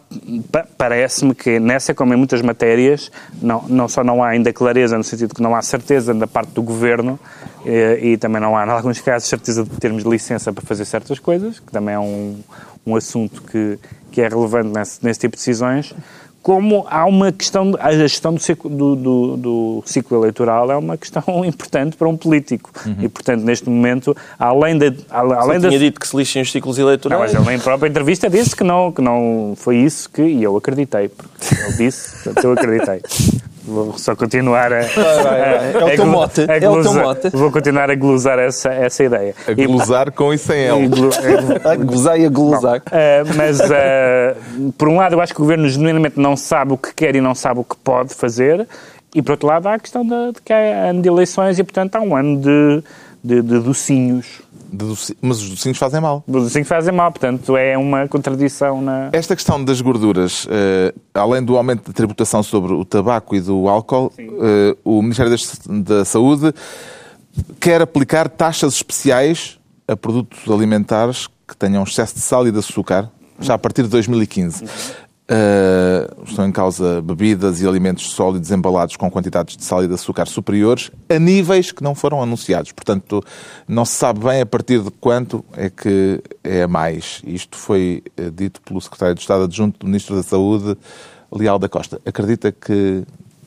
pa- 0.53 0.67
Parece-me 0.77 1.35
que 1.35 1.59
nessa, 1.59 1.95
como 1.95 2.13
em 2.13 2.17
muitas 2.17 2.43
matérias, 2.43 3.11
não, 3.41 3.65
não 3.69 3.89
só 3.89 4.05
não 4.05 4.23
há 4.23 4.29
ainda 4.29 4.53
clareza, 4.53 4.97
no 4.99 5.05
sentido 5.05 5.35
que 5.35 5.43
não 5.43 5.55
há 5.55 5.63
certeza 5.63 6.13
da 6.15 6.27
parte 6.27 6.53
do 6.53 6.63
governo 6.63 7.19
eh, 7.65 7.99
e 8.03 8.17
também 8.17 8.41
não 8.41 8.57
há, 8.57 8.67
em 8.67 8.71
alguns 8.71 9.01
casos, 9.01 9.29
certeza 9.29 9.65
de 9.65 9.71
termos 9.79 10.03
licença 10.05 10.53
para 10.53 10.65
fazer 10.65 10.85
certas 10.85 11.19
coisas, 11.19 11.59
que 11.61 11.73
também 11.73 11.95
é 11.95 11.99
um, 11.99 12.39
um 12.87 12.95
assunto 12.97 13.43
que, 13.43 13.79
que 14.13 14.21
é 14.21 14.29
relevante 14.29 14.69
nesse, 14.69 15.05
nesse 15.05 15.21
tipo 15.21 15.33
de 15.37 15.41
decisões. 15.41 15.95
Como 16.49 16.87
há 16.89 17.05
uma 17.05 17.31
questão, 17.31 17.75
a 17.79 17.93
gestão 17.93 18.33
do 18.33 18.41
ciclo, 18.41 18.71
do, 18.71 18.97
do- 18.97 19.37
do 19.37 19.83
ciclo 19.85 20.17
eleitoral 20.17 20.73
é 20.73 20.77
uma 20.79 20.97
questão 20.97 21.23
importante 21.45 21.95
para 21.95 22.09
um 22.09 22.17
político. 22.17 22.71
E, 22.99 23.07
portanto, 23.07 23.43
neste 23.43 23.69
momento, 23.69 24.17
além 24.39 24.79
da. 24.79 24.87
Além 25.11 25.61
da 25.61 25.69
tinha 25.69 25.79
dito 25.79 26.01
que 26.01 26.09
se 26.09 26.17
lixem 26.17 26.41
os 26.41 26.51
ciclos 26.51 26.79
não, 26.79 26.87
eleitorais. 26.87 27.35
mas 27.35 27.47
ele 27.47 27.55
em 27.55 27.59
própria 27.61 27.87
entrevista 27.91 28.31
disse 28.31 28.57
que 28.57 28.65
não, 28.65 28.91
que 28.91 29.03
não 29.03 29.53
foi 29.59 29.77
isso 29.77 30.09
que. 30.09 30.23
E 30.23 30.43
eu 30.43 30.57
acreditei, 30.57 31.11
porque 31.11 31.55
ele 31.55 31.77
disse, 31.77 32.25
portanto 32.25 32.45
eu 32.45 32.53
acreditei. 32.53 33.03
Vou 33.69 33.99
só 33.99 34.17
continuar 34.17 34.73
a. 34.73 34.81
vai, 34.81 35.23
vai. 35.23 35.73
É 35.79 35.85
o 35.85 35.97
teu 35.97 36.07
mote, 36.07 36.41
a 36.41 36.55
é 36.55 36.57
o 36.57 36.61
teu 36.61 36.73
glosar- 36.73 37.05
mote. 37.05 37.29
Vou 37.31 37.51
continuar 37.53 37.91
a 37.91 37.95
glosar 37.95 38.39
essa, 38.39 38.71
essa 38.71 39.05
ideia. 39.05 39.35
A 39.47 39.53
glosar 39.53 40.11
com 40.13 40.33
e 40.33 40.39
sem 40.39 40.85
E, 40.85 40.89
glo- 40.89 41.11
é- 41.13 41.69
A 41.73 41.77
gozar 41.77 42.19
e 42.19 42.25
a 42.25 42.29
glosar. 42.29 42.83
eh, 42.91 43.23
mas, 43.37 43.61
eh, 43.61 44.35
por 44.77 44.89
um 44.89 44.97
lado, 44.97 45.15
eu 45.15 45.21
acho 45.21 45.35
que 45.35 45.41
o 45.41 45.45
governo 45.45 45.69
genuinamente 45.69 46.19
não 46.19 46.37
sabe 46.37 46.73
o 46.73 46.79
que 46.79 46.95
quer 46.95 47.15
e 47.15 47.21
não 47.21 47.35
sabe 47.35 47.61
o 47.61 47.65
que 47.65 47.77
pode 47.77 48.15
fazer, 48.15 48.67
e 49.15 49.21
por 49.23 49.33
outro 49.33 49.47
lado, 49.49 49.67
há 49.69 49.75
a 49.75 49.79
questão 49.79 50.03
de, 50.05 50.33
de 50.33 50.43
que 50.43 50.53
há 50.53 50.89
ano 50.91 51.03
de 51.03 51.09
eleições 51.09 51.59
e, 51.59 51.65
portanto, 51.65 51.97
há 51.97 52.01
um 52.01 52.15
ano 52.17 52.41
de, 52.41 52.83
de, 53.23 53.43
de 53.43 53.59
docinhos. 53.61 54.41
Mas 55.21 55.43
os 55.43 55.51
docinhos 55.51 55.79
fazem 55.79 56.01
mal. 56.01 56.23
Os 56.27 56.45
docinhos 56.45 56.69
fazem 56.69 56.93
mal, 56.93 57.11
portanto, 57.11 57.57
é 57.57 57.77
uma 57.77 58.07
contradição 58.09 58.83
na. 58.83 59.11
Esta 59.13 59.35
questão 59.35 59.63
das 59.63 59.81
gorduras, 59.81 60.47
eh, 60.51 60.95
além 61.15 61.43
do 61.43 61.57
aumento 61.57 61.89
da 61.89 61.93
tributação 61.93 62.43
sobre 62.43 62.73
o 62.73 62.85
tabaco 62.85 63.35
e 63.35 63.41
do 63.41 63.69
álcool, 63.69 64.13
eh, 64.19 64.77
o 64.85 65.01
Ministério 65.03 65.35
da 65.67 66.05
Saúde 66.05 66.53
quer 67.61 67.81
aplicar 67.83 68.29
taxas 68.29 68.75
especiais 68.75 69.59
a 69.87 69.97
produtos 69.97 70.51
alimentares 70.51 71.27
que 71.47 71.57
tenham 71.57 71.83
excesso 71.83 72.15
de 72.15 72.21
sal 72.21 72.47
e 72.47 72.53
de 72.53 72.59
açúcar, 72.59 73.11
já 73.41 73.55
a 73.55 73.59
partir 73.59 73.83
de 73.83 73.89
2015. 73.89 74.65
Eh, 75.31 76.11
estão 76.25 76.47
em 76.47 76.53
causa 76.53 77.03
bebidas 77.03 77.61
e 77.61 77.67
alimentos 77.67 78.13
sólidos 78.13 78.51
embalados 78.51 78.97
com 78.97 79.11
quantidades 79.11 79.59
de 79.59 79.63
sal 79.63 79.85
e 79.85 79.87
de 79.87 79.93
açúcar 79.93 80.25
superiores 80.25 80.91
a 81.07 81.19
níveis 81.19 81.71
que 81.71 81.83
não 81.83 81.95
foram 81.95 82.23
anunciados. 82.23 82.73
Portanto, 82.73 83.23
não 83.69 83.85
se 83.85 83.93
sabe 83.93 84.21
bem 84.21 84.41
a 84.41 84.47
partir 84.47 84.81
de 84.81 84.91
quanto 84.91 85.45
é 85.53 85.69
que 85.69 86.23
é 86.43 86.67
mais. 86.67 87.21
Isto 87.27 87.59
foi 87.59 88.03
eh, 88.17 88.31
dito 88.31 88.63
pelo 88.63 88.81
Secretário 88.81 89.15
de 89.15 89.21
Estado 89.21 89.45
Adjunto 89.45 89.81
do 89.81 89.87
Ministro 89.87 90.17
da 90.17 90.23
Saúde, 90.23 90.79
Leal 91.31 91.59
da 91.59 91.69
Costa. 91.69 92.01
Acredita 92.07 92.51
que 92.51 93.05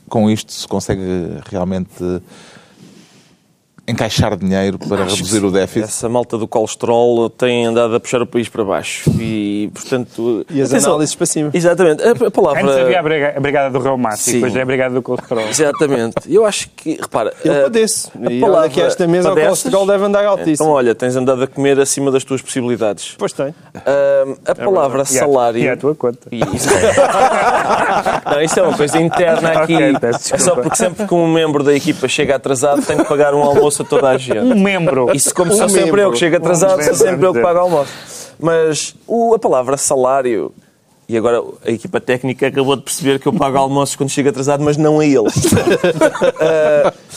com 0.07 0.29
isto 0.29 0.51
se 0.53 0.67
consegue 0.67 1.01
realmente 1.49 2.21
encaixar 3.91 4.35
dinheiro 4.37 4.79
para 4.79 5.03
reduzir 5.03 5.43
o 5.43 5.51
déficit. 5.51 5.83
Essa 5.83 6.09
malta 6.09 6.37
do 6.37 6.47
colesterol 6.47 7.29
tem 7.29 7.65
andado 7.65 7.95
a 7.95 7.99
puxar 7.99 8.21
o 8.21 8.25
país 8.25 8.49
para 8.49 8.63
baixo 8.63 9.09
e, 9.19 9.69
portanto... 9.73 10.45
E 10.49 10.61
as 10.61 10.71
atenção, 10.71 10.91
análises 10.93 11.15
para 11.15 11.25
cima. 11.25 11.49
Exatamente. 11.53 12.01
A, 12.03 12.11
a 12.27 12.31
palavra... 12.31 12.61
Antes 12.63 12.75
havia 12.77 12.99
a 12.99 13.03
briga- 13.03 13.33
a 13.37 13.39
brigada 13.39 13.69
do 13.69 13.79
reumático, 13.83 14.23
Sim. 14.23 14.33
depois 14.33 14.55
é 14.55 14.61
a 14.61 14.65
brigada 14.65 14.93
do 14.95 15.01
colesterol. 15.01 15.47
Exatamente. 15.47 16.15
Eu 16.33 16.45
acho 16.45 16.69
que, 16.75 16.97
repara... 17.01 17.33
Eu 17.43 17.53
a- 17.59 17.63
padeço. 17.63 18.11
a 18.25 18.31
E 18.31 18.43
olha 18.43 18.69
que 18.69 18.81
esta 18.81 19.07
mesa 19.07 19.29
o 19.29 19.35
padeces? 19.35 19.47
colesterol 19.61 19.85
deve 19.85 20.05
andar 20.05 20.25
altíssimo. 20.25 20.53
Então, 20.53 20.69
olha, 20.69 20.95
tens 20.95 21.15
andado 21.15 21.43
a 21.43 21.47
comer 21.47 21.79
acima 21.79 22.09
das 22.11 22.23
tuas 22.23 22.41
possibilidades. 22.41 23.15
Pois 23.17 23.33
tem. 23.33 23.53
A 24.45 24.55
palavra 24.55 24.99
E 24.99 25.01
à- 25.01 25.05
salário... 25.05 25.59
E 25.61 25.69
à 25.69 25.77
tua 25.77 25.93
conta. 25.95 26.27
E 26.31 26.39
isso, 26.39 26.69
não, 28.25 28.41
isso 28.41 28.59
é 28.59 28.63
uma 28.63 28.77
coisa 28.77 28.99
interna 28.99 29.49
aqui. 29.61 29.73
Ok, 29.75 29.93
peço 29.99 30.35
é 30.35 30.37
só 30.37 30.55
porque 30.55 30.75
sempre 30.75 31.05
que 31.07 31.13
um 31.13 31.31
membro 31.31 31.63
da 31.63 31.73
equipa 31.73 32.07
chega 32.07 32.35
atrasado 32.35 32.81
tem 32.81 32.97
que 32.97 33.03
pagar 33.05 33.33
um 33.33 33.41
almoço 33.43 33.80
a 33.81 33.83
toda 33.83 34.09
a 34.09 34.17
gente. 34.17 34.39
Um 34.39 34.55
membro. 34.59 35.13
Isso 35.13 35.33
como 35.35 35.51
Um 35.53 35.57
sou 35.57 35.67
sempre 35.69 35.85
membro. 35.85 36.01
eu 36.01 36.11
que 36.11 36.17
chego 36.19 36.37
atrasado, 36.37 36.79
Um 36.79 36.83
sou 36.83 36.95
sempre 36.95 37.25
eu 37.25 37.33
que 37.33 37.41
pago 37.41 37.59
almoço. 37.59 37.91
Mas 38.39 38.95
o- 39.07 39.33
a 39.35 39.39
palavra 39.39 39.77
salário... 39.77 40.51
E 41.09 41.17
agora 41.17 41.43
a 41.65 41.69
equipa 41.69 41.99
técnica 41.99 42.47
acabou 42.47 42.73
de 42.77 42.83
perceber 42.83 43.19
que 43.19 43.27
eu 43.27 43.33
pago 43.33 43.57
almoços 43.57 43.97
quando 43.97 44.09
chego 44.09 44.29
atrasado, 44.29 44.63
mas 44.63 44.77
não 44.77 45.01
a 45.01 45.05
eles. 45.05 45.33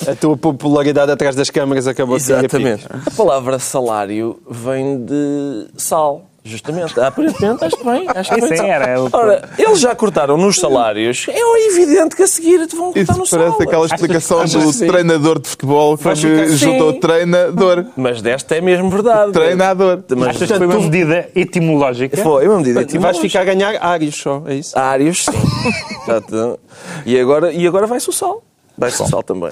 A 0.09 0.15
tua 0.17 0.37
popularidade 0.37 1.13
atrás 1.13 1.37
das 1.37 1.49
câmaras 1.51 1.87
acabou 1.87 2.19
de 2.19 2.25
a 2.33 2.41
pique. 2.41 2.57
Exatamente. 2.57 2.87
A 3.07 3.11
palavra 3.13 3.59
salário 3.61 4.41
vem 4.51 5.05
de 5.05 5.67
sal. 5.77 6.25
Justamente. 6.47 7.01
Aparentemente, 7.01 7.65
acho 7.65 7.77
que 7.79 7.85
bem. 7.85 8.07
Acho 8.15 8.35
que 8.35 8.57
sal. 8.57 8.67
era 8.67 9.03
o- 9.03 9.09
Ora, 9.11 9.49
eles 9.59 9.81
já 9.81 9.95
cortaram 9.95 10.37
nos 10.37 10.57
salários. 10.57 11.25
É 11.31 11.69
evidente 11.73 12.15
que 12.15 12.23
a 12.23 12.27
seguir 12.27 12.67
te 12.67 12.77
vão 12.77 12.93
cortar 12.93 13.01
Isso 13.01 13.19
no 13.19 13.25
sal. 13.27 13.39
parece 13.41 13.63
aquela 13.63 13.87
explicação 13.87 14.41
achas 14.41 14.63
do 14.63 14.73
sim? 14.75 14.87
treinador 14.87 15.39
de 15.41 15.49
futebol 15.49 15.97
que 15.97 16.15
juntou 16.49 16.93
Sim. 16.93 17.01
treinador. 17.01 17.87
Mas 17.97 18.21
desta 18.21 18.57
é 18.57 18.61
mesmo 18.61 18.91
verdade. 18.91 19.33
Treinador. 19.33 20.05
Mas 20.17 20.29
Achas 20.37 20.51
que 20.53 20.59
foi 20.59 20.67
uma 20.67 20.81
medida 20.81 21.31
etimológica? 21.35 22.17
foi 22.19 22.47
uma 22.47 22.59
medida 22.59 22.75
Vais 22.75 22.89
etimológica. 22.89 23.23
ficar 23.27 23.41
a 23.41 23.45
ganhar 23.45 23.83
áreos 23.83 24.15
só, 24.15 24.43
é 24.47 24.55
isso? 24.57 24.79
Áreos, 24.79 25.25
sim. 25.25 25.33
Exato. 26.05 26.61
e, 27.07 27.19
agora, 27.19 27.53
e 27.53 27.67
agora 27.67 27.87
vai-se 27.87 28.11
o 28.11 28.13
sal. 28.13 28.43
Vai-se 28.77 29.03
o 29.03 29.07
sal 29.07 29.23
também. 29.23 29.51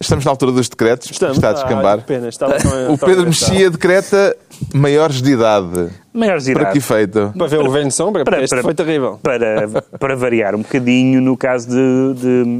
Estamos 0.00 0.24
na 0.24 0.30
altura 0.32 0.52
dos 0.52 0.68
decretos. 0.68 1.10
Estamos. 1.10 1.36
Está 1.36 1.48
a 1.48 1.50
Ah, 1.50 1.54
descambar. 1.54 1.98
que 2.00 2.04
pena, 2.06 2.28
estava 2.28 2.56
O 2.90 2.98
Pedro. 2.98 3.24
Mexia 3.26 3.70
decreta 3.70 4.36
maiores 4.74 5.22
de 5.22 5.32
idade. 5.32 5.88
Maiores 6.12 6.44
de 6.44 6.52
Para 6.52 6.70
que 6.72 6.78
idade. 6.78 6.92
efeito? 6.94 7.32
Para 7.36 7.46
ver 7.46 7.60
o 7.60 7.64
governo 7.64 7.88
de 7.88 7.94
sombra, 7.94 8.24
porque 8.24 8.40
este 8.42 8.60
foi 8.62 8.74
terrível. 8.74 9.18
Para, 9.22 9.68
para 9.98 10.16
variar 10.16 10.54
um 10.54 10.62
bocadinho 10.62 11.20
no 11.20 11.36
caso 11.36 11.68
de, 11.68 12.14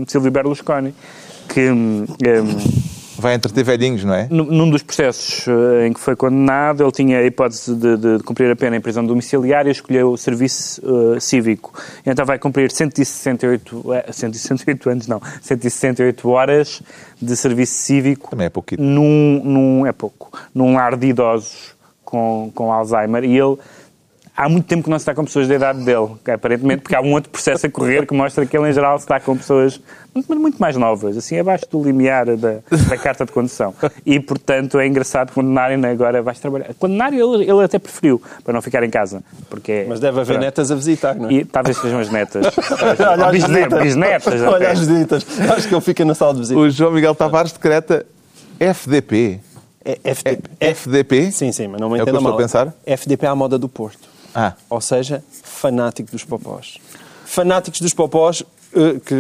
de 0.05 0.11
Silvio 0.11 0.31
Berlusconi, 0.31 0.95
que 1.49 1.71
hum, 1.71 2.05
hum, 2.07 2.59
Vai 3.25 3.33
entreter 3.33 3.65
velhinhos, 3.65 4.05
não 4.05 4.13
é? 4.13 4.29
num 4.29 4.69
dos 4.69 4.83
processos 4.83 5.49
eh, 5.49 5.87
em 5.87 5.95
que 5.95 5.99
foi 5.99 6.15
condenado, 6.15 6.83
ele 6.83 6.93
tinha 6.93 7.21
a 7.21 7.25
hipótese 7.25 7.75
de, 7.75 7.97
de 7.97 8.23
cumprir 8.23 8.51
a 8.51 8.55
pena 8.55 8.77
em 8.77 8.83
prisão 8.83 9.03
domiciliária 9.03 9.71
e 9.71 9.73
escolheu 9.73 10.13
o 10.13 10.19
serviço 10.19 10.83
eh, 11.17 11.21
cívico. 11.21 11.73
Então 12.05 12.27
vai 12.27 12.39
cumprir 12.39 12.71
168, 12.71 13.95
eh, 13.95 14.13
168 14.13 14.91
anos, 14.91 15.07
não, 15.07 15.23
168 15.41 16.29
horas 16.29 16.83
de 17.19 17.35
serviço 17.35 17.73
cívico. 17.73 18.29
Também 18.29 18.49
é 18.49 18.51
pouquinho. 18.51 18.83
Num, 18.83 19.41
num, 19.43 19.87
é 19.87 19.93
pouco. 19.93 20.31
Num 20.55 20.75
lar 20.75 20.95
de 20.95 21.07
idosos 21.07 21.75
com, 22.05 22.53
com 22.55 22.71
Alzheimer. 22.71 23.25
E 23.25 23.39
ele... 23.39 23.57
Há 24.37 24.49
muito 24.49 24.65
tempo 24.67 24.83
que 24.83 24.91
não 24.91 24.99
se 24.99 25.03
está 25.03 25.15
com 25.15 25.25
pessoas 25.25 25.47
da 25.47 25.55
idade 25.55 25.85
dele, 25.85 26.09
aparentemente, 26.27 26.83
porque 26.83 26.97
há 26.97 27.01
um 27.01 27.13
outro 27.13 27.31
processo 27.31 27.67
a 27.67 27.71
correr 27.71 28.05
que 28.05 28.13
mostra 28.13 28.45
que 28.45 28.57
ele, 28.57 28.69
em 28.69 28.73
geral, 28.73 28.97
está 28.97 29.21
com 29.21 29.37
pessoas 29.37 29.81
muito, 30.13 30.35
muito 30.35 30.59
mais 30.59 30.77
novas, 30.77 31.17
assim, 31.17 31.39
abaixo 31.39 31.65
do 31.71 31.81
limiar 31.81 32.27
da, 32.37 32.57
da 32.89 32.97
carta 32.99 33.25
de 33.25 33.31
condução. 33.31 33.73
E, 34.05 34.19
portanto, 34.19 34.81
é 34.81 34.89
engraçado 34.89 35.33
condenarem 35.33 35.85
agora 35.87 36.21
vais 36.21 36.41
trabalhar. 36.41 36.75
Condenar 36.81 37.13
ele, 37.13 37.45
ele 37.49 37.63
até 37.65 37.79
preferiu, 37.79 38.21
para 38.43 38.53
não 38.53 38.61
ficar 38.61 38.83
em 38.83 38.91
casa. 38.91 39.23
Porque, 39.49 39.87
Mas 39.89 40.01
deve 40.01 40.19
haver 40.19 40.33
Pronto. 40.33 40.45
netas 40.45 40.71
a 40.73 40.75
visitar, 40.75 41.15
não 41.15 41.29
é? 41.29 41.33
E 41.35 41.45
talvez 41.45 41.77
sejam 41.77 42.01
as 42.01 42.11
netas. 42.11 42.45
Olha 43.01 43.27
as 43.27 43.31
Bisne- 43.33 43.55
visitas. 43.55 43.83
Bisnetas. 43.85 44.43
Olha 44.43 44.71
as 44.73 44.79
visitas. 44.81 45.27
Acho 45.57 45.69
que 45.69 45.75
ele 45.75 45.81
fica 45.81 46.05
na 46.05 46.15
sala 46.17 46.35
de 46.35 46.41
visitas. 46.41 46.61
O 46.61 46.69
João 46.71 46.91
Miguel 46.91 47.15
Tavares 47.15 47.53
decreta 47.53 48.05
FDP. 48.59 49.39
É 49.85 49.99
É 50.03 50.11
FDP. 50.11 50.49
FDP? 50.61 51.31
Sim, 51.31 51.53
sim, 51.53 51.69
mas 51.69 51.81
não 51.81 51.89
me 51.91 51.99
É 51.99 52.03
o 52.03 52.05
que 52.05 52.11
eu 52.11 52.15
entenda 52.15 52.19
estou 52.19 52.23
mal. 52.31 52.35
a 52.35 52.37
pensar? 52.43 52.75
FDP 52.85 53.27
à 53.27 53.35
moda 53.37 53.57
do 53.59 53.69
Porto. 53.69 54.14
Ah, 54.35 54.53
Ou 54.69 54.81
seja, 54.81 55.23
fanático 55.43 56.11
dos 56.11 56.25
popós. 56.25 56.79
Fanáticos 57.25 57.81
dos 57.81 57.95
popós 57.95 58.43
eh, 58.75 59.01
que 59.05 59.15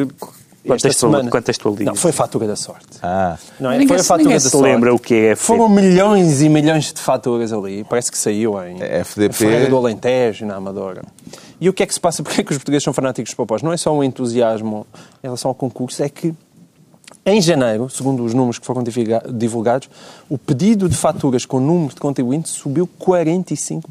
esta 0.64 0.68
Contextual- 0.88 1.12
semana... 1.12 1.30
contextualize. 1.30 1.84
Não, 1.84 1.94
foi 1.94 2.10
fatura 2.10 2.46
da 2.46 2.56
sorte. 2.56 2.86
ah. 3.02 3.36
Não 3.60 3.70
é? 3.70 3.74
Ninguém 3.78 3.88
foi 3.88 3.96
a 3.98 4.04
fatura 4.04 4.22
ninguém 4.24 4.36
da 4.36 4.40
se 4.40 4.50
sorte. 4.50 4.64
lembra 4.64 4.94
o 4.94 4.98
que 4.98 5.14
é 5.14 5.30
FDP. 5.32 5.46
Foram 5.46 5.68
milhões 5.68 6.40
e 6.42 6.48
milhões 6.48 6.92
de 6.92 7.00
faturas 7.00 7.52
ali. 7.52 7.84
Parece 7.84 8.10
que 8.10 8.16
saiu 8.18 8.62
em 8.64 8.82
É, 8.82 9.00
FDP. 9.00 9.34
Ferreira 9.34 9.68
do 9.68 9.76
Alentejo, 9.76 10.46
na 10.46 10.56
Amadora. 10.56 11.02
E 11.60 11.68
o 11.68 11.72
que 11.72 11.82
é 11.82 11.86
que 11.86 11.92
se 11.94 12.00
passa? 12.00 12.22
Porquê 12.22 12.40
é 12.40 12.44
que 12.44 12.52
os 12.52 12.58
portugueses 12.58 12.82
são 12.84 12.92
fanáticos 12.92 13.30
dos 13.30 13.34
popós? 13.36 13.62
Não 13.62 13.72
é 13.72 13.76
só 13.76 13.94
um 13.94 14.02
entusiasmo 14.02 14.86
em 15.22 15.26
relação 15.26 15.50
ao 15.50 15.54
concurso, 15.54 16.02
é 16.02 16.08
que 16.08 16.34
em 17.26 17.40
janeiro, 17.40 17.88
segundo 17.88 18.22
os 18.24 18.34
números 18.34 18.58
que 18.58 18.66
foram 18.66 18.82
divulga- 18.82 19.22
divulgados, 19.32 19.88
o 20.28 20.36
pedido 20.36 20.88
de 20.88 20.94
faturas 20.96 21.46
com 21.46 21.58
número 21.58 21.94
de 21.94 22.00
contribuintes 22.00 22.52
subiu 22.52 22.88
45%. 23.00 23.82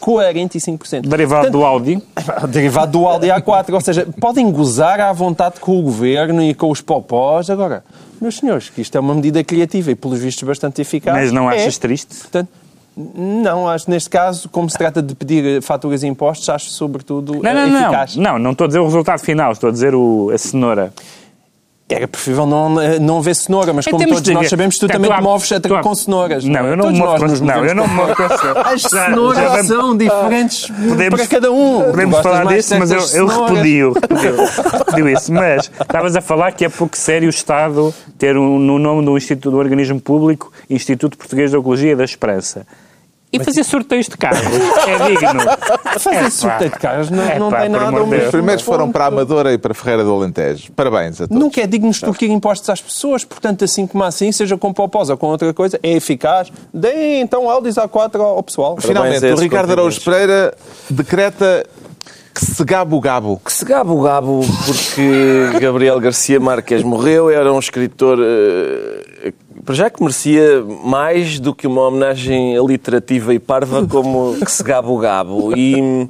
45%. 0.00 1.02
Derivado 1.08 1.50
do 1.50 1.64
Audi. 1.64 2.02
Derivado 2.48 2.92
do 2.92 3.06
Audi 3.06 3.28
A4, 3.28 3.74
ou 3.74 3.80
seja, 3.80 4.06
podem 4.20 4.50
gozar 4.50 5.00
à 5.00 5.12
vontade 5.12 5.60
com 5.60 5.78
o 5.78 5.82
governo 5.82 6.42
e 6.42 6.54
com 6.54 6.70
os 6.70 6.80
popós. 6.80 7.50
Agora, 7.50 7.84
meus 8.20 8.36
senhores, 8.38 8.70
que 8.70 8.80
isto 8.80 8.96
é 8.96 9.00
uma 9.00 9.14
medida 9.14 9.42
criativa 9.44 9.90
e, 9.90 9.94
pelos 9.94 10.18
vistos, 10.18 10.42
bastante 10.46 10.80
eficaz. 10.80 11.14
Mas 11.16 11.32
não 11.32 11.50
É. 11.50 11.56
achas 11.56 11.78
triste? 11.78 12.16
Portanto, 12.16 12.48
não, 12.96 13.68
acho 13.68 13.90
neste 13.90 14.08
caso, 14.08 14.48
como 14.48 14.70
se 14.70 14.78
trata 14.78 15.02
de 15.02 15.14
pedir 15.14 15.60
faturas 15.60 16.02
e 16.02 16.06
impostos, 16.06 16.48
acho 16.48 16.70
sobretudo 16.70 17.34
Não, 17.42 17.50
eh, 17.50 17.54
não, 17.54 17.68
não. 17.68 17.80
eficaz. 17.82 18.16
Não, 18.16 18.38
não 18.38 18.52
estou 18.52 18.64
a 18.64 18.68
dizer 18.68 18.78
o 18.78 18.84
resultado 18.84 19.18
final, 19.18 19.52
estou 19.52 19.68
a 19.68 19.72
dizer 19.72 19.94
o, 19.94 20.30
a 20.32 20.38
cenoura. 20.38 20.92
Era 21.88 22.08
preferível 22.08 22.46
não, 22.46 22.80
eh, 22.80 22.98
não 22.98 23.18
haver 23.18 23.36
cenoura, 23.36 23.72
mas 23.72 23.86
como 23.86 24.04
todos 24.04 24.28
nós 24.30 24.48
sabemos, 24.48 24.76
tu 24.76 24.88
Portanto, 24.88 25.02
também 25.02 25.16
te 25.16 25.22
moves 25.22 25.52
com 25.82 25.94
cenouras. 25.94 26.44
Não, 26.44 26.66
é? 26.66 26.72
eu 26.72 26.76
não 26.76 26.90
me 26.90 26.98
movo 26.98 27.16
com 27.16 27.26
nos 27.26 27.40
Não, 27.40 27.64
eu 27.64 27.74
não 27.76 27.86
me 27.86 27.94
movo 27.94 28.16
com 28.16 28.28
cenouras. 28.28 28.66
As 28.66 28.82
cenouras 28.82 29.66
são 29.66 29.96
diferentes 29.96 30.68
para 31.10 31.26
cada 31.28 31.52
um. 31.52 31.84
Podemos 31.84 32.18
falar 32.18 32.46
disso, 32.46 32.76
mas 32.76 32.90
eu, 32.90 32.98
eu 32.98 33.06
cenouras. 33.06 33.50
repudio, 33.50 33.94
isso. 35.12 35.32
Mas 35.32 35.70
estavas 35.80 36.16
a 36.16 36.20
falar 36.20 36.50
que 36.52 36.64
é 36.64 36.68
pouco 36.68 36.96
sério 36.96 37.28
o 37.28 37.30
Estado 37.30 37.94
ter 38.18 38.36
um, 38.36 38.58
no 38.58 38.80
nome 38.80 39.04
do, 39.04 39.16
Instituto, 39.16 39.52
do 39.52 39.58
organismo 39.58 40.00
público 40.00 40.52
Instituto 40.68 41.16
Português 41.16 41.52
de 41.52 41.56
Ecologia 41.56 41.92
e 41.92 41.96
da 41.96 42.04
Esperança. 42.04 42.66
E 43.36 43.44
fazer 43.44 43.64
sorteios 43.64 44.06
de 44.06 44.16
carros 44.16 44.40
é 44.40 45.08
digno. 45.08 45.40
Fazer 45.98 46.16
Epá. 46.18 46.30
sorteio 46.30 46.70
de 46.70 46.78
carros 46.78 47.10
não, 47.10 47.38
não 47.38 47.48
Epá, 47.48 47.60
tem 47.60 47.68
nada. 47.70 48.04
Deus. 48.04 48.24
Os 48.24 48.30
primeiros 48.30 48.64
foram 48.64 48.92
para 48.92 49.04
a 49.04 49.06
Amadora 49.08 49.52
e 49.52 49.58
para 49.58 49.72
Ferreira 49.72 50.04
do 50.04 50.12
Alentejo. 50.12 50.72
Parabéns 50.72 51.20
a 51.20 51.26
todos. 51.26 51.42
Nunca 51.42 51.60
é 51.60 51.66
digno 51.66 51.90
extorquir 51.90 52.30
impostos 52.30 52.68
às 52.68 52.80
pessoas, 52.80 53.24
portanto, 53.24 53.64
assim 53.64 53.86
como 53.86 54.04
assim, 54.04 54.30
seja 54.32 54.56
com 54.56 54.72
popós 54.72 55.08
ou 55.08 55.16
com 55.16 55.28
outra 55.28 55.52
coisa, 55.54 55.78
é 55.82 55.92
eficaz. 55.92 56.52
Deem 56.72 57.20
então 57.20 57.48
Audis 57.48 57.76
A4 57.76 58.20
ao 58.20 58.36
ao 58.36 58.42
pessoal. 58.42 58.76
Finalmente, 58.78 59.20
Parabéns 59.20 59.32
a 59.32 59.36
o 59.36 59.42
Ricardo 59.42 59.72
Araújo 59.72 60.00
Pereira 60.02 60.54
decreta 60.90 61.64
que 62.34 62.44
se 62.44 62.64
gabo 62.64 62.96
o 62.96 63.00
gabo. 63.00 63.40
Que 63.42 63.52
se 63.52 63.64
gabo 63.64 63.98
o 63.98 64.02
gabo 64.02 64.40
porque 64.66 65.58
Gabriel 65.58 65.98
Garcia 65.98 66.38
Marques 66.38 66.82
morreu, 66.82 67.30
era 67.30 67.50
um 67.50 67.58
escritor 67.58 68.18
eh, 68.20 69.32
para 69.66 69.74
já 69.74 69.90
que 69.90 70.00
merecia 70.00 70.62
mais 70.84 71.40
do 71.40 71.52
que 71.52 71.66
uma 71.66 71.88
homenagem 71.88 72.56
aliterativa 72.56 73.34
e 73.34 73.38
parva 73.40 73.84
como 73.84 74.38
que 74.38 74.50
se 74.50 74.62
gabo 74.62 74.94
o 74.94 74.98
gabo. 74.98 75.56
E, 75.56 76.06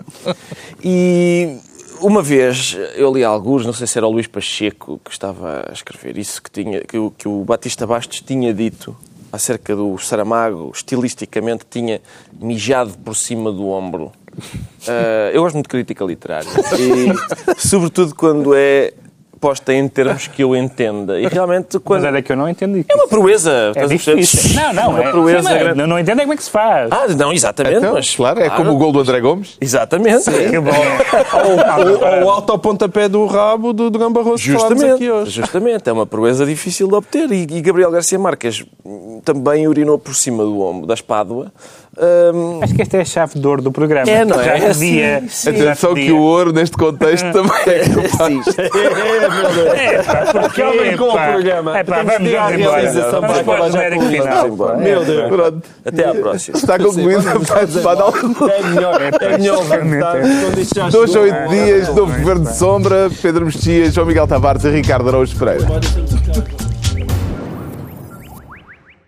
e 0.84 1.56
uma 2.02 2.20
vez 2.20 2.76
eu 2.94 3.10
li 3.14 3.24
alguns, 3.24 3.64
não 3.64 3.72
sei 3.72 3.86
se 3.86 3.96
era 3.96 4.06
o 4.06 4.10
Luís 4.10 4.26
Pacheco 4.26 5.00
que 5.02 5.10
estava 5.10 5.64
a 5.66 5.72
escrever 5.72 6.18
isso, 6.18 6.42
que, 6.42 6.50
tinha, 6.50 6.82
que, 6.82 6.98
o, 6.98 7.10
que 7.10 7.26
o 7.26 7.44
Batista 7.44 7.86
Bastos 7.86 8.20
tinha 8.20 8.52
dito 8.52 8.94
acerca 9.32 9.74
do 9.74 9.96
Saramago, 9.96 10.70
estilisticamente 10.74 11.64
tinha 11.68 12.02
mijado 12.38 12.92
por 12.98 13.16
cima 13.16 13.50
do 13.50 13.68
ombro. 13.68 14.12
Uh, 14.36 15.32
eu 15.32 15.40
gosto 15.40 15.54
muito 15.54 15.64
de 15.64 15.70
crítica 15.70 16.04
literária 16.04 16.50
e, 16.78 17.56
sobretudo, 17.58 18.14
quando 18.14 18.54
é 18.54 18.92
posta 19.40 19.72
em 19.74 19.88
termos 19.88 20.26
que 20.28 20.42
eu 20.42 20.56
entenda. 20.56 21.20
E 21.20 21.26
realmente, 21.26 21.68
Mas 21.74 21.82
quando. 21.82 22.06
era 22.06 22.22
que 22.22 22.32
eu 22.32 22.36
não 22.36 22.48
entendi. 22.48 22.84
É 22.88 22.94
uma 22.94 23.08
proeza. 23.08 23.50
É 23.50 23.68
estás 23.70 23.86
a 23.86 23.88
perceber? 23.88 24.20
difícil. 24.20 24.60
Não, 24.60 24.72
não, 24.72 24.90
uma 24.90 25.04
é, 25.04 25.10
proeza 25.10 25.42
sim, 25.42 25.54
mas 25.54 25.62
grande. 25.62 25.78
não, 25.78 25.86
não 25.86 25.98
entendo 25.98 26.18
é 26.20 26.22
como 26.22 26.32
é 26.32 26.36
que 26.36 26.44
se 26.44 26.50
faz. 26.50 26.90
Ah, 26.90 27.06
não, 27.16 27.32
exatamente. 27.32 27.76
Então, 27.76 27.94
mas, 27.94 28.14
claro, 28.14 28.40
é 28.40 28.50
como 28.50 28.72
o 28.72 28.76
gol 28.76 28.92
do 28.92 29.00
André 29.00 29.20
Gomes. 29.20 29.56
Exatamente. 29.60 30.30
Que 30.30 30.58
bom. 30.58 30.70
Ou 32.22 32.26
o 32.26 32.30
autopontapé 32.30 33.08
do 33.08 33.26
rabo 33.26 33.72
do 33.72 33.90
Barroso 34.10 34.42
que 34.42 34.52
falámos 34.52 34.70
Justamente, 34.80 34.94
aqui 34.94 35.10
hoje. 35.10 35.30
justamente, 35.30 35.88
é 35.88 35.92
uma 35.92 36.06
proeza 36.06 36.46
difícil 36.46 36.88
de 36.88 36.94
obter. 36.94 37.30
E, 37.30 37.42
e 37.42 37.60
Gabriel 37.60 37.90
Garcia 37.90 38.18
Marques 38.18 38.64
hum, 38.84 39.20
também 39.24 39.66
urinou 39.66 39.98
por 39.98 40.14
cima 40.14 40.44
do 40.44 40.60
ombro, 40.60 40.86
da 40.86 40.94
espádua, 40.94 41.52
hum, 41.98 42.60
Acho 42.62 42.74
que 42.74 42.82
esta 42.82 42.96
é 42.96 43.00
a 43.00 43.04
chave 43.04 43.38
de 43.38 43.46
ouro 43.46 43.62
do 43.62 43.72
programa. 43.72 44.10
É, 44.10 44.24
não 44.24 44.40
é? 44.40 44.44
Já 44.44 44.54
É 44.54 44.68
podia. 44.72 45.22
já 45.28 45.50
Atenção 45.50 45.94
que 45.94 46.12
o 46.12 46.20
ouro, 46.20 46.52
neste 46.52 46.76
contexto, 46.76 47.32
também 47.32 47.50
é 47.66 47.78
capaz. 47.88 48.46
É, 49.76 50.02
pá, 50.02 50.32
porque 50.32 50.62
Acabem 50.62 50.96
com 50.96 51.04
o 51.04 51.12
pá, 51.12 51.32
programa. 51.32 51.78
É, 51.78 51.84
pá, 51.84 52.02
vamos, 52.02 52.34
à 52.34 52.46
realização 52.48 53.20
Vamos 53.20 53.38
para 53.38 53.40
acabar 53.40 53.70
já 53.70 53.90
com 53.90 54.00
final. 54.02 54.76
Meu 54.78 55.04
Deus. 55.04 55.28
Pronto. 55.28 55.62
até 55.84 56.04
à 56.04 56.14
próxima. 56.14 56.58
Está 56.58 56.78
concluído. 56.78 57.28
É 58.50 58.62
melhor, 58.68 59.00
é 59.02 59.84
melhor 59.84 60.16
Dois 60.90 61.16
a 61.16 61.20
oito 61.20 61.48
dias, 61.48 61.88
novo 61.88 62.18
governo 62.18 62.44
de 62.44 62.56
sombra, 62.56 63.10
Pedro 63.22 63.46
Mexias, 63.46 63.94
João 63.94 64.06
Miguel 64.06 64.26
Tavares 64.26 64.64
e 64.64 64.70
Ricardo 64.70 65.08
Araújo 65.08 65.36
Pereira. 65.36 65.66